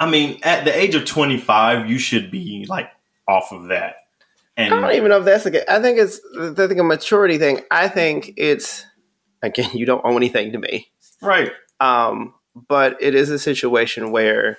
I 0.00 0.10
mean, 0.10 0.40
at 0.42 0.64
the 0.64 0.76
age 0.76 0.94
of 0.96 1.04
25, 1.04 1.88
you 1.88 1.98
should 1.98 2.30
be 2.30 2.66
like 2.68 2.90
off 3.28 3.52
of 3.52 3.68
that. 3.68 3.96
I 4.58 4.68
don't 4.68 4.84
And 4.84 4.92
even 4.94 5.08
know 5.08 5.18
if 5.18 5.24
that's 5.24 5.46
a 5.46 5.50
good. 5.50 5.68
I 5.68 5.80
think 5.80 5.98
it's 5.98 6.20
I 6.38 6.66
think 6.66 6.78
a 6.78 6.84
maturity 6.84 7.38
thing. 7.38 7.60
I 7.70 7.88
think 7.88 8.34
it's 8.36 8.84
again, 9.42 9.70
you 9.74 9.86
don't 9.86 10.04
owe 10.04 10.16
anything 10.16 10.52
to 10.52 10.58
me. 10.58 10.88
right, 11.22 11.52
Um, 11.80 12.34
but 12.68 12.96
it 13.00 13.14
is 13.14 13.30
a 13.30 13.38
situation 13.38 14.10
where 14.10 14.58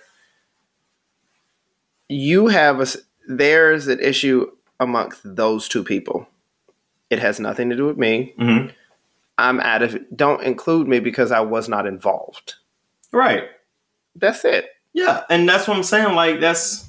you 2.09 2.47
have 2.47 2.79
a 2.81 2.87
there's 3.27 3.87
an 3.87 3.99
issue 3.99 4.51
amongst 4.79 5.21
those 5.23 5.67
two 5.67 5.83
people. 5.83 6.27
It 7.09 7.19
has 7.19 7.39
nothing 7.39 7.69
to 7.69 7.75
do 7.75 7.85
with 7.85 7.97
me. 7.97 8.33
hmm 8.37 8.67
I'm 9.37 9.59
out 9.59 9.81
of 9.83 9.95
it. 9.95 10.15
Don't 10.15 10.41
include 10.43 10.87
me 10.87 10.99
because 11.01 11.31
I 11.31 11.41
was 11.41 11.67
not 11.67 11.85
involved. 11.85 12.55
right, 13.11 13.43
That's 14.15 14.45
it. 14.45 14.69
yeah, 14.93 15.23
and 15.29 15.47
that's 15.47 15.67
what 15.67 15.75
I'm 15.75 15.83
saying. 15.83 16.15
Like 16.15 16.39
that's 16.39 16.87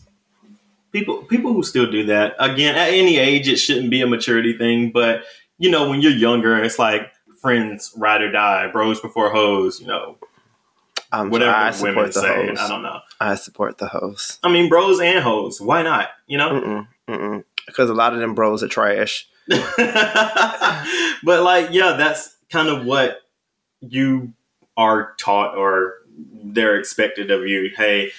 people 0.92 1.22
people 1.24 1.52
who 1.52 1.62
still 1.64 1.90
do 1.90 2.04
that. 2.06 2.34
Again, 2.38 2.76
at 2.76 2.88
any 2.90 3.18
age, 3.18 3.48
it 3.48 3.56
shouldn't 3.56 3.90
be 3.90 4.00
a 4.00 4.06
maturity 4.06 4.56
thing. 4.56 4.90
But 4.92 5.22
you 5.58 5.70
know, 5.70 5.88
when 5.90 6.02
you're 6.02 6.12
younger, 6.12 6.56
it's 6.62 6.78
like 6.78 7.10
friends 7.40 7.92
ride 7.96 8.22
or 8.22 8.30
die, 8.30 8.68
bros 8.70 9.00
before 9.00 9.30
hoes. 9.32 9.80
You 9.80 9.88
know, 9.88 10.16
Um, 11.16 11.30
whatever 11.30 11.52
I 11.52 11.70
women 11.70 11.74
support 11.76 12.06
the 12.12 12.20
say. 12.20 12.46
host. 12.48 12.60
I 12.60 12.68
don't 12.68 12.82
know. 12.82 13.00
I 13.20 13.34
support 13.36 13.78
the 13.78 13.88
host. 13.88 14.38
I 14.42 14.52
mean, 14.52 14.68
bros 14.68 15.00
and 15.00 15.20
hoes. 15.20 15.60
Why 15.60 15.82
not? 15.82 16.10
You 16.26 16.38
know. 16.38 16.86
Because 17.66 17.90
a 17.90 17.94
lot 17.94 18.12
of 18.12 18.20
them 18.20 18.34
bros 18.34 18.62
are 18.62 18.68
trash. 18.68 19.28
but 19.48 19.82
like, 21.24 21.68
yeah, 21.70 21.94
that's 21.96 22.36
kind 22.50 22.68
of 22.68 22.84
what 22.84 23.18
you 23.80 24.32
are 24.76 25.14
taught 25.18 25.56
or 25.56 25.94
they're 26.44 26.78
expected 26.78 27.30
of 27.30 27.46
you. 27.46 27.70
Hey, 27.76 28.10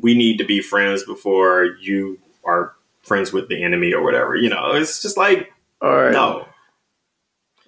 we 0.00 0.14
need 0.14 0.38
to 0.38 0.44
be 0.44 0.60
friends 0.60 1.04
before 1.04 1.76
you 1.80 2.18
are 2.44 2.74
friends 3.02 3.32
with 3.32 3.48
the 3.48 3.62
enemy 3.62 3.92
or 3.92 4.02
whatever. 4.02 4.36
You 4.36 4.50
know, 4.50 4.72
it's 4.72 5.00
just 5.00 5.16
like 5.16 5.52
no. 6.12 6.48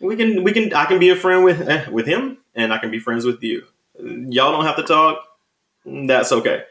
We 0.01 0.17
can 0.17 0.43
we 0.45 0.53
can 0.53 0.73
I 0.75 0.85
can 0.85 0.99
be 0.99 1.09
a 1.11 1.17
friend 1.17 1.45
with 1.45 1.67
eh, 1.67 1.89
with 1.91 2.07
him 2.07 2.39
and 2.55 2.73
I 2.73 2.79
can 2.79 2.91
be 2.91 2.99
friends 2.99 3.25
with 3.25 3.43
you. 3.43 3.65
Y'all 3.99 4.53
don't 4.53 4.65
have 4.65 4.77
to 4.77 4.83
talk. 4.83 5.19
That's 5.85 6.33
okay. 6.33 6.63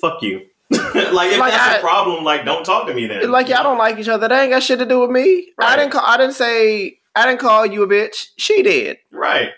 Fuck 0.00 0.22
you. 0.22 0.46
like 0.70 0.94
if 0.94 1.12
Like, 1.12 1.52
that's 1.52 1.74
I- 1.74 1.76
a 1.76 1.80
problem, 1.80 2.24
like 2.24 2.44
don't 2.44 2.64
talk 2.64 2.86
to 2.86 2.94
me 2.94 3.06
then. 3.06 3.30
like 3.30 3.48
y'all 3.48 3.62
don't 3.62 3.78
like 3.78 3.98
each 3.98 4.08
other. 4.08 4.28
That 4.28 4.42
ain't 4.42 4.50
got 4.50 4.62
shit 4.62 4.78
to 4.80 4.86
do 4.86 5.00
with 5.00 5.10
me. 5.10 5.52
I 5.58 5.76
didn't 5.76 5.92
call. 5.92 6.04
I 6.04 6.16
didn't 6.16 6.34
say. 6.34 6.98
I 7.16 7.26
didn't 7.26 7.38
call 7.40 7.64
you 7.64 7.82
a 7.84 7.86
bitch. 7.86 8.26
She 8.36 8.62
did. 8.62 8.96
Right. 9.12 9.50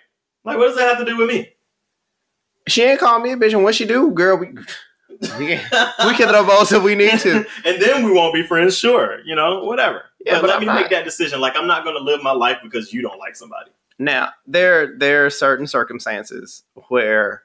Like, 0.44 0.58
what 0.58 0.66
does 0.66 0.76
that 0.76 0.88
have 0.94 0.98
to 0.98 1.10
do 1.10 1.16
with 1.16 1.28
me? 1.28 1.48
She 2.68 2.82
ain't 2.82 3.00
call 3.00 3.18
me 3.20 3.32
a 3.32 3.36
bitch. 3.36 3.52
And 3.52 3.64
what 3.64 3.74
she 3.74 3.86
do, 3.86 4.10
girl? 4.10 4.36
We 4.36 4.48
we 5.38 5.56
can, 5.56 5.92
we 6.06 6.14
can 6.14 6.28
throw 6.28 6.44
balls 6.44 6.70
if 6.72 6.82
we 6.82 6.94
need 6.94 7.18
to. 7.20 7.46
and 7.64 7.80
then 7.80 8.04
we 8.04 8.12
won't 8.12 8.34
be 8.34 8.42
friends, 8.42 8.76
sure. 8.76 9.20
You 9.24 9.34
know, 9.34 9.64
whatever. 9.64 10.02
Yeah, 10.26 10.34
but, 10.34 10.40
but 10.42 10.46
let 10.48 10.54
I'm 10.56 10.60
me 10.60 10.66
not- 10.66 10.80
make 10.82 10.90
that 10.90 11.04
decision. 11.04 11.40
Like, 11.40 11.56
I'm 11.56 11.66
not 11.66 11.84
going 11.84 11.96
to 11.96 12.02
live 12.02 12.22
my 12.22 12.32
life 12.32 12.58
because 12.62 12.92
you 12.92 13.00
don't 13.00 13.18
like 13.18 13.34
somebody. 13.36 13.70
Now 13.98 14.30
there 14.46 14.96
there 14.98 15.26
are 15.26 15.30
certain 15.30 15.66
circumstances 15.66 16.62
where. 16.88 17.42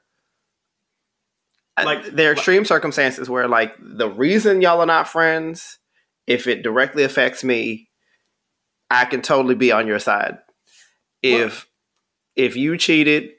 Like- 1.77 1.85
Like 2.05 2.05
there 2.15 2.29
are 2.29 2.33
extreme 2.33 2.65
circumstances 2.65 3.29
where 3.29 3.47
like 3.47 3.75
the 3.79 4.09
reason 4.09 4.61
y'all 4.61 4.81
are 4.81 4.85
not 4.85 5.07
friends, 5.07 5.79
if 6.27 6.45
it 6.47 6.61
directly 6.63 7.03
affects 7.03 7.43
me, 7.43 7.89
I 8.89 9.05
can 9.05 9.21
totally 9.21 9.55
be 9.55 9.71
on 9.71 9.87
your 9.87 9.97
side. 9.99 10.37
If 11.23 11.67
if 12.35 12.55
you 12.55 12.77
cheated, 12.77 13.31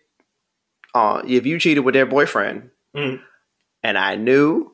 uh, 0.94 1.22
if 1.26 1.44
you 1.46 1.58
cheated 1.60 1.84
with 1.84 1.94
their 1.94 2.06
boyfriend, 2.06 2.70
Mhm. 2.96 3.20
and 3.82 3.98
I 3.98 4.16
knew, 4.16 4.72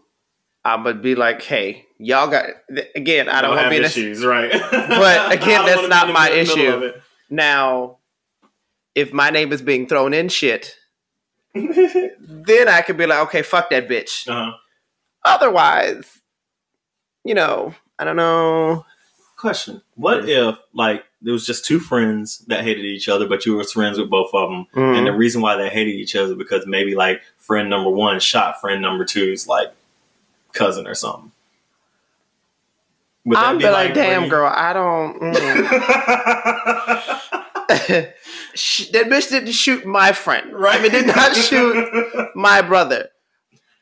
I 0.64 0.76
would 0.76 1.02
be 1.02 1.14
like, 1.14 1.42
hey, 1.42 1.86
y'all 1.98 2.28
got 2.28 2.46
again. 2.94 3.28
I 3.28 3.40
don't 3.42 3.50
want 3.50 3.58
to 3.58 3.62
have 3.64 3.70
be 3.70 3.76
in 3.76 3.82
this. 3.82 3.96
issues, 3.96 4.24
right? 4.24 4.50
But, 4.50 5.32
again, 5.32 5.64
that's 5.66 5.88
not 5.88 6.08
my 6.12 6.30
issue. 6.30 6.92
Now, 7.28 7.97
if 8.98 9.12
my 9.12 9.30
name 9.30 9.52
is 9.52 9.62
being 9.62 9.86
thrown 9.86 10.12
in 10.12 10.28
shit, 10.28 10.74
then 11.54 12.68
I 12.68 12.82
could 12.82 12.96
be 12.96 13.06
like, 13.06 13.20
okay, 13.28 13.42
fuck 13.42 13.70
that 13.70 13.88
bitch. 13.88 14.26
uh-huh. 14.28 14.56
Otherwise, 15.24 16.20
you 17.24 17.34
know, 17.34 17.74
I 17.98 18.04
don't 18.04 18.16
know. 18.16 18.84
Question: 19.36 19.82
What 19.94 20.28
if 20.28 20.56
like 20.72 21.04
there 21.22 21.32
was 21.32 21.46
just 21.46 21.64
two 21.64 21.78
friends 21.78 22.38
that 22.48 22.64
hated 22.64 22.84
each 22.84 23.08
other, 23.08 23.26
but 23.28 23.46
you 23.46 23.54
were 23.56 23.64
friends 23.64 23.98
with 23.98 24.10
both 24.10 24.30
of 24.34 24.50
them, 24.50 24.66
Mm. 24.74 24.98
and 24.98 25.06
the 25.06 25.12
reason 25.12 25.40
why 25.42 25.54
they 25.56 25.68
hated 25.68 25.94
each 25.94 26.16
other 26.16 26.34
because 26.34 26.66
maybe 26.66 26.94
like 26.96 27.22
friend 27.38 27.70
number 27.70 27.90
one 27.90 28.18
shot 28.20 28.60
friend 28.60 28.82
number 28.82 29.04
two's 29.04 29.46
like 29.46 29.72
cousin 30.52 30.86
or 30.88 30.94
something. 30.94 31.30
Would 33.26 33.38
I'm 33.38 33.58
be 33.58 33.64
be 33.64 33.70
like, 33.70 33.94
damn, 33.94 34.28
girl, 34.28 34.50
I 34.52 34.72
don't. 34.72 35.20
mm. 35.20 35.34
Sh- 38.54 38.88
that 38.92 39.06
bitch 39.06 39.30
didn't 39.30 39.52
shoot 39.52 39.84
my 39.86 40.12
friend. 40.12 40.52
right? 40.52 40.78
I 40.78 40.82
mean, 40.82 40.92
did 40.92 41.06
not 41.06 41.34
shoot 41.36 41.88
my 42.34 42.62
brother 42.62 43.08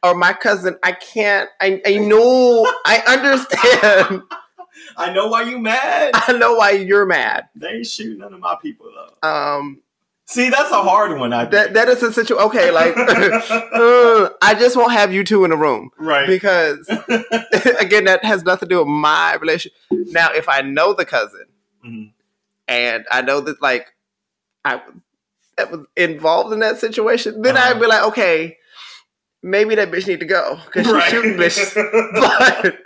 or 0.03 0.15
my 0.15 0.33
cousin. 0.33 0.77
I 0.83 0.93
can't. 0.93 1.49
I, 1.61 1.81
I 1.87 1.99
know. 1.99 2.67
I 2.85 2.99
understand. 3.07 4.23
I 4.99 5.13
know 5.13 5.29
why 5.29 5.43
you 5.43 5.59
mad. 5.59 6.13
I 6.15 6.33
know 6.33 6.55
why 6.55 6.71
you're 6.73 7.07
mad. 7.07 7.49
They 7.55 7.69
ain't 7.69 7.87
shoot 7.87 8.19
none 8.19 8.33
of 8.35 8.41
my 8.41 8.57
people 8.61 8.91
though. 9.23 9.29
Um, 9.29 9.83
See, 10.29 10.49
that's 10.51 10.71
a 10.73 10.83
hard 10.83 11.17
one. 11.19 11.33
I 11.33 11.45
that 11.47 11.75
that 11.75 11.89
is 11.89 12.03
a 12.03 12.13
situation. 12.13 12.47
Okay, 12.49 12.71
like 12.73 12.95
uh, 12.99 14.31
I 14.43 14.57
just 14.59 14.77
won't 14.77 14.93
have 14.93 15.13
you 15.13 15.23
two 15.23 15.45
in 15.45 15.53
a 15.53 15.57
room 15.57 15.91
right. 15.99 16.27
because 16.27 16.89
again, 17.79 18.05
that 18.07 18.21
has 18.25 18.43
nothing 18.43 18.69
to 18.69 18.75
do 18.75 18.79
with 18.81 18.89
my 18.89 19.35
relationship. 19.37 19.79
Now, 19.91 20.33
if 20.33 20.49
I 20.49 20.63
know 20.63 20.93
the 20.95 21.05
cousin 21.05 21.45
Mhm. 21.85 22.13
and 22.67 23.05
I 23.11 23.23
know 23.23 23.41
that 23.41 23.63
like 23.63 23.95
I 24.67 24.81
that 25.57 25.71
was 25.71 25.87
involved 25.97 26.53
in 26.53 26.59
that 26.61 26.79
situation, 26.79 27.41
then 27.43 27.57
Uh-huh. 27.57 27.71
I'd 27.75 27.81
be 27.81 27.87
like, 27.87 28.03
okay, 28.05 28.59
maybe 29.43 29.75
that 29.77 29.91
bitch 29.91 30.07
need 30.07 30.21
to 30.21 30.27
go 30.27 30.59
because 30.67 30.85
she's 30.85 30.93
Right. 30.95 31.11
shooting 31.11 31.35
bitches. 31.35 31.73
But 32.15 32.79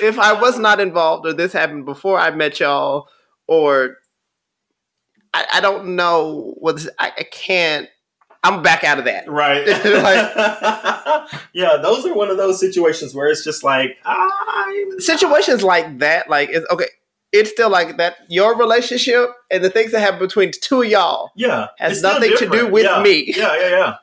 if 0.00 0.18
I 0.18 0.34
was 0.34 0.58
not 0.58 0.80
involved 0.80 1.26
or 1.26 1.32
this 1.32 1.52
happened 1.54 1.86
before 1.86 2.18
I 2.18 2.30
met 2.30 2.60
y'all, 2.60 3.08
or 3.46 3.96
I, 5.32 5.46
I 5.54 5.60
don't 5.60 5.96
know 5.96 6.54
what 6.58 6.76
this, 6.76 6.88
I, 6.98 7.12
I 7.16 7.22
can't. 7.24 7.88
I'm 8.44 8.60
back 8.62 8.82
out 8.84 8.98
of 8.98 9.04
that. 9.04 9.30
right. 9.30 9.64
yeah, 11.54 11.76
those 11.76 12.04
are 12.04 12.12
one 12.14 12.28
of 12.28 12.36
those 12.36 12.58
situations 12.60 13.14
where 13.14 13.28
it's 13.28 13.44
just 13.44 13.62
like 13.64 13.96
I 14.04 14.90
Situations 14.98 15.62
like 15.62 15.98
that, 16.00 16.28
like 16.28 16.50
it's 16.50 16.66
okay. 16.70 16.86
It's 17.32 17.50
still 17.50 17.70
like 17.70 17.96
that. 17.96 18.16
Your 18.28 18.56
relationship 18.56 19.30
and 19.50 19.64
the 19.64 19.70
things 19.70 19.92
that 19.92 20.00
happen 20.00 20.18
between 20.18 20.50
the 20.50 20.58
two 20.60 20.82
of 20.82 20.88
y'all 20.88 21.30
Yeah, 21.34 21.68
Has 21.78 22.02
nothing 22.02 22.36
to 22.36 22.48
do 22.48 22.68
with 22.68 22.84
Yeah. 22.84 23.02
me. 23.02 23.32
Yeah, 23.34 23.56
yeah, 23.58 23.68
yeah. 23.70 23.94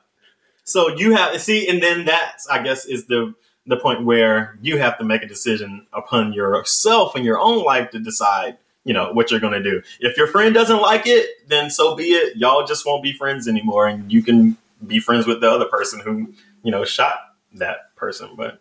So 0.63 0.89
you 0.95 1.13
have 1.15 1.39
see, 1.41 1.67
and 1.67 1.81
then 1.81 2.05
that's 2.05 2.47
I 2.47 2.61
guess 2.61 2.85
is 2.85 3.05
the 3.05 3.33
the 3.65 3.77
point 3.77 4.03
where 4.03 4.57
you 4.61 4.77
have 4.77 4.97
to 4.97 5.03
make 5.03 5.21
a 5.21 5.27
decision 5.27 5.85
upon 5.93 6.33
yourself 6.33 7.15
and 7.15 7.23
your 7.23 7.39
own 7.39 7.63
life 7.63 7.91
to 7.91 7.99
decide, 7.99 8.57
you 8.83 8.93
know, 8.93 9.11
what 9.13 9.29
you're 9.29 9.39
going 9.39 9.53
to 9.53 9.61
do. 9.61 9.81
If 9.99 10.17
your 10.17 10.25
friend 10.25 10.53
doesn't 10.55 10.81
like 10.81 11.05
it, 11.05 11.29
then 11.47 11.69
so 11.69 11.95
be 11.95 12.05
it. 12.13 12.35
Y'all 12.37 12.65
just 12.65 12.85
won't 12.85 13.03
be 13.03 13.13
friends 13.13 13.47
anymore, 13.47 13.87
and 13.87 14.11
you 14.11 14.23
can 14.23 14.57
be 14.85 14.99
friends 14.99 15.27
with 15.27 15.41
the 15.41 15.49
other 15.51 15.65
person 15.65 15.99
who 15.99 16.33
you 16.63 16.71
know 16.71 16.83
shot 16.85 17.19
that 17.55 17.95
person. 17.95 18.31
But 18.35 18.59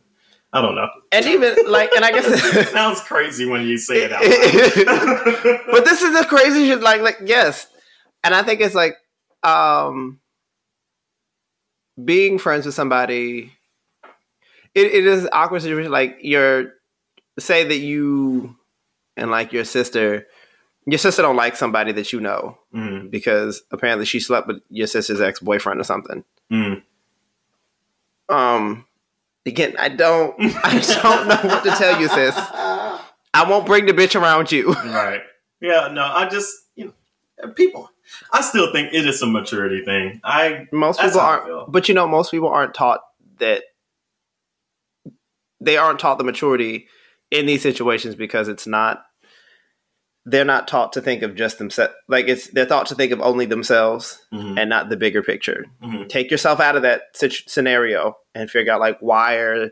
I 0.53 0.63
don't 0.63 0.75
know. 0.75 0.89
and 1.13 1.27
even 1.27 1.57
like, 1.67 1.91
and 1.95 2.05
I 2.05 2.11
guess 2.13 2.25
it 2.55 2.69
sounds 2.69 3.01
crazy 3.01 3.45
when 3.47 3.67
you 3.67 3.77
say 3.77 4.05
it 4.05 4.13
out 4.13 4.23
loud. 4.23 5.61
but 5.71 5.85
this 5.85 6.01
is 6.03 6.19
the 6.19 6.25
crazy 6.27 6.67
shit. 6.67 6.81
Like, 6.81 7.03
like 7.03 7.19
yes, 7.25 7.67
and 8.25 8.35
I 8.35 8.43
think 8.43 8.61
it's 8.61 8.75
like 8.75 8.95
um 9.43 10.21
being 12.03 12.39
friends 12.39 12.65
with 12.67 12.75
somebody. 12.75 13.53
It, 14.75 14.87
it 14.87 15.07
is 15.07 15.29
awkward 15.33 15.63
situation. 15.63 15.91
Like 15.93 16.19
you're 16.23 16.73
say 17.39 17.65
that 17.65 17.79
you 17.79 18.57
and 19.17 19.31
like 19.31 19.53
your 19.53 19.65
sister, 19.65 20.27
your 20.87 20.99
sister 20.99 21.23
don't 21.23 21.37
like 21.37 21.57
somebody 21.57 21.93
that 21.93 22.13
you 22.13 22.21
know 22.21 22.59
Mm, 22.75 23.11
because 23.11 23.63
apparently 23.71 24.05
she 24.07 24.21
slept 24.21 24.47
with 24.47 24.61
your 24.71 24.87
sister's 24.87 25.21
ex 25.21 25.41
boyfriend 25.41 25.81
or 25.81 25.85
something. 25.85 26.23
mm. 26.53 26.83
Um, 28.29 28.85
again, 29.49 29.75
I 29.79 29.89
don't, 29.89 30.35
I 30.39 31.01
don't 31.03 31.29
know 31.29 31.51
what 31.51 31.65
to 31.65 31.71
tell 31.71 32.01
you, 32.01 32.09
sis. 32.09 32.35
I 32.37 33.45
won't 33.49 33.67
bring 33.67 33.87
the 33.87 33.93
bitch 33.93 34.21
around 34.21 34.53
you. 34.53 34.73
Right. 34.73 35.23
Yeah, 35.61 35.89
no, 35.93 36.03
I 36.03 36.29
just, 36.29 36.55
you 36.77 36.93
know, 37.43 37.53
people, 37.53 37.91
I 38.33 38.43
still 38.43 38.73
think 38.73 38.93
it 38.95 39.07
is 39.07 39.23
a 39.23 39.27
maturity 39.27 39.85
thing. 39.85 40.21
I, 40.25 40.67
most 40.73 41.01
people 41.01 41.21
aren't 41.21 41.73
but 41.73 41.89
you 41.89 41.95
know 41.95 42.07
most 42.07 42.31
people 42.31 42.49
aren't 42.49 42.75
taught 42.75 43.01
that 43.39 43.65
they 45.61 45.77
aren't 45.77 45.99
taught 45.99 46.19
the 46.19 46.25
maturity 46.25 46.87
in 47.31 47.47
these 47.47 47.63
situations 47.63 48.15
because 48.15 48.49
it's 48.49 48.67
not 48.67 49.05
they're 50.31 50.45
not 50.45 50.69
taught 50.69 50.93
to 50.93 51.01
think 51.01 51.23
of 51.23 51.35
just 51.35 51.59
themselves. 51.59 51.95
Like 52.09 52.29
it's 52.29 52.49
they're 52.49 52.67
taught 52.67 52.87
to 52.87 52.95
think 52.95 53.13
of 53.13 53.21
only 53.21 53.47
themselves 53.47 54.19
Mhm. 54.33 54.59
and 54.59 54.69
not 54.69 54.89
the 54.91 54.97
bigger 54.97 55.23
picture. 55.23 55.67
Mhm. 55.83 56.09
Take 56.09 56.31
yourself 56.31 56.61
out 56.61 56.77
of 56.77 56.83
that 56.83 57.03
scenario 57.47 58.17
and 58.35 58.51
figure 58.51 58.73
out 58.73 58.81
like 58.81 58.99
why 59.01 59.37
are 59.37 59.71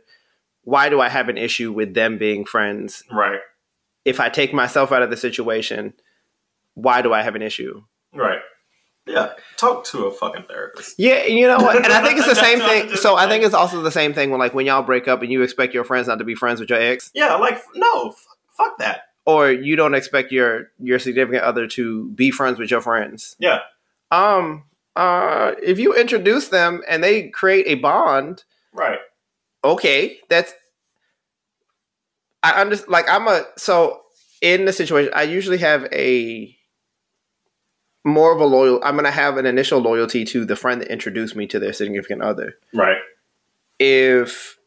why 0.63 0.89
do 0.89 1.01
I 1.01 1.09
have 1.09 1.29
an 1.29 1.37
issue 1.39 1.73
with 1.73 1.95
them 1.95 2.19
being 2.19 2.45
friends? 2.45 3.03
Right. 3.13 3.41
If 4.05 4.19
I 4.21 4.29
take 4.29 4.53
myself 4.55 4.93
out 4.93 5.03
of 5.03 5.11
the 5.11 5.17
situation, 5.17 5.95
why 6.75 7.03
do 7.03 7.13
I 7.13 7.23
have 7.23 7.35
an 7.37 7.43
issue? 7.43 7.83
Right. 8.15 8.41
Yeah. 9.07 9.33
Talk 9.57 9.85
to 9.87 10.07
a 10.07 10.11
fucking 10.11 10.45
therapist. 10.49 10.95
Yeah, 10.99 11.15
and 11.15 11.39
you 11.39 11.47
know 11.47 11.59
what? 11.59 11.77
And 11.77 11.87
I 11.93 12.03
think 12.03 12.19
it's 12.19 12.27
the 12.29 12.35
same 12.49 12.59
thing. 12.61 12.97
So 12.97 13.15
I 13.17 13.29
think 13.29 13.45
it's 13.45 13.55
also 13.55 13.81
the 13.83 13.91
same 13.93 14.13
thing 14.15 14.31
when 14.31 14.41
like 14.41 14.55
when 14.55 14.67
y'all 14.67 14.83
break 14.83 15.07
up 15.07 15.23
and 15.23 15.31
you 15.31 15.43
expect 15.43 15.75
your 15.75 15.85
friends 15.85 16.09
not 16.09 16.19
to 16.19 16.25
be 16.25 16.35
friends 16.35 16.59
with 16.61 16.71
your 16.71 16.81
ex, 16.81 17.11
Yeah. 17.15 17.35
Like 17.37 17.63
no. 17.75 18.11
Fuck, 18.13 18.39
fuck 18.57 18.79
that. 18.79 19.03
Or 19.27 19.51
you 19.51 19.77
don't 19.77 19.95
expect 19.95 20.33
your 20.33 20.71
your 20.79 20.99
significant 20.99 21.43
other 21.43 21.67
to 21.69 22.09
be 22.11 22.31
friends 22.31 22.59
with 22.59 22.71
your 22.71 22.81
friends. 22.81 23.37
Yeah. 23.39 23.61
Um. 24.11 24.65
Uh. 24.95 25.53
If 25.63 25.79
you 25.79 25.95
introduce 25.95 26.49
them 26.49 26.83
and 26.89 27.03
they 27.05 27.29
create 27.29 27.67
a 27.67 27.75
bond, 27.75 28.45
Right. 28.73 29.01
okay, 29.65 30.19
that's. 30.29 30.55
I 32.43 32.53
understand. 32.61 32.91
Like 32.91 33.09
I'm 33.11 33.27
a 33.29 33.45
so 33.57 34.03
in 34.41 34.65
the 34.65 34.73
situation, 34.73 35.13
I 35.15 35.23
usually 35.25 35.59
have 35.59 35.85
a 35.93 36.57
more 38.05 38.33
of 38.33 38.41
a 38.41 38.45
loyal. 38.45 38.81
I'm 38.85 38.95
gonna 38.95 39.11
have 39.11 39.37
an 39.37 39.47
initial 39.47 39.81
loyalty 39.81 40.25
to 40.27 40.45
the 40.45 40.55
friend 40.57 40.81
that 40.81 40.93
introduced 40.93 41.35
me 41.35 41.47
to 41.49 41.59
their 41.59 41.73
significant 41.73 42.23
other. 42.23 42.55
Right. 42.73 42.99
if 43.79 44.59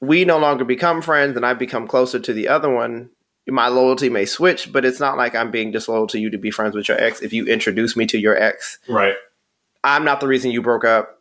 we 0.00 0.24
no 0.24 0.38
longer 0.38 0.64
become 0.64 1.02
friends 1.02 1.36
and 1.36 1.44
I 1.44 1.54
become 1.54 1.86
closer 1.88 2.18
to 2.20 2.32
the 2.32 2.46
other 2.48 2.70
one, 2.70 3.10
my 3.48 3.68
loyalty 3.68 4.08
may 4.10 4.24
switch, 4.24 4.72
but 4.72 4.84
it's 4.84 5.00
not 5.00 5.16
like 5.16 5.34
I'm 5.34 5.50
being 5.50 5.70
disloyal 5.70 6.06
to 6.08 6.18
you 6.18 6.30
to 6.30 6.38
be 6.38 6.50
friends 6.50 6.74
with 6.74 6.88
your 6.88 7.00
ex. 7.00 7.20
If 7.22 7.32
you 7.32 7.46
introduce 7.46 7.96
me 7.96 8.06
to 8.06 8.18
your 8.18 8.36
ex, 8.36 8.78
Right. 8.88 9.14
I'm 9.84 10.04
not 10.04 10.20
the 10.20 10.28
reason 10.28 10.50
you 10.50 10.60
broke 10.62 10.84
up. 10.84 11.18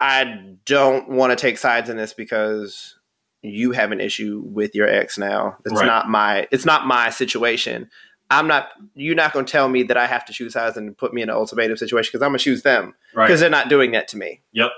I 0.00 0.54
don't 0.66 1.08
want 1.08 1.30
to 1.30 1.36
take 1.36 1.56
sides 1.58 1.88
in 1.88 1.96
this 1.96 2.12
because 2.12 2.96
you 3.42 3.72
have 3.72 3.92
an 3.92 4.00
issue 4.00 4.42
with 4.44 4.74
your 4.74 4.88
ex 4.88 5.16
now. 5.18 5.56
It's 5.64 5.74
Right. 5.80 5.86
not 5.86 6.08
my 6.08 6.46
it's 6.50 6.64
not 6.66 6.86
my 6.86 7.10
situation. 7.10 7.88
I'm 8.30 8.46
not 8.48 8.68
you're 8.94 9.14
not 9.14 9.32
going 9.32 9.44
to 9.46 9.50
tell 9.52 9.68
me 9.68 9.82
that 9.84 9.96
I 9.96 10.06
have 10.06 10.24
to 10.26 10.32
choose 10.32 10.52
sides 10.54 10.76
and 10.76 10.96
put 10.96 11.14
me 11.14 11.22
in 11.22 11.28
an 11.30 11.34
ultimatum 11.36 11.76
situation 11.76 12.10
because 12.12 12.22
I'm 12.22 12.30
going 12.30 12.38
to 12.38 12.44
choose 12.44 12.62
them 12.62 12.94
Right. 13.14 13.26
because 13.26 13.40
they're 13.40 13.50
not 13.50 13.68
doing 13.68 13.92
that 13.92 14.08
to 14.08 14.16
me. 14.16 14.42
Yep. 14.52 14.70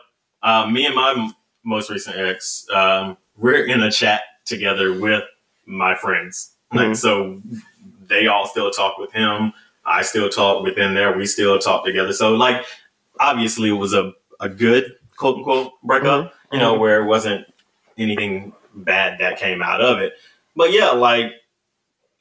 Uh, 0.42 0.66
me 0.70 0.84
and 0.86 0.94
my 0.94 1.12
m- 1.12 1.32
most 1.64 1.88
recent 1.90 2.16
ex, 2.16 2.66
um, 2.74 3.16
we're 3.36 3.64
in 3.64 3.82
a 3.82 3.90
chat 3.90 4.22
together 4.44 4.92
with 4.92 5.24
my 5.66 5.94
friends. 5.94 6.50
Like, 6.74 6.88
Mhm. 6.88 6.96
so 6.96 7.40
they 8.08 8.26
all 8.26 8.46
still 8.46 8.70
talk 8.70 8.98
with 8.98 9.12
him. 9.12 9.52
I 9.86 10.02
still 10.02 10.28
talk 10.28 10.62
within 10.64 10.94
there. 10.94 11.16
We 11.16 11.26
still 11.26 11.58
talk 11.58 11.84
together. 11.84 12.12
So, 12.12 12.34
like, 12.34 12.64
obviously, 13.20 13.68
it 13.68 13.72
was 13.72 13.92
a, 13.94 14.12
a 14.40 14.48
good 14.48 14.94
quote 15.16 15.36
unquote 15.38 15.72
breakup, 15.82 16.34
you 16.52 16.58
know, 16.58 16.74
where 16.74 17.02
it 17.02 17.06
wasn't 17.06 17.46
anything 17.98 18.52
bad 18.74 19.18
that 19.20 19.38
came 19.38 19.62
out 19.62 19.80
of 19.80 19.98
it. 19.98 20.14
But 20.56 20.72
yeah, 20.72 20.90
like, 20.90 21.32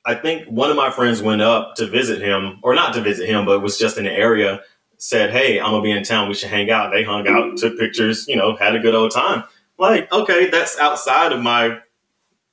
I 0.05 0.15
think 0.15 0.45
one 0.47 0.69
of 0.69 0.75
my 0.75 0.89
friends 0.91 1.21
went 1.21 1.41
up 1.41 1.75
to 1.75 1.87
visit 1.87 2.21
him, 2.21 2.59
or 2.61 2.75
not 2.75 2.93
to 2.95 3.01
visit 3.01 3.27
him, 3.29 3.45
but 3.45 3.61
was 3.61 3.77
just 3.77 3.97
in 3.97 4.03
the 4.03 4.11
area 4.11 4.61
said, 4.97 5.31
"Hey, 5.31 5.59
I'm 5.59 5.71
gonna 5.71 5.81
be 5.81 5.91
in 5.91 6.03
town. 6.03 6.27
We 6.27 6.33
should 6.35 6.49
hang 6.49 6.69
out." 6.69 6.91
They 6.91 7.03
hung 7.03 7.27
out, 7.27 7.57
took 7.57 7.77
pictures, 7.79 8.25
you 8.27 8.35
know, 8.35 8.55
had 8.57 8.75
a 8.75 8.79
good 8.79 8.95
old 8.95 9.11
time. 9.11 9.43
Like, 9.77 10.11
okay, 10.11 10.47
that's 10.49 10.77
outside 10.77 11.31
of 11.31 11.41
my. 11.41 11.79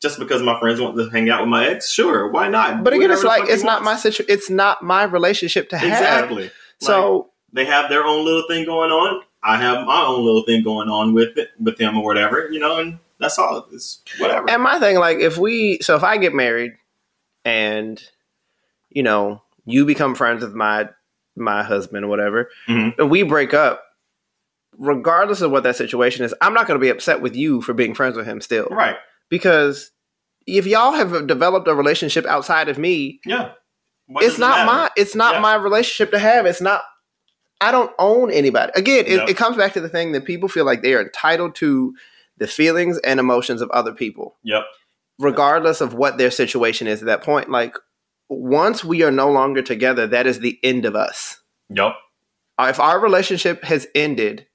Just 0.01 0.19
because 0.19 0.43
my 0.43 0.59
friends 0.59 0.81
want 0.81 0.97
to 0.97 1.09
hang 1.11 1.29
out 1.29 1.41
with 1.43 1.51
my 1.51 1.67
ex, 1.69 1.91
sure, 1.91 2.31
why 2.31 2.49
not? 2.49 2.83
But 2.83 2.95
again, 2.95 3.11
Whatever 3.11 3.13
it's 3.15 3.25
like 3.25 3.49
it's 3.51 3.63
not 3.63 3.83
my 3.83 3.97
situ- 3.97 4.25
It's 4.29 4.49
not 4.49 4.83
my 4.83 5.05
relationship 5.05 5.69
to 5.71 5.79
have. 5.79 5.89
exactly. 5.89 6.45
Like, 6.45 6.53
So 6.79 7.31
they 7.53 7.67
have 7.67 7.91
their 7.91 8.05
own 8.05 8.25
little 8.25 8.45
thing 8.49 8.65
going 8.65 8.91
on. 8.91 9.23
I 9.43 9.57
have 9.59 9.87
my 9.87 10.03
own 10.03 10.25
little 10.25 10.43
thing 10.45 10.63
going 10.65 10.89
on 10.89 11.13
with 11.13 11.37
it, 11.37 11.51
with 11.59 11.77
them 11.77 11.99
or 11.99 12.05
whatever, 12.05 12.49
you 12.51 12.59
know, 12.59 12.79
and 12.79 12.99
that's 13.19 13.39
all. 13.39 13.67
It's 13.73 14.01
whatever. 14.19 14.49
And 14.51 14.63
my 14.63 14.79
thing, 14.79 14.99
like, 14.99 15.19
if 15.19 15.37
we, 15.37 15.79
so 15.83 15.97
if 15.97 16.03
I 16.03 16.17
get 16.17 16.35
married, 16.35 16.73
and 17.45 18.03
you 18.91 19.03
know, 19.03 19.43
you 19.67 19.85
become 19.87 20.15
friends 20.15 20.43
with 20.43 20.55
my 20.55 20.89
my 21.37 21.63
husband 21.63 22.05
or 22.07 22.09
whatever, 22.09 22.51
Mhm. 22.69 22.99
and 22.99 23.11
we 23.11 23.23
break 23.23 23.53
up, 23.55 23.83
regardless 24.79 25.41
of 25.43 25.51
what 25.51 25.63
that 25.65 25.77
situation 25.77 26.25
is, 26.25 26.35
I'm 26.41 26.55
not 26.55 26.67
going 26.67 26.79
to 26.79 26.83
be 26.83 26.89
upset 26.91 27.21
with 27.21 27.37
you 27.37 27.61
for 27.61 27.73
being 27.75 27.95
friends 27.95 28.17
with 28.17 28.27
him 28.27 28.41
still, 28.41 28.67
right? 28.71 28.97
Because 29.31 29.91
if 30.47 30.66
y'all 30.66 30.93
have 30.93 31.26
developed 31.26 31.66
a 31.68 31.74
relationship 31.74 32.26
outside 32.26 32.68
of 32.68 32.76
me, 32.76 33.20
Yeah. 33.24 33.53
What 34.07 34.24
it's 34.24 34.39
not 34.39 34.66
matter? 34.66 34.66
my 34.66 34.91
it's 34.97 35.14
not 35.14 35.35
Yeah. 35.37 35.41
my 35.41 35.55
relationship 35.55 36.11
to 36.11 36.18
have. 36.18 36.45
It's 36.45 36.61
not. 36.61 36.83
I 37.62 37.70
don't 37.72 37.93
own 37.99 38.31
anybody. 38.33 38.72
Again, 38.74 39.05
it, 39.07 39.28
it 39.28 39.37
comes 39.37 39.57
back 39.57 39.74
to 39.74 39.81
the 39.81 39.89
thing 39.89 40.12
that 40.12 40.24
people 40.24 40.49
feel 40.49 40.64
like 40.64 40.83
they 40.83 40.95
are 40.95 41.03
entitled 41.03 41.55
to 41.57 41.95
the 42.39 42.47
feelings 42.47 42.99
and 42.99 43.20
emotions 43.20 43.61
of 43.62 43.70
other 43.70 43.93
people. 43.93 44.37
Yep. 44.43 44.64
regardless 45.18 45.83
of 45.83 45.93
what 45.93 46.16
their 46.16 46.31
situation 46.31 46.87
is 46.87 47.01
at 47.03 47.07
that 47.07 47.22
point. 47.22 47.51
Like 47.51 47.76
once 48.31 48.83
we 48.83 49.03
are 49.03 49.11
no 49.11 49.31
longer 49.31 49.61
together, 49.61 50.07
that 50.07 50.26
is 50.26 50.41
the 50.41 50.59
end 50.62 50.87
of 50.87 50.97
us. 50.97 51.37
Yep. 51.68 51.93
If 52.59 52.81
our 52.81 52.99
relationship 52.99 53.62
has 53.64 53.87
ended, 53.95 54.47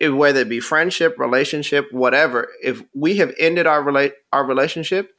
if- 0.00 0.12
whether 0.12 0.40
it 0.40 0.48
be 0.48 0.60
friendship, 0.60 1.18
relationship, 1.18 1.92
whatever, 1.92 2.50
if 2.62 2.82
we 2.94 3.16
have 3.16 3.32
ended 3.38 3.66
our 3.66 3.82
relate 3.82 4.14
our 4.32 4.44
relationship, 4.44 5.14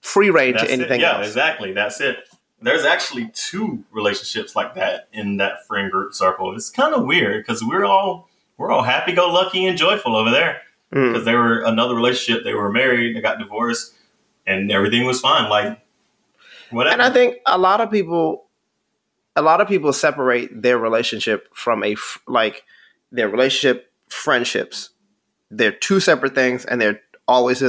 free 0.00 0.30
reign 0.30 0.52
That's 0.54 0.64
to 0.64 0.70
anything 0.72 1.00
it. 1.00 1.04
Yeah, 1.04 1.18
else. 1.18 1.26
exactly. 1.26 1.72
That's 1.72 2.00
it. 2.00 2.16
There's 2.62 2.84
actually 2.84 3.30
two 3.34 3.84
relationships 3.90 4.54
like 4.54 4.74
that 4.74 5.08
in 5.12 5.38
that 5.38 5.66
friend 5.66 5.90
group 5.90 6.12
circle. 6.14 6.54
It's 6.54 6.68
kind 6.70 6.94
of 6.94 7.04
weird 7.04 7.44
because 7.46 7.62
we're 7.64 7.84
all 7.84 8.28
we're 8.58 8.70
all 8.70 8.82
happy 8.82 9.12
go 9.12 9.32
lucky 9.32 9.66
and 9.66 9.78
joyful 9.78 10.14
over 10.16 10.30
there 10.30 10.60
Mm. 10.92 11.12
because 11.12 11.24
they 11.24 11.34
were 11.34 11.60
another 11.60 11.94
relationship. 11.94 12.42
They 12.44 12.52
were 12.52 12.70
married. 12.70 13.14
They 13.16 13.20
got 13.20 13.38
divorced, 13.38 13.94
and 14.46 14.70
everything 14.72 15.06
was 15.06 15.20
fine. 15.20 15.48
Like 15.48 15.78
whatever. 16.70 16.92
And 16.94 17.02
I 17.02 17.10
think 17.10 17.36
a 17.46 17.56
lot 17.56 17.80
of 17.80 17.90
people, 17.90 18.44
a 19.36 19.42
lot 19.42 19.60
of 19.60 19.68
people 19.68 19.92
separate 19.92 20.62
their 20.62 20.78
relationship 20.78 21.48
from 21.54 21.82
a 21.84 21.96
like 22.26 22.64
their 23.12 23.28
relationship 23.28 23.89
friendships. 24.10 24.90
They're 25.50 25.72
two 25.72 26.00
separate 26.00 26.34
things, 26.34 26.64
and 26.64 26.80
they're 26.80 27.00
always. 27.26 27.62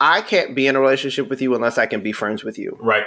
I 0.00 0.20
can't 0.22 0.54
be 0.54 0.66
in 0.66 0.76
a 0.76 0.80
relationship 0.80 1.28
with 1.28 1.40
you 1.40 1.54
unless 1.54 1.78
I 1.78 1.86
can 1.86 2.02
be 2.02 2.12
friends 2.12 2.42
with 2.44 2.58
you. 2.58 2.76
right. 2.80 3.04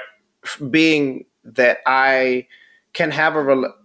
Being 0.69 1.25
that 1.43 1.79
I 1.85 2.47
can 2.93 3.11
have 3.11 3.35
a 3.35 3.43
rel- 3.43 3.75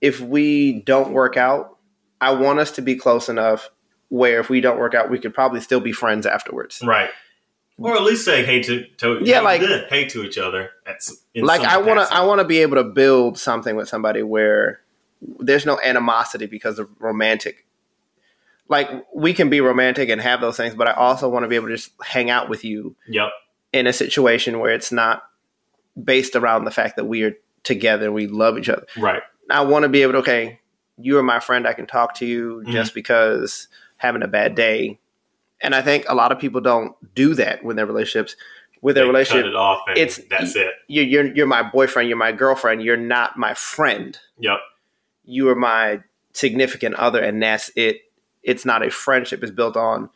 if 0.00 0.18
we 0.20 0.80
don't 0.80 1.12
work 1.12 1.36
out, 1.36 1.76
I 2.20 2.32
want 2.32 2.58
us 2.58 2.70
to 2.72 2.82
be 2.82 2.96
close 2.96 3.28
enough 3.28 3.68
where 4.08 4.40
if 4.40 4.48
we 4.48 4.60
don't 4.62 4.78
work 4.78 4.94
out, 4.94 5.10
we 5.10 5.18
could 5.18 5.34
probably 5.34 5.60
still 5.60 5.80
be 5.80 5.92
friends 5.92 6.24
afterwards. 6.26 6.80
Right. 6.82 7.10
Or 7.76 7.94
at 7.96 8.02
least 8.02 8.24
say 8.24 8.44
hey 8.44 8.62
to, 8.62 8.84
to 8.98 9.18
Yeah, 9.22 9.38
hey, 9.38 9.44
like- 9.44 9.88
hey 9.88 10.04
to 10.08 10.24
each 10.24 10.38
other. 10.38 10.70
Like 11.36 11.60
I 11.62 11.76
want 11.78 12.00
to. 12.08 12.14
I 12.14 12.24
want 12.24 12.40
to 12.40 12.44
be 12.46 12.58
able 12.58 12.76
to 12.76 12.84
build 12.84 13.38
something 13.38 13.76
with 13.76 13.88
somebody 13.88 14.22
where 14.22 14.80
there's 15.40 15.66
no 15.66 15.78
animosity 15.84 16.46
because 16.46 16.78
of 16.78 16.88
romantic 16.98 17.63
like 18.68 18.88
we 19.14 19.34
can 19.34 19.50
be 19.50 19.60
romantic 19.60 20.08
and 20.08 20.20
have 20.20 20.40
those 20.40 20.56
things 20.56 20.74
but 20.74 20.88
I 20.88 20.92
also 20.92 21.28
want 21.28 21.44
to 21.44 21.48
be 21.48 21.56
able 21.56 21.68
to 21.68 21.76
just 21.76 21.90
hang 22.02 22.30
out 22.30 22.48
with 22.48 22.64
you 22.64 22.96
Yep. 23.08 23.30
in 23.72 23.86
a 23.86 23.92
situation 23.92 24.58
where 24.60 24.72
it's 24.72 24.90
not 24.92 25.22
based 26.02 26.34
around 26.36 26.64
the 26.64 26.70
fact 26.70 26.96
that 26.96 27.04
we 27.04 27.22
are 27.22 27.34
together 27.62 28.10
we 28.12 28.26
love 28.26 28.58
each 28.58 28.68
other. 28.68 28.86
Right. 28.96 29.22
I 29.50 29.62
want 29.62 29.82
to 29.84 29.88
be 29.88 30.02
able 30.02 30.12
to 30.14 30.18
okay, 30.18 30.60
you 30.98 31.18
are 31.18 31.22
my 31.22 31.40
friend 31.40 31.66
I 31.66 31.72
can 31.72 31.86
talk 31.86 32.14
to 32.16 32.26
you 32.26 32.62
Mhm. 32.66 32.72
just 32.72 32.94
because 32.94 33.68
having 33.96 34.22
a 34.22 34.28
bad 34.28 34.54
day. 34.54 34.98
And 35.60 35.74
I 35.74 35.80
think 35.82 36.04
a 36.08 36.14
lot 36.14 36.30
of 36.32 36.38
people 36.38 36.60
don't 36.60 36.94
do 37.14 37.34
that 37.34 37.64
with 37.64 37.76
their 37.76 37.86
relationships. 37.86 38.36
With 38.82 38.96
their 38.96 39.04
They 39.04 39.10
relationship, 39.10 39.46
it 39.46 39.54
off 39.56 39.80
and 39.88 39.96
it's- 39.96 40.20
that's 40.28 40.56
it. 40.56 40.74
you're, 40.88 41.04
you're 41.04 41.26
you're 41.34 41.46
my 41.46 41.62
boyfriend, 41.62 42.08
you're 42.08 42.18
my 42.18 42.32
girlfriend, 42.32 42.82
you're 42.82 42.96
not 42.98 43.38
my 43.38 43.54
friend. 43.54 44.18
Yep. 44.38 44.58
You 45.24 45.48
are 45.48 45.54
my 45.54 46.00
significant 46.32 46.94
other, 46.96 47.22
and 47.22 47.42
that's 47.42 47.70
it. 47.76 48.02
It's 48.44 48.64
not 48.64 48.86
a 48.86 48.90
friendship. 48.90 49.42
It's 49.42 49.50
built 49.52 49.76
on 49.76 50.10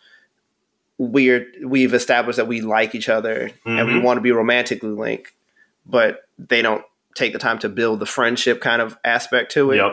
we're 0.98 1.46
we've 1.64 1.94
established 1.94 2.38
that 2.38 2.48
we 2.48 2.60
like 2.60 2.94
each 2.94 3.08
other 3.08 3.50
and 3.64 3.86
we 3.86 3.94
Mhm. 3.94 4.02
want 4.02 4.16
to 4.16 4.20
be 4.20 4.32
romantically 4.32 4.90
linked, 4.90 5.32
but 5.86 6.22
they 6.38 6.60
don't 6.60 6.84
take 7.14 7.32
the 7.32 7.38
time 7.38 7.58
to 7.60 7.68
build 7.68 8.00
the 8.00 8.06
friendship 8.06 8.60
kind 8.60 8.82
of 8.82 8.98
aspect 9.04 9.52
to 9.52 9.70
it. 9.70 9.76
Yep. 9.76 9.92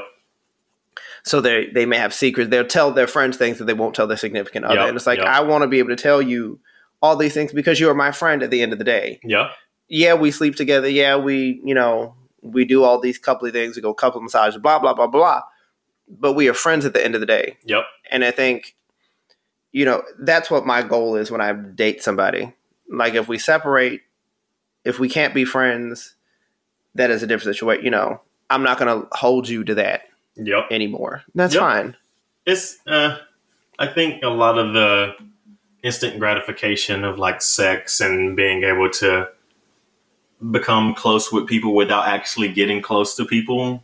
So 1.23 1.41
they 1.41 1.67
they 1.67 1.85
may 1.85 1.97
have 1.97 2.13
secrets. 2.13 2.49
They'll 2.49 2.65
tell 2.65 2.91
their 2.91 3.07
friends 3.07 3.37
things 3.37 3.59
that 3.59 3.65
they 3.65 3.73
won't 3.73 3.95
tell 3.95 4.07
their 4.07 4.17
significant 4.17 4.65
other. 4.65 4.75
Yep, 4.75 4.87
And 4.89 4.97
it's 4.97 5.07
like 5.07 5.19
yep. 5.19 5.27
I 5.27 5.41
want 5.41 5.61
to 5.61 5.67
be 5.67 5.79
able 5.79 5.89
to 5.89 5.95
tell 5.95 6.21
you 6.21 6.59
all 7.01 7.15
these 7.15 7.33
things 7.35 7.53
because 7.53 7.79
you 7.79 7.89
are 7.89 7.95
my 7.95 8.11
friend 8.11 8.41
at 8.41 8.49
the 8.49 8.61
end 8.63 8.73
of 8.73 8.79
the 8.79 8.85
day 8.85 9.19
Yep. 9.23 9.51
yeah, 9.89 10.13
we 10.15 10.31
sleep 10.31 10.55
together. 10.55 10.89
Yeah, 10.89 11.17
we, 11.17 11.61
you 11.63 11.75
know, 11.75 12.15
we 12.41 12.65
do 12.65 12.83
all 12.83 12.99
these 12.99 13.19
coupley 13.19 13.51
things. 13.51 13.75
We 13.75 13.81
go 13.83 13.93
couple 13.93 14.21
massages, 14.21 14.59
blah, 14.59 14.79
blah, 14.79 14.93
blah, 14.95 15.05
blah. 15.07 15.41
But 16.07 16.33
we 16.33 16.47
are 16.49 16.53
friends 16.53 16.85
at 16.85 16.93
the 16.93 17.03
end 17.03 17.15
of 17.15 17.21
the 17.21 17.27
day. 17.27 17.57
Yep. 17.65 17.83
And 18.11 18.23
I 18.23 18.31
think, 18.31 18.75
you 19.71 19.85
know, 19.85 20.03
that's 20.19 20.51
what 20.51 20.65
my 20.65 20.81
goal 20.83 21.15
is 21.15 21.31
when 21.31 21.41
I 21.41 21.53
date 21.53 22.03
somebody. 22.03 22.53
Like 22.89 23.15
if 23.15 23.27
we 23.27 23.37
separate, 23.39 24.01
if 24.83 24.99
we 24.99 25.09
can't 25.09 25.33
be 25.33 25.45
friends, 25.45 26.15
that 26.93 27.09
is 27.09 27.23
a 27.23 27.27
different 27.27 27.55
situation. 27.55 27.83
You 27.83 27.91
know, 27.91 28.21
I'm 28.49 28.63
not 28.63 28.77
going 28.77 29.01
to 29.01 29.07
hold 29.11 29.49
you 29.49 29.63
to 29.63 29.75
that 29.75 30.03
Yep. 30.35 30.67
anymore. 30.71 31.23
That's 31.33 31.53
Yep. 31.55 31.61
fine. 31.61 31.97
It's 32.45 32.77
uh 32.85 33.17
I 33.79 33.87
think 33.87 34.23
a 34.23 34.29
lot 34.29 34.57
of 34.59 34.73
the 34.73 35.15
instant 35.83 36.19
gratification 36.19 37.03
of 37.03 37.17
like 37.17 37.41
sex 37.41 37.99
and 37.99 38.35
being 38.35 38.63
able 38.63 38.89
to 38.89 39.29
become 40.51 40.93
close 40.93 41.31
with 41.31 41.47
people 41.47 41.73
without 41.73 42.07
actually 42.07 42.49
getting 42.49 42.81
close 42.81 43.15
to 43.15 43.25
people 43.25 43.83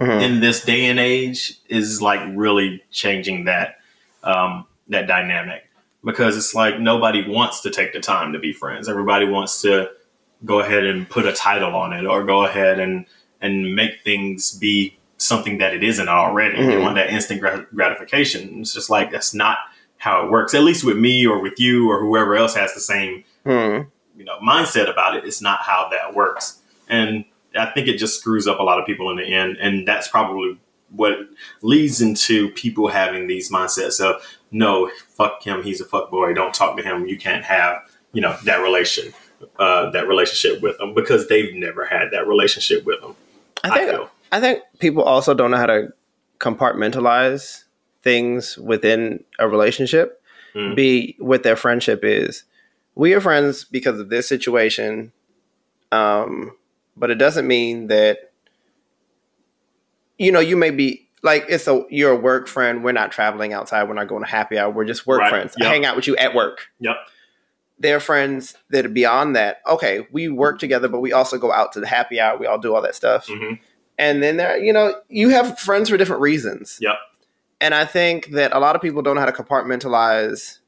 Mhm. 0.00 0.22
in 0.22 0.40
this 0.40 0.64
day 0.64 0.86
and 0.86 0.98
age 0.98 1.54
is 1.68 2.02
like 2.02 2.20
really 2.34 2.82
changing 2.90 3.44
that 3.44 3.76
um, 4.24 4.66
that 4.88 5.06
dynamic 5.06 5.62
because 6.04 6.36
it's 6.36 6.54
like 6.54 6.80
nobody 6.80 7.26
wants 7.28 7.60
to 7.60 7.70
take 7.70 7.92
the 7.92 8.00
time 8.00 8.32
to 8.32 8.38
be 8.38 8.52
friends. 8.52 8.88
Everybody 8.88 9.26
wants 9.26 9.62
to 9.62 9.90
go 10.44 10.60
ahead 10.60 10.84
and 10.84 11.08
put 11.08 11.26
a 11.26 11.32
title 11.32 11.74
on 11.76 11.92
it 11.92 12.06
or 12.06 12.24
go 12.24 12.44
ahead 12.44 12.78
and 12.80 13.06
and 13.40 13.74
make 13.74 14.02
things 14.02 14.52
be 14.58 14.96
something 15.18 15.58
that 15.58 15.72
it 15.74 15.84
isn't 15.84 16.08
already. 16.08 16.56
They 16.56 16.72
Mhm. 16.74 16.82
want 16.82 16.94
that 16.96 17.10
instant 17.10 17.40
grat- 17.40 17.74
gratification. 17.74 18.60
It's 18.60 18.74
just 18.74 18.90
like 18.90 19.10
that's 19.12 19.32
not 19.34 19.58
how 19.98 20.24
it 20.24 20.30
works. 20.30 20.54
At 20.54 20.62
least 20.62 20.84
with 20.84 20.96
me 20.98 21.26
or 21.26 21.38
with 21.40 21.60
you 21.60 21.88
or 21.90 22.00
whoever 22.00 22.34
else 22.36 22.54
has 22.56 22.74
the 22.74 22.80
same 22.80 23.24
Hmm. 23.44 23.82
you 24.16 24.24
know 24.24 24.38
mindset 24.42 24.88
about 24.90 25.16
it 25.16 25.24
it's 25.24 25.42
not 25.42 25.60
how 25.60 25.88
that 25.90 26.14
works 26.14 26.60
and 26.88 27.24
i 27.56 27.66
think 27.66 27.88
it 27.88 27.96
just 27.98 28.20
screws 28.20 28.46
up 28.46 28.58
a 28.58 28.62
lot 28.62 28.78
of 28.78 28.86
people 28.86 29.10
in 29.10 29.16
the 29.16 29.34
end 29.34 29.56
and 29.58 29.86
that's 29.86 30.08
probably 30.08 30.58
what 30.90 31.14
leads 31.62 32.00
into 32.00 32.50
people 32.50 32.88
having 32.88 33.26
these 33.26 33.50
mindsets 33.50 34.00
of 34.00 34.22
no 34.50 34.90
fuck 35.08 35.42
him 35.42 35.62
he's 35.62 35.80
a 35.80 35.84
fuck 35.84 36.10
boy 36.10 36.32
don't 36.32 36.54
talk 36.54 36.76
to 36.76 36.82
him 36.82 37.06
you 37.06 37.18
can't 37.18 37.44
have 37.44 37.78
you 38.12 38.20
know 38.20 38.36
that 38.44 38.56
relation 38.56 39.12
uh, 39.58 39.90
that 39.90 40.08
relationship 40.08 40.62
with 40.62 40.78
them 40.78 40.94
because 40.94 41.28
they've 41.28 41.54
never 41.54 41.84
had 41.84 42.10
that 42.12 42.26
relationship 42.26 42.84
with 42.86 43.00
them 43.00 43.14
I 43.62 43.70
I 43.70 43.74
think 43.74 43.90
feel. 43.90 44.10
I 44.32 44.40
think 44.40 44.62
people 44.78 45.02
also 45.02 45.32
don't 45.32 45.50
know 45.50 45.56
how 45.56 45.66
to 45.66 45.92
compartmentalize 46.38 47.64
things 48.02 48.58
within 48.58 49.24
a 49.38 49.48
relationship. 49.48 50.20
Mm. 50.54 50.76
Be 50.76 51.16
with 51.18 51.42
their 51.42 51.56
friendship 51.56 52.00
is 52.02 52.44
we 52.94 53.14
are 53.14 53.20
friends 53.20 53.64
because 53.64 53.98
of 53.98 54.08
this 54.08 54.28
situation, 54.28 55.12
um, 55.90 56.56
but 56.96 57.10
it 57.10 57.16
doesn't 57.16 57.46
mean 57.46 57.88
that 57.88 58.32
you 60.18 60.30
know 60.32 60.40
you 60.40 60.56
may 60.56 60.70
be 60.70 61.08
like 61.22 61.44
it's 61.48 61.66
a 61.66 61.84
you're 61.90 62.12
a 62.12 62.16
work 62.16 62.46
friend. 62.48 62.84
We're 62.84 62.92
not 62.92 63.12
traveling 63.12 63.52
outside. 63.52 63.88
We're 63.88 63.94
not 63.94 64.08
going 64.08 64.22
to 64.22 64.28
happy 64.30 64.58
hour. 64.58 64.70
We're 64.70 64.84
just 64.84 65.06
work 65.06 65.20
Right. 65.20 65.30
friends. 65.30 65.54
I 65.60 65.64
hang 65.64 65.84
out 65.84 65.96
with 65.96 66.06
you 66.06 66.16
at 66.16 66.34
work. 66.34 66.66
Yep. 66.80 66.96
They're 67.78 68.00
friends 68.00 68.54
that 68.70 68.86
are 68.86 68.90
beyond 68.90 69.34
that. 69.34 69.60
Okay, 69.68 70.06
we 70.12 70.28
work 70.28 70.58
together, 70.60 70.86
but 70.88 71.00
we 71.00 71.12
also 71.12 71.38
go 71.38 71.50
out 71.52 71.72
to 71.72 71.80
the 71.80 71.86
happy 71.88 72.20
hour. 72.20 72.38
We 72.38 72.46
all 72.46 72.58
do 72.58 72.74
all 72.74 72.82
that 72.82 72.94
stuff 72.94 73.26
hmm 73.28 73.54
and 73.96 74.20
then 74.24 74.36
there 74.38 74.58
you 74.58 74.72
know 74.72 74.92
you 75.08 75.28
have 75.28 75.56
friends 75.56 75.88
for 75.88 75.96
different 75.96 76.20
reasons 76.20 76.78
Yep. 76.80 76.96
and 77.60 77.72
i 77.76 77.84
think 77.84 78.26
that 78.32 78.52
a 78.52 78.58
lot 78.58 78.74
of 78.74 78.82
people 78.82 79.02
don't 79.02 79.14
know 79.14 79.20
how 79.20 79.30
to 79.30 79.32
compartmentalize 79.32 80.58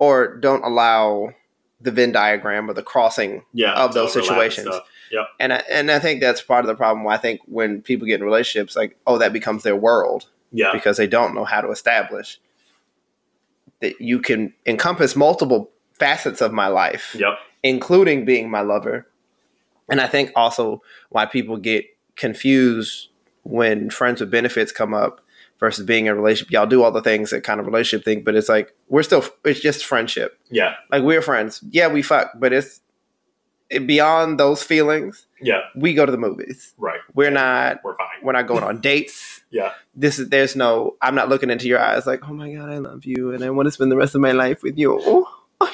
or 0.00 0.36
don't 0.36 0.64
allow 0.64 1.32
the 1.80 1.92
venn 1.92 2.10
diagram 2.10 2.68
or 2.68 2.74
the 2.74 2.82
crossing 2.82 3.44
yeah 3.52 3.72
Of 3.74 3.94
those 3.94 4.12
situations. 4.12 4.66
Stuff. 5.10 5.28
and 5.38 5.52
I, 5.52 5.62
and 5.70 5.90
I 5.90 5.98
think 5.98 6.20
that's 6.20 6.40
part 6.40 6.64
of 6.64 6.68
the 6.68 6.74
problem 6.74 7.04
why 7.04 7.14
i 7.14 7.18
think 7.18 7.40
when 7.46 7.82
people 7.82 8.06
get 8.06 8.20
in 8.20 8.26
relationships 8.26 8.76
like 8.76 8.96
oh 9.06 9.18
that 9.18 9.32
becomes 9.32 9.62
their 9.62 9.76
world 9.76 10.28
yeah 10.52 10.70
because 10.72 10.96
they 10.96 11.06
don't 11.06 11.34
know 11.34 11.44
how 11.44 11.60
to 11.60 11.70
establish 11.70 12.40
that 13.80 14.00
you 14.00 14.20
can 14.20 14.52
encompass 14.66 15.16
multiple 15.16 15.70
facets 15.94 16.40
of 16.40 16.52
my 16.52 16.66
life 16.68 17.14
yep 17.18 17.38
including 17.62 18.24
being 18.24 18.50
my 18.50 18.60
lover. 18.60 19.06
And 19.90 20.00
I 20.00 20.06
think 20.06 20.32
also 20.36 20.82
why 21.08 21.26
people 21.26 21.56
get 21.56 21.84
confused 22.16 23.08
when 23.42 23.90
friends 23.90 24.20
with 24.20 24.30
benefits 24.30 24.72
come 24.72 24.94
up 24.94 25.20
versus 25.58 25.84
being 25.84 26.06
in 26.06 26.12
a 26.12 26.14
relationship. 26.14 26.50
Y'all 26.52 26.66
do 26.66 26.82
all 26.82 26.92
the 26.92 27.02
things 27.02 27.30
that 27.30 27.42
kind 27.42 27.60
of 27.60 27.66
relationship 27.66 28.04
thing, 28.04 28.22
but 28.22 28.34
it's 28.34 28.48
like 28.48 28.74
we're 28.88 29.02
still 29.02 29.24
it's 29.44 29.60
just 29.60 29.84
friendship. 29.84 30.38
yeah 30.50 30.74
Like 30.90 31.02
we're 31.02 31.22
friends. 31.22 31.62
Yeah, 31.70 31.88
we 31.88 32.02
fuck, 32.02 32.32
but 32.36 32.52
it's 32.52 32.76
it, 32.76 32.80
beyond 33.86 34.38
those 34.40 34.62
feelings. 34.62 35.26
yeah 35.40 35.60
We 35.76 35.94
go 35.94 36.04
to 36.04 36.12
the 36.12 36.18
movies. 36.18 36.74
right 36.78 37.00
We're 37.14 37.30
not 37.30 37.80
we're 37.84 37.96
fine 37.96 38.06
we're 38.22 38.32
not 38.32 38.46
going 38.46 38.64
on 38.64 38.80
dates. 38.80 39.42
yeah 39.50 39.72
This 39.94 40.18
is 40.18 40.28
there's 40.28 40.56
no 40.56 40.96
I'm 41.02 41.14
not 41.14 41.28
looking 41.28 41.50
into 41.50 41.68
your 41.68 41.80
eyes 41.80 42.06
like, 42.06 42.20
"Oh 42.28 42.32
my 42.34 42.52
god, 42.52 42.70
I 42.70 42.78
love 42.78 43.04
you 43.04 43.32
and 43.32 43.44
I 43.44 43.50
want 43.50 43.66
to 43.66 43.72
spend 43.72 43.90
the 43.92 43.96
rest 43.96 44.14
of 44.14 44.20
my 44.20 44.32
life 44.32 44.62
with 44.62 44.78
you." 44.78 45.26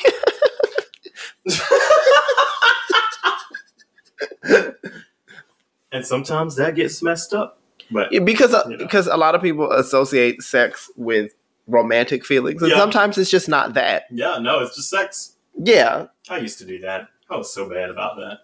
and 5.93 6.05
sometimes 6.05 6.57
that 6.57 6.75
gets 6.75 7.03
messed 7.03 7.35
up 7.35 7.59
but 7.91 8.13
Yeah, 8.13 8.21
because 8.21 8.53
uh, 8.53 8.65
You 8.69 8.77
know. 8.77 8.85
because 8.85 9.07
a 9.07 9.17
lot 9.17 9.35
of 9.35 9.43
people 9.43 9.71
associate 9.71 10.43
sex 10.43 10.91
with 10.97 11.33
romantic 11.69 12.25
feelings, 12.25 12.63
and 12.63 12.71
Yeah. 12.73 12.79
sometimes 12.79 13.17
it's 13.19 13.31
just 13.31 13.49
not 13.49 13.75
that. 13.75 14.05
Yeah, 14.11 14.39
no, 14.41 14.61
it's 14.61 14.75
just 14.77 14.91
sex. 14.91 15.37
Yeah, 15.57 16.07
I 16.29 16.39
used 16.39 16.59
to 16.59 16.65
do 16.65 16.79
that. 16.81 17.09
I 17.31 17.37
was 17.37 17.53
so 17.53 17.69
bad 17.69 17.91
about 17.91 18.17
that. 18.17 18.39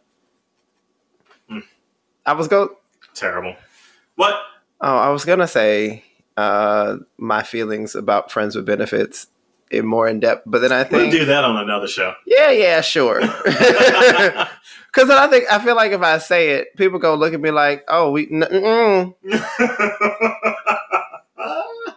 I 2.25 2.35
was 2.35 2.47
go. 2.49 2.77
Terrible. 3.15 3.57
What? 4.17 4.35
Oh, 4.81 4.97
I 4.97 5.11
was 5.11 5.25
gonna 5.25 5.49
say 5.49 6.05
uh, 6.37 6.97
my 7.19 7.43
feelings 7.43 7.95
about 7.97 8.31
friends 8.31 8.55
with 8.55 8.65
benefits 8.67 9.27
in 9.71 9.87
more 9.87 10.07
in 10.09 10.21
depth, 10.21 10.43
but 10.47 10.61
then 10.61 10.71
I 10.73 10.85
think 10.85 11.03
We'll 11.03 11.11
do 11.11 11.25
that 11.27 11.45
on 11.45 11.57
another 11.57 11.89
show. 11.89 12.15
yeah, 12.27 12.51
yeah, 12.51 12.81
sure. 12.81 13.21
Because 14.93 15.09
then 15.09 15.17
I 15.17 15.27
think 15.27 15.51
I 15.51 15.59
feel 15.65 15.75
like 15.75 15.93
if 15.93 16.03
I 16.03 16.19
say 16.19 16.51
it, 16.51 16.77
people 16.77 16.99
go 16.99 17.15
look 17.15 17.33
at 17.33 17.41
me 17.41 17.51
like, 17.51 17.83
oh, 17.89 18.11
we 18.11 18.27
mm, 18.27 19.15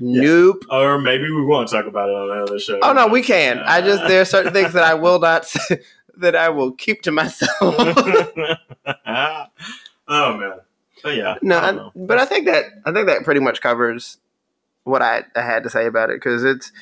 nope. 0.00 0.64
or 0.70 0.98
maybe 0.98 1.24
we 1.30 1.44
won't 1.44 1.68
talk 1.68 1.84
about 1.84 2.08
it 2.08 2.14
on 2.14 2.30
another 2.30 2.58
show. 2.58 2.78
Oh 2.82 2.94
no, 2.94 3.08
we 3.08 3.20
can. 3.22 3.58
I 3.58 3.82
just 3.82 4.08
there 4.08 4.22
are 4.22 4.24
certain 4.24 4.54
things 4.54 4.72
that 4.72 4.84
I 4.84 4.94
will 4.94 5.18
not 5.18 5.44
say, 5.44 5.80
that 6.18 6.34
I 6.36 6.48
will 6.48 6.72
keep 6.72 7.02
to 7.02 7.12
myself. 7.12 7.50
oh 7.62 8.56
man. 10.08 10.52
But 11.02 11.16
yeah. 11.16 11.36
no, 11.42 11.58
I 11.58 11.70
I- 11.70 11.90
but 11.94 12.18
I 12.18 12.24
think 12.26 12.46
that 12.46 12.64
I 12.84 12.92
think 12.92 13.06
that 13.06 13.24
pretty 13.24 13.40
much 13.40 13.60
covers 13.60 14.18
what 14.84 15.02
I, 15.02 15.24
I 15.36 15.42
had 15.42 15.62
to 15.64 15.70
say 15.70 15.86
about 15.86 16.10
it 16.10 16.16
because 16.16 16.44
it's 16.44 16.72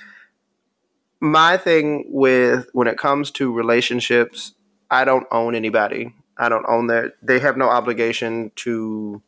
my 1.20 1.56
thing 1.56 2.04
with 2.08 2.68
when 2.72 2.86
it 2.88 2.98
comes 2.98 3.30
to 3.32 3.52
relationships. 3.52 4.54
I 4.90 5.04
don't 5.04 5.26
own 5.30 5.54
anybody. 5.54 6.14
I 6.38 6.48
don't 6.48 6.64
own 6.68 6.86
their. 6.86 7.12
They 7.22 7.38
have 7.40 7.56
no 7.56 7.68
obligation 7.68 8.50
to. 8.56 9.22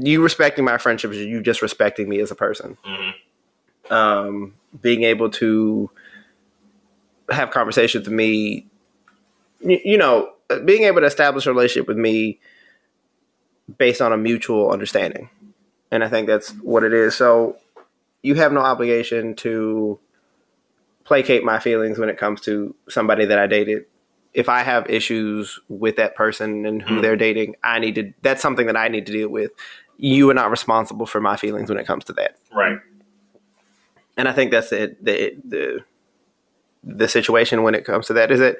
You 0.00 0.22
respecting 0.22 0.64
my 0.64 0.78
friendships, 0.78 1.16
you 1.16 1.42
just 1.42 1.60
respecting 1.60 2.08
me 2.08 2.20
as 2.20 2.30
a 2.30 2.36
person. 2.36 2.76
Mhm. 2.86 3.14
um, 3.90 4.54
being 4.80 5.02
able 5.02 5.28
to 5.30 5.90
have 7.30 7.50
conversations 7.50 8.06
with 8.08 8.14
me, 8.14 8.66
you, 9.60 9.80
you 9.84 9.98
know, 9.98 10.32
being 10.64 10.84
able 10.84 11.00
to 11.00 11.06
establish 11.06 11.46
a 11.46 11.50
relationship 11.52 11.86
with 11.88 11.96
me 11.98 12.38
based 13.76 14.00
on 14.00 14.12
a 14.12 14.16
mutual 14.16 14.70
understanding. 14.70 15.28
And 15.90 16.02
I 16.04 16.08
think 16.08 16.26
that's 16.26 16.50
what 16.54 16.84
it 16.84 16.92
is. 16.92 17.14
So 17.16 17.56
you 18.22 18.34
have 18.36 18.52
no 18.52 18.60
obligation 18.60 19.34
to 19.36 19.98
placate 21.04 21.44
my 21.44 21.58
feelings 21.58 21.98
when 21.98 22.08
it 22.08 22.18
comes 22.18 22.40
to 22.42 22.74
somebody 22.88 23.24
that 23.26 23.38
I 23.38 23.46
dated. 23.46 23.86
If 24.34 24.48
I 24.48 24.60
have 24.62 24.88
issues 24.90 25.58
with 25.68 25.96
that 25.96 26.14
person 26.14 26.66
and 26.66 26.82
who 26.82 26.96
Mhm. 26.98 27.02
they're 27.02 27.16
dating, 27.16 27.56
I 27.62 27.78
need 27.78 27.94
to, 27.96 28.12
that's 28.22 28.42
something 28.42 28.66
that 28.66 28.76
I 28.76 28.88
need 28.88 29.06
to 29.06 29.12
deal 29.12 29.28
with. 29.28 29.52
You 29.96 30.28
are 30.30 30.34
not 30.34 30.50
responsible 30.50 31.06
for 31.06 31.20
my 31.20 31.36
feelings 31.36 31.68
when 31.70 31.78
it 31.78 31.86
comes 31.86 32.04
to 32.04 32.12
that 32.14 32.36
Right. 32.54 32.78
and 34.16 34.28
I 34.28 34.32
think 34.32 34.50
that's 34.50 34.70
it. 34.72 35.02
The 35.04 35.36
the 35.44 35.84
the 36.88 37.06
situation 37.08 37.62
when 37.62 37.74
it 37.74 37.84
comes 37.84 38.06
to 38.06 38.12
that 38.14 38.30
is 38.30 38.40
that 38.40 38.56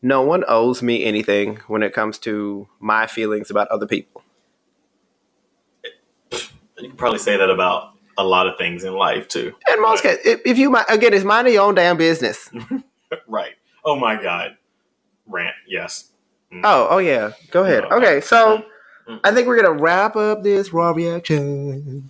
no 0.00 0.22
one 0.22 0.44
owes 0.46 0.82
me 0.82 1.04
anything 1.04 1.58
when 1.66 1.82
it 1.82 1.92
comes 1.92 2.18
to 2.18 2.68
my 2.78 3.06
feelings 3.06 3.50
about 3.50 3.68
other 3.68 3.86
people. 3.86 4.22
You 6.78 6.88
can 6.88 6.96
probably 6.96 7.18
say 7.18 7.36
that 7.36 7.50
about 7.50 7.92
a 8.18 8.24
lot 8.24 8.46
of 8.46 8.56
things 8.58 8.84
in 8.84 8.92
life 8.94 9.26
too. 9.28 9.54
In 9.72 9.82
most 9.82 10.02
cases, 10.02 10.40
if, 10.44 10.58
you 10.58 10.70
might 10.70 10.86
again, 10.88 11.12
it's 11.14 11.24
mind 11.24 11.48
your 11.48 11.62
own 11.62 11.74
damn 11.74 11.96
business. 11.96 12.50
Right. 13.28 13.52
Oh 13.84 13.94
my 13.94 14.20
god. 14.20 14.56
Rant. 15.28 15.54
Yes. 15.68 16.10
Oh, 16.64 16.88
oh 16.90 16.98
yeah. 16.98 17.30
Go 17.52 17.62
ahead. 17.62 17.84
No, 17.88 17.98
Okay, 17.98 18.20
so 18.20 18.64
Mm. 19.08 19.20
I 19.22 19.32
think 19.32 19.46
we're 19.46 19.60
gonna 19.60 19.78
wrap 19.82 20.16
up 20.16 20.42
this 20.42 20.72
raw 20.72 20.90
reaction 20.92 22.08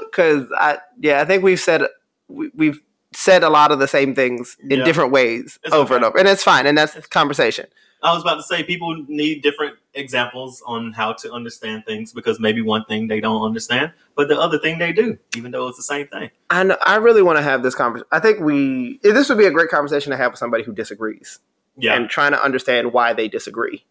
because 0.00 0.46
I 0.58 0.78
yeah 1.00 1.22
I 1.22 1.24
think 1.24 1.42
we've 1.42 1.58
said 1.58 1.82
we, 2.28 2.50
we've 2.54 2.80
said 3.16 3.42
a 3.42 3.48
lot 3.50 3.72
of 3.72 3.78
the 3.78 3.88
same 3.88 4.14
things 4.14 4.56
in 4.62 4.78
Yeah. 4.78 4.84
different 4.84 5.10
ways 5.10 5.58
It's 5.64 5.74
over 5.74 5.96
and 5.96 6.04
over, 6.04 6.18
and 6.18 6.28
it's 6.28 6.42
fine, 6.44 6.66
and 6.66 6.76
that's 6.76 7.06
conversation. 7.06 7.66
I 8.02 8.12
was 8.12 8.22
about 8.22 8.34
to 8.36 8.42
say 8.42 8.62
people 8.62 8.94
need 9.08 9.42
different 9.42 9.76
examples 9.94 10.62
on 10.66 10.92
how 10.92 11.14
to 11.14 11.32
understand 11.32 11.84
things 11.86 12.12
because 12.12 12.38
maybe 12.38 12.60
one 12.60 12.84
thing 12.84 13.08
they 13.08 13.20
don't 13.20 13.42
understand, 13.42 13.92
but 14.14 14.28
the 14.28 14.38
other 14.38 14.58
thing 14.58 14.78
they 14.78 14.92
do, 14.92 15.18
even 15.36 15.50
though 15.50 15.66
it's 15.68 15.78
the 15.78 15.82
same 15.82 16.06
thing. 16.08 16.30
I 16.50 16.62
know, 16.62 16.76
I 16.84 16.96
really 16.96 17.22
want 17.22 17.38
to 17.38 17.42
have 17.42 17.62
this 17.62 17.74
conversation. 17.74 18.06
I 18.12 18.20
think 18.20 18.40
we 18.40 19.00
eh, 19.02 19.12
this 19.12 19.28
would 19.30 19.38
be 19.38 19.46
a 19.46 19.50
great 19.50 19.70
conversation 19.70 20.10
to 20.10 20.16
have 20.18 20.32
with 20.32 20.38
somebody 20.38 20.62
who 20.62 20.72
disagrees 20.72 21.38
Yeah. 21.78 21.94
and 21.94 22.08
trying 22.08 22.32
to 22.32 22.42
understand 22.44 22.92
why 22.92 23.12
they 23.14 23.28
disagree. 23.28 23.84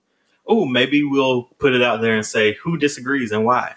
oh, 0.47 0.63
maybe 0.65 1.03
we'll 1.03 1.45
put 1.57 1.73
it 1.73 1.81
out 1.81 2.01
there 2.01 2.13
and 2.15 2.23
say 2.23 2.53
who 2.61 2.77
disagrees 2.77 3.31
and 3.31 3.43
why. 3.43 3.73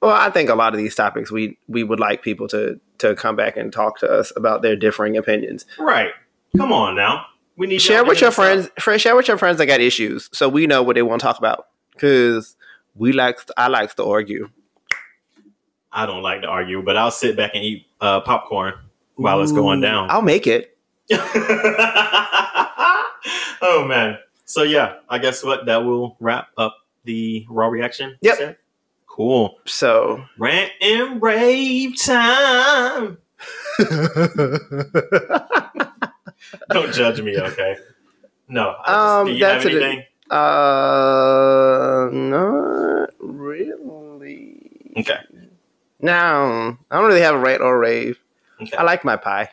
Well, 0.00 0.12
I 0.12 0.30
think 0.30 0.48
a 0.48 0.54
lot 0.54 0.74
of 0.74 0.78
these 0.78 0.94
topics 0.94 1.30
we 1.30 1.58
we 1.66 1.82
would 1.82 2.00
like 2.00 2.22
people 2.22 2.48
to 2.48 2.80
to 2.98 3.14
come 3.14 3.36
back 3.36 3.56
and 3.56 3.72
talk 3.72 3.98
to 4.00 4.10
us 4.10 4.32
about 4.36 4.62
their 4.62 4.76
differing 4.76 5.16
opinions. 5.16 5.66
Right. 5.78 6.10
Come 6.56 6.72
on 6.72 6.96
now. 6.96 7.26
We 7.56 7.66
need 7.66 7.82
Share 7.82 8.04
with 8.04 8.20
your 8.20 8.30
friends. 8.30 8.70
Share 8.78 9.16
with 9.16 9.26
your 9.26 9.38
friends 9.38 9.58
that 9.58 9.66
got 9.66 9.80
issues, 9.80 10.30
so 10.32 10.48
we 10.48 10.66
know 10.66 10.82
what 10.82 10.94
they 10.94 11.02
want 11.02 11.20
to 11.20 11.26
talk 11.26 11.38
about. 11.38 11.66
Because 11.92 12.56
we 12.94 13.12
like, 13.12 13.40
I 13.56 13.66
likes 13.66 13.94
to 13.94 14.04
argue. 14.04 14.48
I 15.90 16.06
don't 16.06 16.22
like 16.22 16.42
to 16.42 16.48
argue, 16.48 16.82
but 16.82 16.96
I'll 16.96 17.10
sit 17.10 17.36
back 17.36 17.52
and 17.54 17.64
eat 17.64 17.86
uh, 18.00 18.20
popcorn 18.20 18.74
while 19.16 19.42
it's 19.42 19.50
going 19.50 19.80
down. 19.80 20.08
I'll 20.10 20.22
make 20.22 20.46
it. 20.46 20.76
oh 21.10 21.16
man. 23.88 24.18
So 24.44 24.62
yeah, 24.62 24.96
I 25.08 25.18
guess 25.18 25.42
what 25.42 25.66
that 25.66 25.84
will 25.84 26.16
wrap 26.20 26.50
up 26.56 26.76
the 27.04 27.44
raw 27.48 27.68
reaction. 27.68 28.16
Yep. 28.20 28.58
Cool. 29.18 29.58
So 29.66 30.24
Rant 30.38 30.70
and 30.80 31.20
rave 31.20 32.00
time. 32.00 33.18
Don't 36.70 36.92
judge 36.94 37.20
me, 37.20 37.36
okay? 37.36 37.76
No. 38.48 38.76
I 38.84 38.86
just- 38.86 38.88
Um, 38.88 39.26
do 39.26 39.32
you 39.32 39.38
that's 39.40 39.66
anything? 39.66 40.04
Uh, 40.30 42.08
not 42.12 43.10
really. 43.18 44.92
Okay. 44.98 45.18
No, 46.00 46.76
I 46.90 46.96
don't 46.96 47.06
really 47.08 47.20
have 47.22 47.34
a 47.34 47.38
rant 47.38 47.60
or 47.60 47.74
a 47.74 47.78
rave. 47.78 48.20
Okay. 48.62 48.76
I 48.76 48.84
like 48.84 49.04
my 49.04 49.16
pie. 49.16 49.50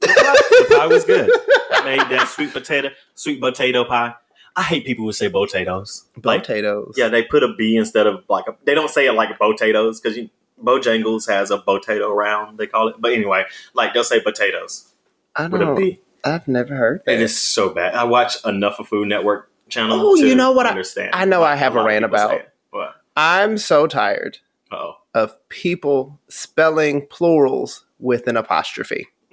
the 0.00 0.66
pie 0.76 0.86
was 0.88 1.04
good. 1.04 1.30
I 1.72 1.84
made 1.84 2.00
that 2.10 2.26
sweet 2.28 2.52
potato, 2.52 2.88
sweet 3.14 3.40
potato 3.40 3.84
pie. 3.84 4.14
I 4.56 4.62
hate 4.62 4.84
people 4.84 5.04
who 5.04 5.12
say 5.12 5.28
potatoes. 5.28 6.04
Like, 6.22 6.42
Potatoes. 6.42 6.94
yeah, 6.96 7.08
they 7.08 7.22
put 7.22 7.42
a 7.42 7.54
B 7.54 7.76
instead 7.76 8.06
of 8.06 8.24
like 8.28 8.46
a. 8.48 8.56
They 8.64 8.74
don't 8.74 8.90
say 8.90 9.06
it 9.06 9.12
like 9.12 9.36
potatoes 9.38 10.00
because 10.00 10.16
you 10.16 10.28
Bojangles 10.62 11.28
has 11.28 11.50
a 11.50 11.58
potato 11.58 12.12
round. 12.12 12.58
They 12.58 12.66
call 12.66 12.88
it, 12.88 12.96
but 12.98 13.12
anyway, 13.12 13.44
like 13.74 13.94
they'll 13.94 14.04
say 14.04 14.20
potatoes 14.20 14.92
I 15.36 15.46
with 15.48 15.62
a. 15.62 15.74
B. 15.74 16.00
I've 16.24 16.46
never 16.48 16.74
heard 16.76 17.02
that. 17.06 17.14
It 17.14 17.20
is 17.22 17.40
so 17.40 17.70
bad. 17.70 17.94
I 17.94 18.04
watch 18.04 18.44
enough 18.44 18.78
of 18.78 18.88
Food 18.88 19.08
Network 19.08 19.50
channel. 19.70 19.98
Oh, 19.98 20.14
you 20.16 20.34
know 20.34 20.52
what 20.52 20.66
I- 20.66 20.70
understand. 20.70 21.10
I 21.14 21.24
know 21.24 21.42
I 21.42 21.54
have 21.56 21.76
a 21.76 21.80
of 21.80 21.86
rant 21.86 22.04
about. 22.04 22.42
What? 22.70 22.94
I'm 23.16 23.56
so 23.56 23.86
tired 23.86 24.38
Oh. 24.70 24.96
of 25.14 25.36
people 25.48 26.20
spelling 26.28 27.06
plurals 27.06 27.84
with 27.98 28.26
an 28.26 28.36
apostrophe. 28.36 29.06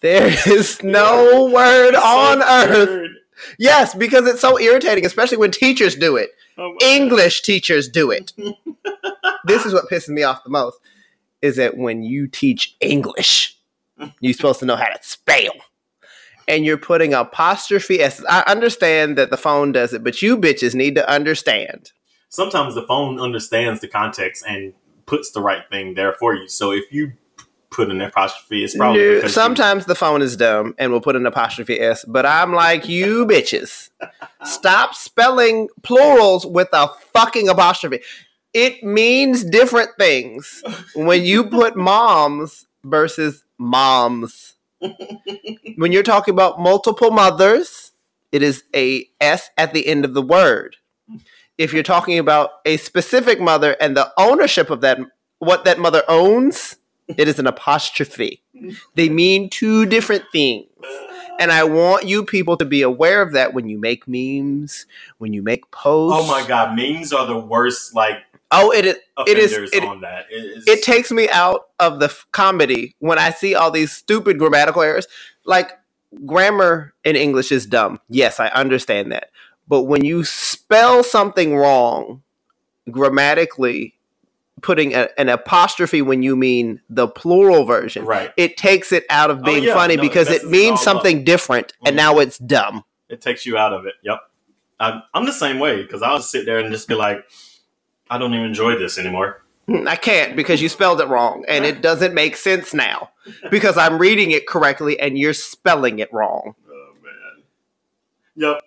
There 0.00 0.34
is 0.48 0.82
no 0.82 1.46
word 1.52 1.94
on 1.94 2.42
earth. 2.42 3.10
Yes, 3.58 3.94
because 3.94 4.26
it's 4.26 4.40
so 4.40 4.58
irritating, 4.58 5.04
especially 5.04 5.38
when 5.38 5.50
teachers 5.50 5.94
do 5.94 6.16
it. 6.16 6.30
Oh 6.58 6.74
English 6.82 7.42
teachers 7.42 7.88
do 7.88 8.10
it. 8.10 8.32
this 9.44 9.66
is 9.66 9.74
what 9.74 9.90
pisses 9.90 10.08
me 10.08 10.22
off 10.22 10.42
the 10.44 10.50
most 10.50 10.78
is 11.42 11.56
that 11.56 11.76
when 11.76 12.02
you 12.02 12.26
teach 12.26 12.74
English, 12.80 13.56
you're 14.20 14.32
supposed 14.32 14.60
to 14.60 14.66
know 14.66 14.76
how 14.76 14.88
to 14.88 14.98
spell. 15.02 15.52
And 16.48 16.64
you're 16.64 16.78
putting 16.78 17.12
apostrophe 17.12 18.00
S. 18.00 18.24
I 18.28 18.42
understand 18.46 19.18
that 19.18 19.30
the 19.30 19.36
phone 19.36 19.72
does 19.72 19.92
it, 19.92 20.02
but 20.02 20.22
you 20.22 20.36
bitches 20.38 20.74
need 20.74 20.94
to 20.94 21.08
understand. 21.10 21.92
sometimes 22.30 22.74
the 22.74 22.86
phone 22.86 23.20
understands 23.20 23.80
the 23.80 23.88
context 23.88 24.44
and 24.48 24.72
puts 25.06 25.30
the 25.30 25.40
right 25.40 25.68
thing 25.70 25.94
there 25.94 26.12
for 26.12 26.34
you. 26.34 26.48
So 26.48 26.72
if 26.72 26.90
you 26.90 27.12
put 27.76 27.90
an 27.90 28.00
apostrophe, 28.00 28.64
it's 28.64 28.74
probably 28.76 29.00
No, 29.02 29.14
because 29.16 29.30
you- 29.30 29.34
sometimes 29.34 29.84
the 29.86 29.94
phone 29.94 30.22
is 30.22 30.36
dumb 30.36 30.74
and 30.78 30.90
will 30.90 31.00
put 31.00 31.14
an 31.16 31.26
apostrophe 31.26 31.78
S, 31.80 32.04
but 32.06 32.24
I'm 32.26 32.52
like, 32.54 32.88
you 32.88 33.26
bitches. 33.30 33.90
Stop 34.44 34.94
spelling 34.94 35.68
plurals 35.82 36.46
with 36.46 36.68
a 36.72 36.88
fucking 37.12 37.48
apostrophe. 37.48 38.00
It 38.54 38.82
means 38.82 39.44
different 39.44 39.90
things 39.98 40.62
when 40.94 41.22
you 41.24 41.44
put 41.44 41.76
moms 41.92 42.66
versus 42.82 43.44
moms. 43.58 44.54
when 45.76 45.92
you're 45.92 46.02
talking 46.02 46.32
about 46.32 46.58
multiple 46.60 47.10
mothers, 47.10 47.92
it 48.32 48.42
is 48.42 48.64
a 48.74 49.06
S 49.20 49.50
at 49.56 49.72
the 49.72 49.86
end 49.86 50.04
of 50.04 50.14
the 50.14 50.22
word. 50.22 50.76
If 51.58 51.72
you're 51.72 51.82
talking 51.82 52.18
about 52.18 52.50
a 52.66 52.76
specific 52.76 53.40
mother 53.40 53.76
and 53.80 53.96
the 53.96 54.12
ownership 54.18 54.68
of 54.70 54.80
that, 54.82 54.98
what 55.38 55.64
that 55.64 55.78
mother 55.78 56.02
owns, 56.08 56.76
it 57.08 57.28
is 57.28 57.38
an 57.38 57.46
apostrophe. 57.46 58.42
Mm-hmm. 58.54 58.70
They 58.94 59.08
mean 59.08 59.48
two 59.50 59.86
different 59.86 60.24
things. 60.32 60.66
And 61.38 61.52
I 61.52 61.64
want 61.64 62.06
you 62.06 62.24
people 62.24 62.56
to 62.56 62.64
be 62.64 62.80
aware 62.82 63.20
of 63.20 63.32
that 63.32 63.52
when 63.52 63.68
you 63.68 63.78
make 63.78 64.08
memes, 64.08 64.86
when 65.18 65.34
you 65.34 65.42
make 65.42 65.70
posts. 65.70 66.18
oh 66.18 66.26
my 66.26 66.46
god, 66.46 66.74
memes 66.76 67.12
are 67.12 67.26
the 67.26 67.38
worst 67.38 67.94
like 67.94 68.16
Oh, 68.50 68.70
it 68.70 68.86
is. 68.86 68.96
It 69.26 69.38
is- 69.38 69.52
it- 69.72 69.82
on 69.84 70.00
that. 70.02 70.26
It, 70.30 70.36
is, 70.36 70.64
It 70.68 70.82
takes 70.84 71.10
me 71.10 71.28
out 71.30 71.66
of 71.80 71.98
the 71.98 72.06
f- 72.06 72.26
comedy 72.30 72.94
when 73.00 73.18
I 73.18 73.30
see 73.30 73.54
all 73.56 73.70
these 73.72 73.90
stupid 73.92 74.38
grammatical 74.38 74.82
errors. 74.82 75.08
Like 75.44 75.72
grammar 76.24 76.94
in 77.04 77.16
English 77.16 77.50
is 77.52 77.66
dumb. 77.66 78.00
Yes, 78.08 78.38
I 78.40 78.46
understand 78.48 79.10
that. 79.12 79.30
But 79.68 79.82
when 79.82 80.04
you 80.04 80.22
spell 80.24 81.02
something 81.02 81.56
wrong 81.56 82.22
grammatically, 82.90 83.95
putting 84.62 84.94
a, 84.94 85.08
an 85.18 85.28
apostrophe 85.28 86.00
when 86.02 86.22
you 86.22 86.34
mean 86.36 86.80
the 86.88 87.06
plural 87.08 87.64
version, 87.64 88.04
right. 88.04 88.32
it 88.36 88.56
takes 88.56 88.90
it 88.92 89.04
out 89.10 89.30
of 89.30 89.40
Oh, 89.40 89.42
being 89.42 89.64
yeah, 89.64 89.74
funny 89.74 89.96
no, 89.96 90.02
because 90.02 90.28
it 90.30 90.42
it 90.44 90.48
means 90.50 90.80
something 90.80 91.24
different 91.24 91.72
and 91.84 91.94
Mhm. 91.94 91.96
now 91.98 92.18
it's 92.18 92.38
dumb. 92.38 92.84
It 93.08 93.20
takes 93.20 93.44
you 93.46 93.56
out 93.58 93.72
of 93.72 93.86
it. 93.86 93.94
Yep. 94.02 94.18
I'm, 94.80 95.02
I'm 95.14 95.26
the 95.26 95.32
same 95.32 95.58
way 95.58 95.82
because 95.82 96.02
I'll 96.02 96.20
sit 96.20 96.44
there 96.46 96.58
and 96.58 96.70
just 96.72 96.88
be 96.88 96.94
like, 96.94 97.24
I 98.10 98.18
don't 98.18 98.32
even 98.34 98.46
enjoy 98.46 98.78
this 98.78 98.98
anymore. 98.98 99.42
Mm, 99.68 99.88
I 99.88 99.96
can't 99.96 100.36
because 100.36 100.62
you 100.62 100.68
spelled 100.68 101.00
it 101.00 101.08
wrong 101.08 101.44
and 101.48 101.64
it 101.64 101.80
doesn't 101.88 102.14
make 102.14 102.36
sense 102.36 102.72
now 102.72 103.10
because 103.50 103.76
I'm 103.76 103.98
reading 103.98 104.30
it 104.30 104.46
correctly 104.46 104.98
and 105.00 105.18
you're 105.18 105.34
spelling 105.34 105.98
it 105.98 106.12
wrong. 106.12 106.54
Oh 106.68 106.92
man. 107.02 107.42
Yep. 108.36 108.62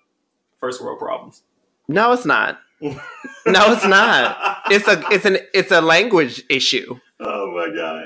First 0.60 0.84
world 0.84 1.00
problems. 1.00 1.42
No, 1.88 2.12
it's 2.12 2.26
not. 2.26 2.60
No, 3.46 3.74
it's 3.74 3.86
not. 3.86 4.62
It's 4.70 4.88
a 4.88 5.02
it's 5.12 5.26
an 5.26 5.38
it's 5.54 5.72
a 5.72 5.82
language 5.82 6.44
issue. 6.50 7.00
Oh 7.20 7.52
my 7.52 7.74
god. 7.76 8.04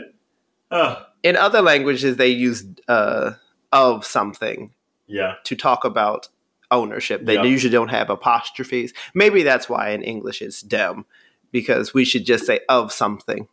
Oh, 0.72 1.06
In 1.22 1.36
other 1.36 1.62
languages, 1.62 2.16
they 2.18 2.30
use 2.30 2.66
uh, 2.88 3.32
of 3.72 4.06
something 4.06 4.72
yeah. 5.08 5.36
to 5.44 5.56
talk 5.56 5.84
about 5.86 6.30
ownership. 6.72 7.26
They 7.26 7.36
Yeah. 7.36 7.44
usually 7.44 7.72
don't 7.72 7.90
have 7.90 8.10
apostrophes. 8.10 8.94
Maybe 9.14 9.44
that's 9.44 9.68
why 9.70 9.90
in 9.90 10.02
English 10.02 10.42
it's 10.42 10.62
dumb 10.62 11.06
because 11.52 11.94
we 11.94 12.06
should 12.06 12.26
just 12.26 12.46
say 12.46 12.62
of 12.70 12.92
something 12.92 13.48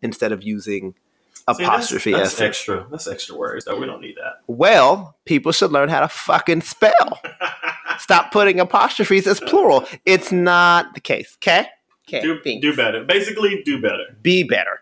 instead 0.00 0.32
of 0.32 0.42
using 0.42 0.94
See, 1.34 1.44
that's- 1.48 1.60
apostrophe 1.68 2.12
That's, 2.12 2.40
extra. 2.40 2.86
That's 2.90 3.08
extra 3.08 3.36
words. 3.36 3.64
Though 3.64 3.78
we 3.78 3.86
don't 3.86 4.00
need 4.00 4.16
that. 4.16 4.34
Well, 4.46 5.16
people 5.24 5.50
should 5.52 5.72
learn 5.72 5.88
how 5.88 6.00
to 6.00 6.08
fucking 6.08 6.60
spell. 6.62 7.20
Stop 8.00 8.32
putting 8.32 8.60
apostrophes 8.60 9.26
as 9.26 9.40
plural. 9.40 9.86
It's 10.06 10.32
not 10.32 10.94
the 10.94 11.00
case. 11.00 11.36
Okay? 11.38 11.66
Okay. 12.08 12.20
do, 12.20 12.40
do 12.60 12.74
better. 12.76 13.04
Basically, 13.04 13.62
do 13.64 13.80
better. 13.80 14.16
Be 14.22 14.42
better. 14.42 14.80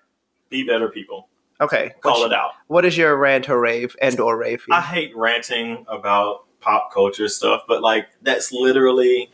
Be 0.48 0.64
better 0.64 0.88
people. 0.88 1.28
Okay. 1.61 1.92
Call 2.00 2.20
What's- 2.20 2.32
it 2.32 2.36
out. 2.36 2.52
What 2.68 2.84
is 2.84 2.96
your 2.96 3.16
rant 3.16 3.48
or 3.48 3.61
rave 3.61 3.94
and 4.00 4.18
or 4.18 4.36
rave? 4.36 4.64
I 4.70 4.80
hate 4.80 5.14
ranting 5.16 5.84
about 5.88 6.44
pop 6.61 6.92
culture 6.92 7.28
stuff, 7.28 7.62
but 7.68 7.82
like 7.82 8.08
that's 8.22 8.52
literally 8.52 9.30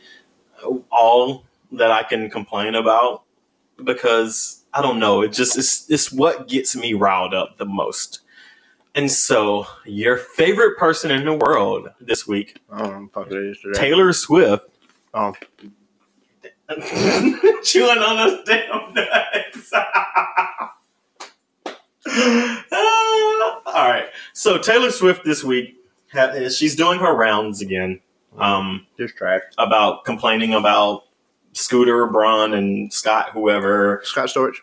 all 0.91 1.45
that 1.71 1.91
I 1.91 2.03
can 2.03 2.29
complain 2.29 2.75
about 2.75 3.23
because 3.83 4.63
I 4.73 4.81
don't 4.81 4.99
know. 4.99 5.21
It 5.21 5.33
just 5.33 5.57
it's 5.57 5.89
it's 5.89 6.11
what 6.11 6.47
gets 6.47 6.75
me 6.75 6.93
riled 6.93 7.33
up 7.33 7.57
the 7.57 7.65
most. 7.65 8.21
And 8.97 9.09
so, 9.11 9.67
your 9.85 10.17
favorite 10.17 10.77
person 10.77 11.11
in 11.11 11.23
the 11.23 11.33
world 11.33 11.87
this 12.01 12.27
week, 12.27 12.57
interested. 12.73 13.75
Taylor 13.75 14.11
Swift, 14.11 14.65
Oh. 15.13 15.33
chewing 17.63 17.97
on 17.99 18.17
those 18.17 18.43
damn 18.45 18.93
nuts. 18.93 19.71
All 23.65 23.87
right. 23.89 24.07
So 24.33 24.57
Taylor 24.57 24.91
Swift 24.91 25.23
this 25.23 25.43
week, 25.43 25.77
she's 26.57 26.75
doing 26.75 26.99
her 26.99 27.13
rounds 27.15 27.61
again. 27.61 27.99
Um, 28.37 28.85
Just 28.97 29.15
trash. 29.15 29.41
about 29.57 30.03
complaining 30.05 30.53
about 30.53 31.03
Scooter 31.53 32.07
Braun 32.07 32.53
and 32.53 32.91
Scott, 32.91 33.29
whoever, 33.33 34.01
Scott 34.03 34.27
Storch. 34.29 34.55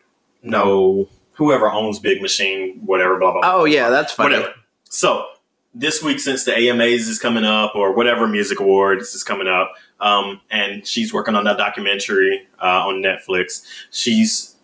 no, 0.43 1.09
whoever 1.35 1.71
owns 1.71 1.99
Big 1.99 2.21
Machine, 2.23 2.81
whatever, 2.85 3.19
blah 3.19 3.33
blah. 3.33 3.41
blah, 3.43 3.55
Oh 3.55 3.65
yeah, 3.65 3.91
that's 3.91 4.13
funny. 4.13 4.35
whatever. 4.37 4.55
So 4.85 5.27
this 5.75 6.03
week, 6.03 6.21
since 6.21 6.45
the 6.45 6.57
AMAs 6.57 7.09
is 7.09 7.19
coming 7.19 7.45
up, 7.45 7.75
or 7.75 7.93
whatever 7.93 8.27
music 8.27 8.61
awards 8.61 9.15
is 9.15 9.25
coming 9.25 9.49
up, 9.49 9.73
um, 10.01 10.41
and 10.51 10.87
she's 10.87 11.13
working 11.13 11.35
on 11.35 11.45
that 11.45 11.57
documentary 11.59 12.47
uh, 12.63 12.87
on 12.87 13.03
Netflix. 13.03 13.65
She's 13.91 14.55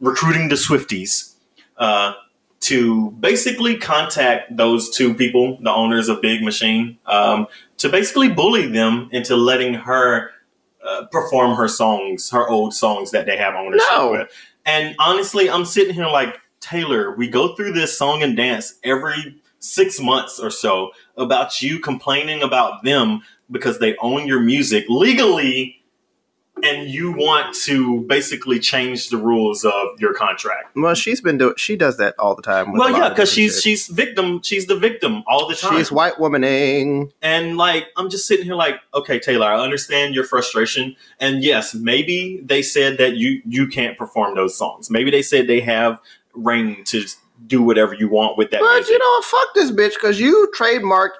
recruiting 0.00 0.48
the 0.48 0.56
Swifties. 0.56 1.34
Uh, 1.76 2.12
to 2.60 3.12
basically 3.12 3.76
contact 3.78 4.54
those 4.56 4.90
two 4.90 5.14
people, 5.14 5.56
the 5.62 5.70
owners 5.72 6.08
of 6.08 6.20
Big 6.20 6.42
Machine, 6.42 6.98
um, 7.06 7.46
to 7.76 7.88
basically 7.88 8.28
bully 8.28 8.66
them 8.66 9.08
into 9.12 9.36
letting 9.36 9.74
her 9.74 10.32
uh, 10.84 11.06
perform 11.12 11.54
her 11.56 11.68
songs, 11.68 12.30
her 12.30 12.48
old 12.48 12.74
songs 12.74 13.12
that 13.12 13.26
they 13.26 13.36
have 13.36 13.54
ownership 13.54 13.86
No. 13.92 14.10
with. 14.10 14.28
And 14.68 14.94
honestly, 14.98 15.48
I'm 15.48 15.64
sitting 15.64 15.94
here 15.94 16.08
like 16.08 16.42
Taylor. 16.60 17.16
We 17.16 17.26
go 17.26 17.54
through 17.54 17.72
this 17.72 17.96
song 17.96 18.22
and 18.22 18.36
dance 18.36 18.78
every 18.84 19.40
six 19.60 19.98
months 19.98 20.38
or 20.38 20.50
so 20.50 20.90
about 21.16 21.62
you 21.62 21.78
complaining 21.78 22.42
about 22.42 22.84
them 22.84 23.22
because 23.50 23.78
they 23.78 23.96
own 23.96 24.26
your 24.26 24.40
music 24.40 24.84
legally 24.90 25.77
and 26.64 26.88
you 26.88 27.12
want 27.12 27.54
to 27.64 28.02
basically 28.02 28.58
change 28.58 29.08
the 29.08 29.16
rules 29.16 29.64
of 29.64 29.72
your 29.98 30.14
contract. 30.14 30.74
Well, 30.76 30.94
she's 30.94 31.20
been 31.20 31.38
doing. 31.38 31.54
She 31.56 31.76
does 31.76 31.96
that 31.98 32.14
all 32.18 32.34
the 32.34 32.42
time. 32.42 32.72
Well, 32.72 32.90
yeah, 32.90 33.08
because 33.08 33.30
she's 33.32 33.54
shit. 33.54 33.62
she's 33.62 33.86
victim. 33.88 34.42
She's 34.42 34.66
the 34.66 34.76
victim 34.76 35.22
all 35.26 35.48
the 35.48 35.54
time. 35.54 35.76
she's 35.76 35.90
white 35.92 36.14
womaning. 36.14 37.10
and 37.22 37.56
like 37.56 37.86
I'm 37.96 38.10
just 38.10 38.26
sitting 38.26 38.44
here 38.44 38.54
like, 38.54 38.76
okay, 38.94 39.18
Taylor, 39.18 39.46
I 39.46 39.60
understand 39.62 40.14
your 40.14 40.24
frustration. 40.24 40.96
And 41.20 41.42
yes, 41.42 41.74
maybe 41.74 42.40
they 42.44 42.62
said 42.62 42.98
that 42.98 43.16
you 43.16 43.42
you 43.46 43.66
can't 43.68 43.96
perform 43.98 44.34
those 44.34 44.56
songs. 44.56 44.90
Maybe 44.90 45.10
they 45.10 45.22
said 45.22 45.46
they 45.46 45.60
have 45.60 46.00
reign 46.34 46.84
to 46.84 47.04
do 47.46 47.62
whatever 47.62 47.94
you 47.94 48.08
want 48.08 48.36
with 48.36 48.50
that 48.50 48.60
But 48.60 48.74
music. 48.74 48.92
you 48.92 48.98
know, 48.98 49.20
fuck 49.22 49.54
this 49.54 49.70
bitch 49.70 49.94
because 49.94 50.20
you 50.20 50.50
trademarked 50.56 51.10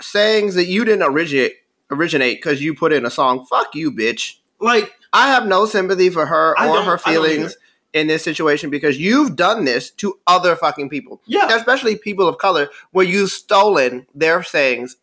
sayings 0.00 0.54
that 0.54 0.66
you 0.66 0.84
didn't 0.84 1.02
originate 1.02 1.52
originate 1.90 2.38
because 2.38 2.62
you 2.62 2.74
put 2.74 2.92
in 2.92 3.04
a 3.04 3.10
song. 3.10 3.44
Fuck 3.46 3.74
you, 3.74 3.92
bitch. 3.92 4.36
Like 4.60 4.92
I 5.12 5.28
have 5.28 5.46
no 5.46 5.66
sympathy 5.66 6.10
for 6.10 6.26
her 6.26 6.58
I 6.58 6.68
or 6.68 6.82
her 6.82 6.98
feelings 6.98 7.56
in 7.92 8.08
this 8.08 8.24
situation 8.24 8.70
because 8.70 8.98
you've 8.98 9.36
done 9.36 9.64
this 9.64 9.90
to 9.92 10.18
other 10.26 10.56
fucking 10.56 10.88
people, 10.88 11.22
yeah, 11.26 11.54
especially 11.56 11.96
people 11.96 12.28
of 12.28 12.38
color, 12.38 12.68
where 12.90 13.06
you've 13.06 13.30
stolen 13.30 14.06
their 14.14 14.42
things 14.42 14.96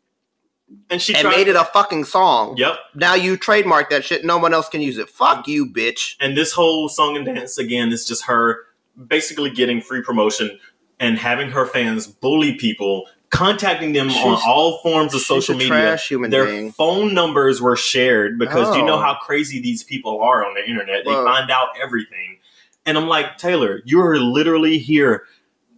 and 0.90 1.02
she 1.02 1.14
and 1.14 1.24
tried. 1.24 1.36
made 1.36 1.48
it 1.48 1.56
a 1.56 1.64
fucking 1.66 2.06
song. 2.06 2.56
yep. 2.58 2.76
Now 2.96 3.16
you 3.16 3.38
trademark 3.38 3.90
that 3.90 4.04
shit. 4.04 4.26
No 4.26 4.38
one 4.38 4.54
else 4.54 4.70
can 4.70 4.82
use 4.82 4.98
it. 4.98 5.10
Fuck 5.10 5.48
you, 5.48 5.66
bitch. 5.66 6.16
And 6.20 6.38
this 6.38 6.52
whole 6.54 6.90
song 6.90 7.16
and 7.16 7.26
dance 7.26 7.58
again 7.58 7.92
is 7.92 8.06
just 8.06 8.26
her 8.26 8.60
basically 9.08 9.50
getting 9.50 9.82
free 9.82 10.02
promotion 10.02 10.60
and 11.00 11.18
having 11.18 11.50
her 11.50 11.66
fans 11.66 12.08
bully 12.08 12.56
people, 12.56 13.08
contacting 13.32 13.94
them 13.94 14.10
on 14.10 14.40
all 14.46 14.78
forms 14.84 15.14
of 15.14 15.22
She's 15.22 15.28
social 15.28 15.56
media. 15.56 15.98
Their 16.30 16.46
being. 16.46 16.72
phone 16.74 17.14
numbers 17.14 17.62
were 17.62 17.76
shared 17.76 18.38
because 18.38 18.76
you 18.76 18.84
know 18.84 18.96
Oh. 18.96 19.02
how 19.02 19.16
crazy 19.16 19.60
these 19.60 19.84
people 19.84 20.22
are 20.22 20.46
on 20.46 20.54
the 20.54 20.68
internet. 20.70 21.06
They 21.06 21.12
Well- 21.12 21.26
find 21.26 21.50
out 21.50 21.70
everything. 21.82 22.38
And 22.86 22.98
I'm 22.98 23.08
like, 23.08 23.38
Taylor, 23.38 23.82
you're 23.86 24.20
literally 24.20 24.78
here 24.78 25.24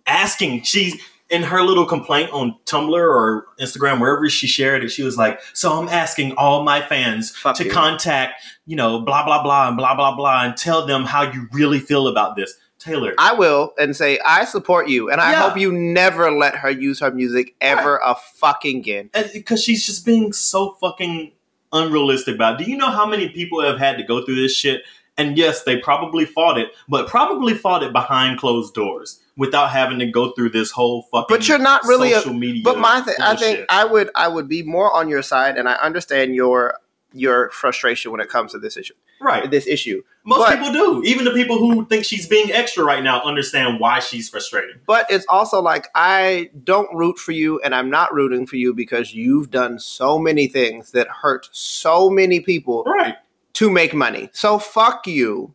asking. 0.08 0.64
She's 0.64 1.00
in 1.30 1.44
her 1.44 1.62
little 1.64 1.86
complaint 1.86 2.30
on 2.32 2.56
Tumblr 2.66 2.94
or 2.94 3.46
Instagram, 3.60 4.00
wherever 4.00 4.30
she 4.30 4.46
shared 4.46 4.84
it, 4.84 4.90
she 4.90 5.04
was 5.04 5.18
like, 5.18 5.40
So 5.54 5.74
I'm 5.80 5.90
asking 5.90 6.34
all 6.34 6.64
my 6.64 6.82
fans 6.82 7.36
Fuck 7.36 7.56
to 7.58 7.66
you. 7.66 7.72
contact, 7.72 8.34
you 8.68 8.76
know, 8.76 9.00
blah, 9.00 9.26
blah, 9.26 9.42
blah, 9.42 9.68
and 9.68 9.78
blah, 9.78 9.96
blah, 9.96 10.16
blah, 10.16 10.44
and 10.44 10.56
tell 10.56 10.86
them 10.86 11.06
how 11.06 11.24
you 11.24 11.48
really 11.52 11.80
feel 11.80 12.08
about 12.08 12.36
this. 12.36 12.54
Taylor, 12.84 13.14
I 13.18 13.34
will 13.34 13.74
and 13.80 13.96
say 13.96 14.20
I 14.26 14.46
support 14.46 14.88
you, 14.90 15.10
and 15.10 15.20
I 15.22 15.32
Yeah. 15.32 15.42
hope 15.42 15.58
you 15.58 15.72
never 15.72 16.32
let 16.32 16.56
her 16.58 16.70
use 16.70 17.00
her 17.00 17.12
music 17.12 17.56
ever 17.62 17.98
a 18.04 18.16
fucking 18.36 18.80
again. 18.80 19.10
because 19.34 19.64
she's 19.64 19.86
just 19.86 20.06
being 20.06 20.34
so 20.34 20.78
fucking 20.82 21.32
unrealistic 21.72 22.36
about 22.36 22.60
it. 22.60 22.66
Do 22.66 22.72
you 22.72 22.78
know 22.78 22.90
how 22.92 23.06
many 23.06 23.30
people 23.30 23.62
have 23.62 23.78
had 23.80 23.98
to 23.98 24.04
go 24.04 24.24
through 24.24 24.36
this 24.36 24.56
shit? 24.56 24.84
And 25.18 25.38
yes, 25.38 25.64
they 25.64 25.78
probably 25.78 26.26
fought 26.26 26.58
it, 26.58 26.70
but 26.90 27.08
probably 27.08 27.54
fought 27.54 27.84
it 27.84 27.94
behind 27.94 28.40
closed 28.40 28.74
doors 28.74 29.20
without 29.38 29.70
having 29.70 30.00
to 30.00 30.08
go 30.08 30.32
through 30.32 30.50
this 30.50 30.72
whole 30.72 31.04
fucking. 31.12 31.28
But 31.30 31.48
you're 31.48 31.60
not 31.60 31.84
really 31.86 32.14
a- 32.14 32.16
social 32.20 32.34
media. 32.34 32.64
But 32.64 32.80
my 32.80 33.04
I 33.20 33.36
think. 33.36 33.66
I 33.70 33.86
would 33.86 34.10
I 34.16 34.28
would 34.28 34.48
be 34.48 34.64
more 34.64 34.92
on 34.92 35.10
your 35.10 35.22
side, 35.22 35.56
and 35.58 35.70
I 35.70 35.74
understand 35.76 36.34
your 36.34 36.80
your 37.14 37.50
frustration 37.52 38.12
when 38.12 38.20
it 38.22 38.30
comes 38.30 38.52
to 38.52 38.60
this 38.60 38.76
issue. 38.78 38.94
right. 39.22 39.50
This 39.50 39.68
issue, 39.68 40.02
Most 40.26 40.40
but- 40.50 40.58
people 40.58 40.74
do. 40.74 41.02
Even 41.06 41.24
the 41.26 41.32
people 41.32 41.58
who 41.58 41.86
think 41.86 42.04
she's 42.06 42.28
being 42.28 42.52
extra 42.52 42.84
right 42.84 43.04
now 43.04 43.22
understand 43.24 43.80
why 43.80 44.00
she's 44.00 44.30
frustrated. 44.30 44.82
but 44.86 45.06
it's 45.10 45.26
also 45.30 45.62
like 45.62 45.88
I 45.96 46.50
don't 46.64 46.94
root 46.96 47.18
for 47.18 47.32
you, 47.32 47.60
and 47.62 47.74
I'm 47.76 47.90
not 47.90 48.14
rooting 48.14 48.46
for 48.48 48.56
you 48.58 48.74
because 48.74 49.14
you've 49.14 49.52
done 49.52 49.80
so 49.80 50.18
many 50.20 50.48
things 50.48 50.92
that 50.92 51.08
hurt 51.08 51.48
so 51.52 52.10
many 52.10 52.40
people 52.42 52.84
Right. 52.86 53.16
to 53.54 53.70
make 53.70 53.94
money. 53.94 54.30
So 54.34 54.60
fuck 54.60 55.08
you. 55.08 55.54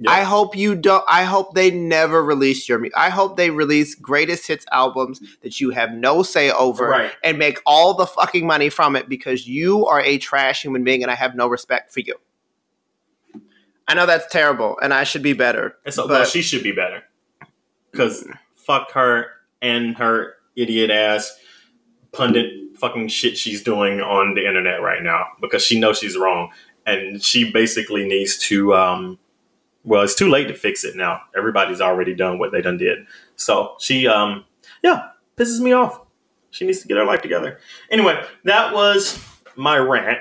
Yeah. 0.00 0.10
I 0.10 0.22
hope 0.24 0.56
you 0.56 0.74
don't. 0.74 1.04
I 1.06 1.22
hope 1.22 1.54
they 1.54 1.70
never 1.70 2.22
release 2.22 2.68
your. 2.68 2.84
I 2.96 3.10
hope 3.10 3.36
they 3.36 3.50
release 3.50 3.94
greatest 3.94 4.46
hits 4.48 4.66
albums 4.72 5.20
that 5.42 5.60
you 5.60 5.70
have 5.70 5.92
no 5.92 6.24
say 6.24 6.50
over, 6.50 6.88
Right. 6.88 7.12
and 7.22 7.38
make 7.38 7.60
all 7.64 7.94
the 7.94 8.06
fucking 8.06 8.44
money 8.44 8.70
from 8.70 8.96
it 8.96 9.08
because 9.08 9.46
you 9.46 9.86
are 9.86 10.00
a 10.00 10.18
trash 10.18 10.62
human 10.62 10.82
being, 10.82 11.02
and 11.02 11.12
I 11.12 11.14
have 11.14 11.36
no 11.36 11.46
respect 11.46 11.92
for 11.92 12.00
you. 12.00 12.16
I 13.86 13.94
know 13.94 14.04
that's 14.06 14.26
terrible, 14.32 14.78
and 14.82 14.92
I 14.92 15.04
should 15.04 15.22
be 15.22 15.32
better. 15.32 15.76
But 15.84 15.96
well, 16.08 16.24
she 16.24 16.42
should 16.42 16.62
be 16.62 16.72
better. 16.72 17.02
Because 17.92 18.26
fuck 18.54 18.90
her 18.92 19.26
and 19.62 19.96
her 19.98 20.34
idiot 20.56 20.90
ass 20.90 21.38
pundit 22.12 22.50
fucking 22.76 23.08
shit 23.08 23.36
she's 23.38 23.62
doing 23.62 24.00
on 24.00 24.34
the 24.34 24.46
internet 24.46 24.82
right 24.82 25.02
now 25.02 25.26
because 25.40 25.64
she 25.64 25.78
knows 25.78 25.98
she's 25.98 26.16
wrong. 26.16 26.50
And 26.86 27.22
she 27.22 27.50
basically 27.50 28.06
needs 28.06 28.36
to, 28.48 28.74
um, 28.74 29.18
well, 29.84 30.02
it's 30.02 30.14
too 30.14 30.28
late 30.28 30.48
to 30.48 30.54
fix 30.54 30.84
it 30.84 30.96
now. 30.96 31.20
Everybody's 31.36 31.80
already 31.80 32.14
done 32.14 32.38
what 32.38 32.52
they 32.52 32.62
done 32.62 32.76
did. 32.78 33.06
So 33.36 33.76
she, 33.78 34.06
um, 34.06 34.44
yeah, 34.82 35.08
pisses 35.36 35.60
me 35.60 35.72
off. 35.72 36.00
She 36.50 36.64
needs 36.66 36.80
to 36.80 36.88
get 36.88 36.96
her 36.96 37.04
life 37.04 37.20
together. 37.22 37.58
Anyway, 37.90 38.22
that 38.44 38.72
was 38.72 39.22
my 39.56 39.76
rant. 39.76 40.20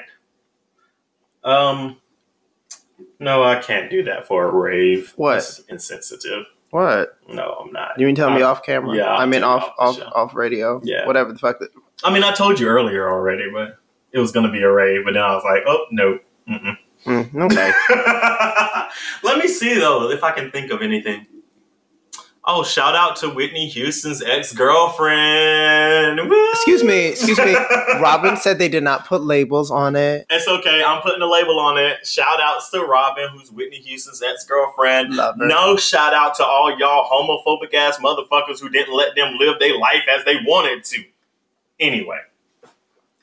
Um, 1.43 1.97
no, 3.19 3.43
I 3.43 3.55
can't 3.59 3.89
do 3.89 4.03
that 4.03 4.27
for 4.27 4.47
a 4.47 4.51
rave. 4.51 5.13
What? 5.15 5.37
It's 5.37 5.59
insensitive. 5.69 6.45
what 6.71 7.17
No, 7.29 7.63
I'm 7.63 7.71
not. 7.71 7.99
you 7.99 8.05
mean? 8.05 8.15
Tell 8.15 8.31
me 8.31 8.41
off 8.41 8.63
camera. 8.63 8.95
yeah, 8.95 9.13
I 9.13 9.25
mean 9.25 9.43
off 9.43 9.71
off 9.77 10.01
off 10.01 10.11
off 10.13 10.35
radio. 10.35 10.81
Yeah. 10.83 11.05
whatever 11.05 11.31
the 11.31 11.39
fuck. 11.39 11.59
That, 11.59 11.69
I 12.03 12.11
mean, 12.13 12.23
I 12.23 12.31
told 12.33 12.59
you 12.59 12.67
earlier 12.67 13.09
already, 13.09 13.49
but 13.51 13.77
it 14.11 14.19
was 14.19 14.31
going 14.31 14.45
to 14.45 14.51
be 14.51 14.61
a 14.61 14.71
rave. 14.71 15.01
But 15.05 15.13
then 15.13 15.23
I 15.23 15.35
was 15.35 15.43
like, 15.43 15.63
oh 15.67 15.85
no. 15.91 16.19
Mm-mm. 16.49 16.77
Mm, 17.05 17.35
okay. 17.45 17.71
Let 19.23 19.37
me 19.37 19.47
see 19.47 19.75
though 19.75 20.09
if 20.09 20.23
I 20.23 20.31
can 20.31 20.51
think 20.51 20.71
of 20.71 20.81
anything. 20.81 21.25
Oh, 22.45 22.61
shout 22.61 22.93
out 22.93 23.15
to 23.17 23.29
Whitney 23.29 23.69
Houston's 23.69 24.21
ex 24.21 24.51
girlfriend. 24.53 26.19
excuse 26.51 26.83
me. 26.83 27.07
Excuse 27.07 27.37
me. 27.37 27.53
Robyn 28.01 28.35
said 28.35 28.59
they 28.59 28.67
did 28.67 28.83
not 28.83 29.05
put 29.05 29.21
labels 29.21 29.71
on 29.71 29.95
it. 29.95 30.25
It's 30.29 30.45
okay. 30.45 30.83
I'm 30.85 31.01
putting 31.01 31.21
a 31.21 31.25
label 31.25 31.57
on 31.57 31.77
it. 31.77 32.05
Shout 32.05 32.41
outs 32.41 32.69
to 32.71 32.81
Robyn, 32.81 33.29
who's 33.29 33.49
Whitney 33.49 33.79
Houston's 33.79 34.21
ex 34.21 34.43
girlfriend. 34.43 35.17
No 35.37 35.77
shout 35.77 36.13
out 36.13 36.35
to 36.35 36.43
all 36.43 36.77
y'all 36.77 37.07
homophobic 37.09 37.73
ass 37.73 37.99
motherfuckers 37.99 38.59
who 38.59 38.67
didn't 38.67 38.93
let 38.93 39.15
them 39.15 39.37
live 39.39 39.57
their 39.59 39.77
life 39.77 40.03
as 40.13 40.25
they 40.25 40.35
wanted 40.45 40.83
to. 40.83 41.01
Anyway. 41.79 42.19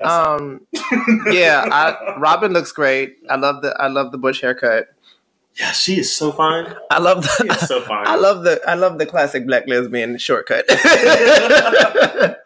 That's 0.00 0.12
Um, 0.12 0.66
yeah, 1.30 1.66
I, 1.70 2.16
Robyn 2.18 2.52
looks 2.52 2.72
great. 2.72 3.18
I 3.28 3.36
love 3.36 3.62
the 3.62 3.76
I 3.78 3.88
love 3.88 4.12
the 4.12 4.18
bush 4.18 4.40
haircut. 4.40 4.88
yeah, 5.58 5.72
she 5.72 6.00
is 6.00 6.14
so 6.14 6.32
fine. 6.32 6.74
I 6.90 6.98
love 6.98 7.22
the 7.22 7.66
so 7.68 7.82
fine. 7.82 8.06
I 8.08 8.16
love 8.16 8.42
the 8.44 8.60
I 8.66 8.74
love 8.74 8.98
the 8.98 9.06
classic 9.06 9.46
black 9.46 9.68
lesbian 9.68 10.18
shortcut. 10.18 10.64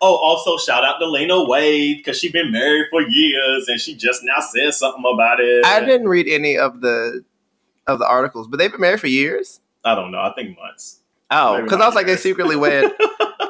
Oh, 0.00 0.16
also 0.16 0.56
shout 0.56 0.82
out 0.82 0.98
to 0.98 1.06
Lena 1.08 1.34
Waithe 1.34 1.98
because 1.98 2.18
she's 2.18 2.32
been 2.32 2.50
married 2.50 2.86
for 2.90 3.00
years 3.02 3.68
and 3.68 3.80
she 3.80 3.94
just 3.94 4.24
now 4.24 4.40
said 4.40 4.74
something 4.74 5.04
about 5.12 5.38
it. 5.38 5.64
I 5.64 5.80
didn't 5.84 6.08
read 6.08 6.26
any 6.26 6.58
of 6.58 6.80
the 6.80 7.24
of 7.86 7.98
the 8.00 8.06
articles, 8.08 8.48
but 8.48 8.58
they've 8.58 8.72
been 8.72 8.80
married 8.80 9.00
for 9.00 9.06
years. 9.06 9.60
I 9.84 9.94
don't 9.94 10.10
know. 10.10 10.20
I 10.20 10.32
think 10.34 10.58
months. 10.58 10.99
Oh, 11.30 11.62
because 11.62 11.80
I 11.80 11.86
was 11.86 11.94
like 11.94 12.06
they 12.06 12.16
secretly 12.16 12.56
wed, 12.56 12.84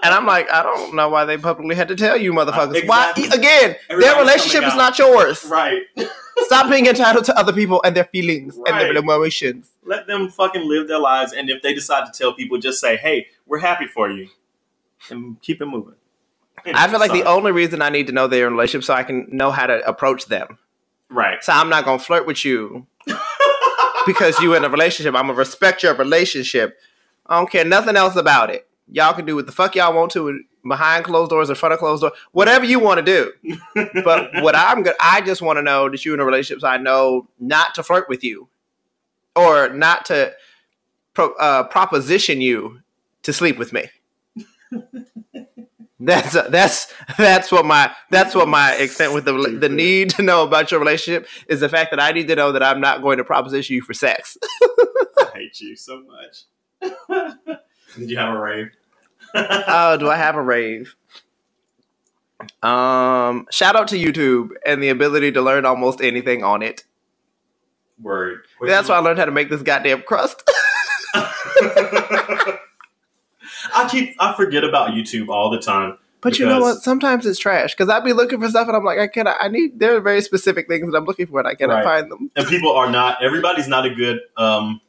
and 0.03 0.15
I'm 0.15 0.27
like 0.27 0.51
I 0.51 0.63
don't 0.63 0.95
know 0.95 1.09
why 1.09 1.25
they 1.25 1.39
publicly 1.39 1.75
had 1.75 1.89
to 1.89 1.97
tell 1.97 2.17
you 2.17 2.33
motherfuckers. 2.33 2.87
Why 2.87 3.11
exactly. 3.11 3.39
again? 3.39 3.77
Everybody's 3.89 4.15
their 4.15 4.21
relationship 4.21 4.65
is 4.65 4.75
not 4.75 4.99
yours. 4.99 5.45
Right. 5.47 5.83
Stop 6.39 6.71
being 6.71 6.87
entitled 6.87 7.25
to 7.27 7.39
other 7.39 7.53
people 7.53 7.83
and 7.85 7.95
their 7.95 8.05
feelings 8.05 8.57
and 8.57 8.81
their 8.81 8.97
emotions. 8.97 9.73
Let 9.85 10.07
them 10.07 10.29
fucking 10.29 10.67
live 10.67 10.89
their 10.89 10.99
lives. 10.99 11.33
And 11.33 11.51
if 11.51 11.63
they 11.63 11.75
decide 11.75 12.11
to 12.11 12.19
tell 12.19 12.33
people, 12.33 12.59
just 12.59 12.81
say, 12.81 12.97
hey, 12.97 13.27
we're 13.47 13.59
happy 13.59 13.87
for 13.87 14.11
you. 14.11 14.29
And 15.11 15.41
keep 15.43 15.61
it 15.61 15.67
moving. 15.67 15.95
I 16.67 16.89
feel 16.89 17.01
like 17.01 17.13
the 17.13 17.25
only 17.25 17.53
reason 17.53 17.83
I 17.83 17.89
need 17.89 18.07
to 18.09 18.13
know 18.13 18.27
they're 18.27 18.41
their 18.41 18.51
relationship 18.51 18.85
so 18.85 18.95
I 18.95 19.03
can 19.03 19.29
know 19.31 19.51
how 19.51 19.67
to 19.67 19.87
approach 19.89 20.27
them. 20.27 20.59
Right. 21.09 21.43
So 21.43 21.53
I'm 21.53 21.69
not 21.69 21.85
gonna 21.85 21.99
flirt 21.99 22.27
with 22.27 22.45
you 22.45 22.87
because 24.07 24.39
you're 24.41 24.57
in 24.57 24.65
a 24.65 24.69
relationship. 24.69 25.15
I'm 25.15 25.27
gonna 25.27 25.35
respect 25.35 25.83
your 25.83 25.95
relationship. 25.95 26.79
I 27.31 27.39
don't 27.39 27.51
care 27.51 27.65
nothing 27.65 27.97
else 27.97 28.17
about 28.17 28.51
it. 28.51 28.67
Y'all 28.91 29.15
can 29.15 29.25
do 29.25 29.37
what 29.37 29.47
the 29.47 29.53
fuck 29.53 29.77
y'all 29.77 29.95
want 29.95 30.11
to 30.13 30.41
behind 30.69 31.05
closed 31.05 31.31
doors, 31.31 31.49
in 31.49 31.55
front 31.55 31.73
of 31.73 31.79
closed 31.79 32.03
doors, 32.03 32.13
whatever 32.33 32.65
you 32.65 32.81
want 32.81 33.05
to 33.05 33.33
do. 33.45 33.57
But 34.05 34.43
what 34.43 34.57
I'm 34.57 34.83
good, 34.83 34.97
I 35.01 35.21
just 35.21 35.41
want 35.41 35.57
to 35.59 35.63
know 35.63 35.89
that 35.89 36.05
you're 36.05 36.15
in 36.15 36.21
a 36.21 36.25
relationship, 36.25 36.61
so 36.61 36.67
I 36.67 36.77
know 36.77 37.29
not 37.39 37.75
to 37.77 37.83
flirt 37.83 38.09
with 38.09 38.25
you 38.25 38.49
or 39.37 39.69
not 39.71 40.05
to 40.07 40.35
pro, 41.15 41.33
uh, 41.35 41.63
proposition 41.65 42.41
you 42.41 42.81
to 43.23 43.33
sleep 43.33 43.59
with 43.59 43.73
me. 43.73 43.85
That's 46.03 46.33
that's 46.33 46.95
that's 47.19 47.53
what 47.53 47.67
my 47.67 47.95
that's 48.09 48.35
what 48.35 48.49
my 48.49 48.73
extent 48.73 49.13
with 49.13 49.27
the 49.27 49.59
the 49.61 49.69
need 49.69 50.09
to 50.11 50.23
know 50.23 50.45
about 50.45 50.71
your 50.71 50.81
relationship 50.81 51.29
is 51.47 51.61
the 51.61 51.69
fact 51.69 51.91
that 51.91 52.01
I 52.01 52.13
need 52.13 52.27
to 52.29 52.37
know 52.37 52.53
that 52.53 52.63
I'm 52.63 52.81
not 52.81 53.03
going 53.03 53.19
to 53.19 53.25
proposition 53.25 53.77
you 53.77 53.83
for 53.83 53.93
sex. 53.93 54.39
I 54.63 55.31
hate 55.35 55.61
you 55.61 55.77
so 55.77 56.03
much. 56.03 56.45
Did 56.83 58.11
you 58.11 58.17
have 58.19 58.35
a 58.35 58.39
rave? 58.41 58.71
Oh, 59.35 59.97
do 59.97 60.11
I 60.11 60.17
have 60.17 60.35
a 60.35 60.43
rave? 60.43 60.97
Um, 62.65 63.47
shout 63.51 63.77
out 63.77 63.87
to 63.89 63.97
YouTube 63.97 64.51
and 64.67 64.83
the 64.83 64.89
ability 64.89 65.31
to 65.33 65.41
learn 65.43 65.65
almost 65.65 66.01
anything 66.01 66.43
on 66.43 66.63
it. 66.63 66.83
Word. 68.01 68.41
That's 68.61 68.89
why 68.89 68.97
I 68.97 68.99
learned 68.99 69.19
how 69.21 69.27
to 69.27 69.31
make 69.31 69.49
this 69.51 69.63
goddamn 69.63 70.03
crust. 70.03 70.43
I 73.73 73.89
keep 73.91 74.17
I 74.19 74.35
forget 74.35 74.65
about 74.65 74.91
YouTube 74.91 75.29
all 75.29 75.51
the 75.51 75.61
time. 75.61 75.99
But 76.23 76.39
you 76.39 76.47
know 76.47 76.61
what? 76.61 76.79
Sometimes 76.79 77.25
it's 77.25 77.39
trash 77.39 77.75
because 77.75 77.89
I'd 77.89 78.05
be 78.05 78.13
looking 78.13 78.41
for 78.41 78.49
stuff 78.49 78.69
and 78.69 78.77
I'm 78.77 78.85
like, 78.85 78.99
I 78.99 79.07
cannot. 79.07 79.37
I 79.41 79.49
need. 79.49 79.79
There 79.79 79.97
are 79.97 80.01
very 80.01 80.21
specific 80.21 80.69
things 80.69 80.91
that 80.91 80.97
I'm 80.99 81.05
looking 81.05 81.27
for 81.27 81.39
and 81.39 81.49
I 81.49 81.55
cannot 81.55 81.77
Right. 81.77 81.85
find 81.85 82.11
them. 82.11 82.31
And 82.37 82.47
people 82.47 82.73
are 82.73 82.91
not 82.91 83.23
everybody's 83.23 83.69
not 83.69 83.87
a 83.87 83.95
good 83.95 84.21
um 84.37 84.81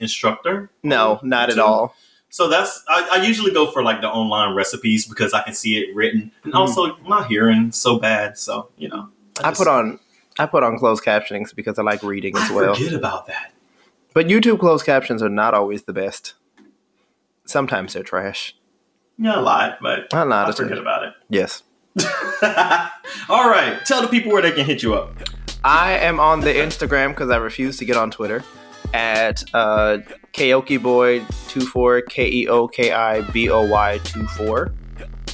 instructor. 0.00 0.70
No, 0.82 1.20
not 1.22 1.50
at 1.50 1.58
all. 1.58 1.94
So 2.28 2.48
that's 2.48 2.82
I, 2.88 3.08
I 3.18 3.22
usually 3.26 3.52
go 3.52 3.70
for 3.70 3.82
like 3.82 4.00
the 4.00 4.08
online 4.08 4.54
recipes 4.54 5.06
because 5.06 5.32
I 5.34 5.42
can 5.42 5.52
see 5.54 5.78
it 5.78 5.94
written. 5.94 6.30
And 6.44 6.52
Mhm. 6.52 6.58
also 6.58 6.96
my 6.98 7.26
hearing 7.26 7.72
so 7.72 7.98
bad, 7.98 8.38
so 8.38 8.68
you 8.76 8.88
know. 8.88 9.08
I 9.42 9.50
just- 9.50 9.58
put 9.58 9.68
on. 9.68 9.98
I 10.38 10.46
put 10.46 10.62
on 10.62 10.78
closed 10.78 11.04
captionings 11.04 11.54
because 11.54 11.78
I 11.78 11.82
like 11.82 12.02
reading 12.02 12.36
as 12.36 12.50
I 12.50 12.54
well. 12.54 12.74
forget 12.74 12.94
about 12.94 13.26
that. 13.26 13.52
But 14.14 14.26
YouTube 14.28 14.58
closed 14.60 14.86
captions 14.86 15.22
are 15.22 15.28
not 15.28 15.54
always 15.54 15.82
the 15.82 15.92
best. 15.92 16.34
Sometimes 17.44 17.92
they're 17.94 18.02
trash. 18.04 18.56
Yeah, 19.18 19.38
a 19.38 19.42
lot, 19.42 19.78
but 19.82 20.10
A 20.14 20.24
lot 20.24 20.48
I 20.48 20.52
forget 20.52 20.78
about 20.78 21.02
it. 21.04 21.12
Yes. 21.28 21.62
All 23.28 23.48
right, 23.50 23.78
tell 23.84 24.00
the 24.02 24.08
people 24.08 24.32
where 24.32 24.40
they 24.40 24.52
can 24.52 24.64
hit 24.64 24.82
you 24.82 24.94
up. 24.94 25.12
I 25.62 25.92
am 25.98 26.18
on 26.20 26.40
the 26.40 26.54
Instagram 26.54 27.08
because 27.10 27.28
I 27.30 27.36
refuse 27.36 27.76
to 27.78 27.84
get 27.84 27.96
on 27.96 28.10
Twitter 28.10 28.42
at 28.94 29.42
uh, 29.54 29.98
Keokiboy24 30.32 32.08
K 32.08 32.30
E 32.30 32.48
O 32.48 32.68
K 32.68 32.92
I 32.92 33.20
B 33.30 33.50
O 33.50 33.66
Y 33.66 33.98
24. 34.04 34.72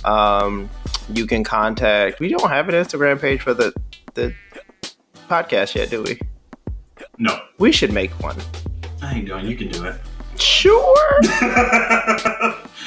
Um, 0.05 0.69
you 1.13 1.27
can 1.27 1.45
contact. 1.45 2.21
We 2.21 2.29
don't 2.29 2.51
have 2.51 2.69
an 2.69 2.75
Instagram 2.75 3.21
page 3.21 3.41
for 3.41 3.55
the 3.55 3.73
the 4.15 4.35
podcast 5.29 5.75
yet, 5.75 5.91
do 5.91 6.03
we? 6.03 6.19
No, 7.19 7.39
We 7.59 7.73
should 7.73 7.93
make 7.93 8.11
one. 8.23 8.37
I 9.03 9.15
ain't 9.15 9.27
doing. 9.27 9.47
You 9.47 9.57
can 9.57 9.69
do 9.69 9.85
it. 9.85 10.01
Sure. 10.41 11.21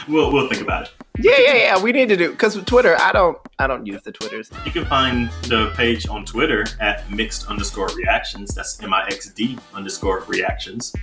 we'll 0.08 0.32
we'll 0.32 0.48
think 0.50 0.62
about 0.62 0.84
it. 0.84 0.92
Yeah, 1.22 1.38
yeah, 1.40 1.56
yeah. 1.56 1.82
We 1.82 1.92
need 1.92 2.10
to 2.10 2.18
do 2.18 2.32
because 2.32 2.56
Twitter. 2.64 2.96
I 3.00 3.12
don't. 3.12 3.38
I 3.60 3.68
don't 3.68 3.86
use 3.86 4.02
the 4.04 4.12
Twitters. 4.12 4.50
You 4.66 4.72
can 4.72 4.86
find 4.86 5.30
the 5.44 5.72
page 5.76 6.08
on 6.08 6.24
Twitter 6.26 6.66
at 6.80 7.10
mixed 7.12 7.48
underscore 7.48 7.88
reactions. 7.96 8.54
That's 8.56 8.82
M 8.82 8.94
I 8.94 9.06
X 9.08 9.30
D 9.32 9.58
underscore 9.74 10.22
reactions. 10.28 10.94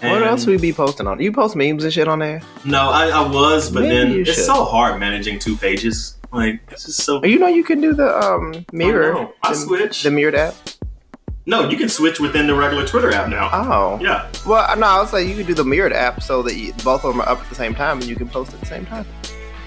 what 0.00 0.04
And- 0.04 0.24
else 0.24 0.46
we 0.46 0.56
be 0.56 0.72
posting 0.72 1.06
on? 1.06 1.20
You 1.20 1.32
post 1.32 1.56
memes 1.56 1.84
and 1.84 1.92
shit 1.92 2.08
on 2.08 2.20
there. 2.20 2.40
No, 2.64 2.90
I, 2.90 3.08
I 3.08 3.28
was, 3.28 3.70
but 3.70 3.82
Maybe 3.82 3.94
then 3.94 4.20
it's 4.20 4.34
should. 4.34 4.44
so 4.46 4.64
hard 4.64 4.98
managing 4.98 5.38
two 5.38 5.56
pages. 5.56 6.16
Like 6.32 6.60
it's 6.70 6.86
just 6.86 7.02
so. 7.02 7.24
You 7.24 7.38
know, 7.38 7.48
you 7.48 7.64
can 7.64 7.80
do 7.80 7.92
the 7.94 8.16
um 8.18 8.64
mirror. 8.72 9.12
No. 9.14 9.32
I 9.42 9.50
the, 9.50 9.56
switch. 9.56 10.02
the 10.02 10.10
mirrored 10.10 10.34
app. 10.34 10.54
No, 11.48 11.66
you 11.66 11.78
can 11.78 11.88
switch 11.88 12.20
within 12.20 12.46
the 12.46 12.54
regular 12.54 12.86
Twitter 12.86 13.10
app 13.10 13.30
now. 13.30 13.48
Oh. 13.50 13.98
yeah. 14.02 14.30
Well, 14.46 14.76
no, 14.76 14.86
I 14.86 15.00
was 15.00 15.14
like, 15.14 15.26
you 15.26 15.34
could 15.34 15.46
do 15.46 15.54
the 15.54 15.64
mirrored 15.64 15.94
app 15.94 16.22
so 16.22 16.42
that 16.42 16.54
you, 16.56 16.74
both 16.84 17.04
of 17.04 17.14
them 17.14 17.22
are 17.22 17.28
up 17.28 17.40
at 17.40 17.48
the 17.48 17.54
same 17.54 17.74
time 17.74 18.00
and 18.00 18.06
you 18.06 18.16
can 18.16 18.28
post 18.28 18.52
at 18.52 18.60
the 18.60 18.66
same 18.66 18.84
time. 18.84 19.06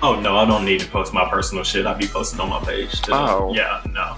Oh 0.04 0.20
no, 0.20 0.38
I 0.38 0.46
don't 0.46 0.64
need 0.64 0.80
to 0.82 0.88
post 0.88 1.12
my 1.12 1.28
personal 1.28 1.64
shit. 1.64 1.88
I'll 1.88 1.98
be 1.98 2.06
posting 2.06 2.40
on 2.40 2.50
my 2.50 2.60
page. 2.60 3.02
too. 3.02 3.14
Oh. 3.14 3.52
Yeah, 3.56 3.82
no. 3.90 4.16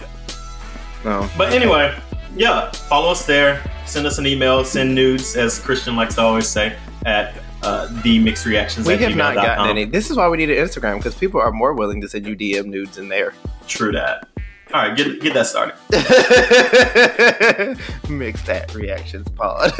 No. 1.05 1.29
But 1.37 1.53
anyway, 1.53 1.97
yeah, 2.35 2.69
follow 2.71 3.11
us 3.11 3.25
there. 3.25 3.63
Send 3.85 4.05
us 4.07 4.17
an 4.17 4.27
email. 4.27 4.65
Send 4.65 4.93
nudes, 4.93 5.37
as 5.37 5.57
Christian 5.57 5.95
likes 5.95 6.15
to 6.15 6.21
always 6.21 6.49
say, 6.49 6.75
at 7.05 7.33
uh, 7.61 7.87
the 8.01 8.19
mixed 8.19 8.45
reactions. 8.45 8.85
We 8.85 8.97
have 8.97 9.15
not 9.15 9.35
gmail.com. 9.35 9.45
gotten 9.45 9.69
any. 9.69 9.85
This 9.85 10.11
is 10.11 10.17
why 10.17 10.27
we 10.27 10.35
need 10.35 10.49
an 10.49 10.57
Instagram 10.57 10.97
because 10.97 11.15
people 11.15 11.39
are 11.39 11.51
more 11.51 11.73
willing 11.73 12.01
to 12.01 12.09
send 12.09 12.27
you 12.27 12.35
DM 12.35 12.65
nudes 12.65 12.97
in 12.97 13.07
there. 13.07 13.33
True 13.67 13.93
that. 13.93 14.27
All 14.73 14.81
right, 14.81 14.97
get 14.97 15.21
get 15.21 15.33
that 15.35 15.45
started. 15.45 15.75
Mix 18.09 18.41
that 18.43 18.73
reactions 18.73 19.29
pod. 19.29 19.71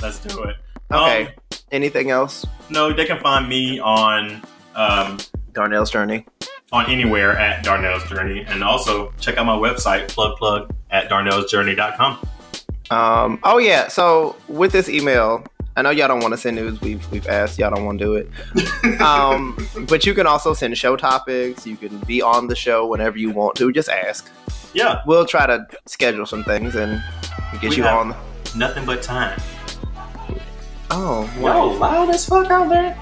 Let's 0.00 0.18
do 0.20 0.42
it. 0.44 0.56
okay. 0.90 1.26
Um, 1.26 1.32
Anything 1.70 2.10
else? 2.10 2.46
no, 2.70 2.92
they 2.92 3.04
can 3.04 3.20
find 3.20 3.48
me 3.48 3.78
on 3.80 4.42
um, 4.74 5.18
Darnell's 5.52 5.90
journey. 5.90 6.24
on 6.72 6.90
anywhere 6.90 7.36
at 7.38 7.62
Darnell's 7.64 8.04
Journey, 8.08 8.44
and 8.48 8.64
also 8.64 9.12
check 9.20 9.36
out 9.36 9.44
my 9.46 9.56
website 9.56 10.08
plug 10.08 10.36
plug 10.38 10.72
at 10.90 11.10
darnellsjourney.com. 11.10 12.26
Um, 12.90 13.38
oh 13.44 13.58
yeah. 13.58 13.88
So 13.88 14.36
with 14.48 14.72
this 14.72 14.88
email, 14.88 15.44
I 15.74 15.80
know 15.82 15.90
y'all 15.90 16.08
don't 16.08 16.20
want 16.20 16.32
to 16.32 16.38
send 16.38 16.56
news. 16.56 16.80
We've 16.82 17.10
we've 17.10 17.26
asked 17.28 17.58
y'all 17.58 17.74
don't 17.74 17.84
want 17.86 17.98
to 17.98 18.04
do 18.04 18.14
it. 18.16 19.00
Um, 19.00 19.56
but 19.88 20.04
you 20.04 20.12
can 20.14 20.26
also 20.26 20.52
send 20.52 20.76
show 20.76 20.96
topics. 20.96 21.66
You 21.66 21.76
can 21.76 21.96
be 22.00 22.20
on 22.20 22.46
the 22.48 22.54
show 22.56 22.86
whenever 22.86 23.16
you 23.18 23.30
want 23.30 23.56
to. 23.56 23.72
Just 23.72 23.88
ask. 23.88 24.30
Yeah, 24.74 25.00
We'll 25.06 25.26
try 25.26 25.46
to 25.46 25.66
schedule 25.86 26.24
some 26.26 26.44
things 26.44 26.74
and 26.76 27.02
get 27.60 27.70
We 27.70 27.76
you 27.76 27.84
on. 27.84 28.14
nothing 28.56 28.84
but 28.86 29.02
time. 29.02 29.38
Oh, 30.90 31.30
Yo, 31.40 31.66
loud 31.78 32.10
as 32.10 32.26
fuck 32.26 32.50
out 32.50 32.68
there. 32.68 32.96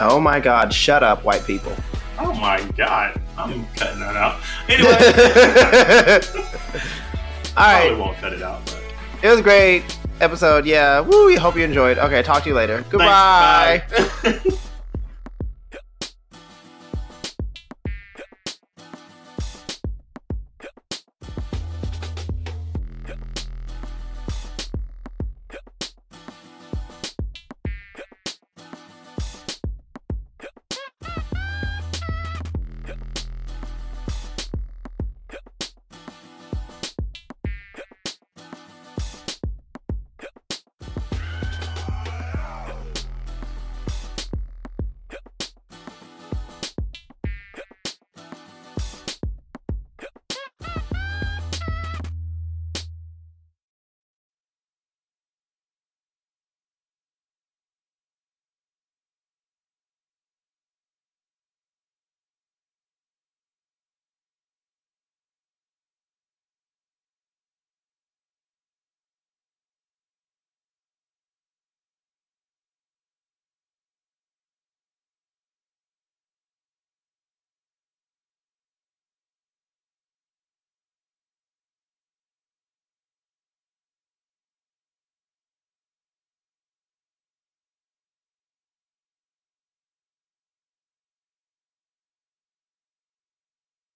oh 0.00 0.20
my 0.20 0.40
God! 0.40 0.72
Shut 0.72 1.02
up, 1.02 1.24
white 1.24 1.44
people. 1.46 1.74
Oh 2.18 2.32
my 2.34 2.62
god, 2.76 3.20
I'm 3.38 3.66
cutting 3.76 4.00
that 4.00 4.14
out. 4.16 4.40
Anyway, 4.68 6.20
All 7.56 7.80
probably 7.80 7.96
won't 8.00 8.16
cut 8.18 8.32
it 8.32 8.42
out. 8.42 8.64
But 8.66 8.82
it 9.22 9.28
was 9.28 9.40
great 9.40 9.84
episode. 10.24 10.66
Yeah, 10.66 11.00
woo! 11.00 11.36
Hope 11.38 11.56
you 11.56 11.64
enjoyed. 11.64 11.98
Okay, 11.98 12.22
talk 12.22 12.42
to 12.42 12.48
you 12.48 12.54
later. 12.54 12.84
Goodbye. 12.90 13.84
Thanks. 13.88 14.68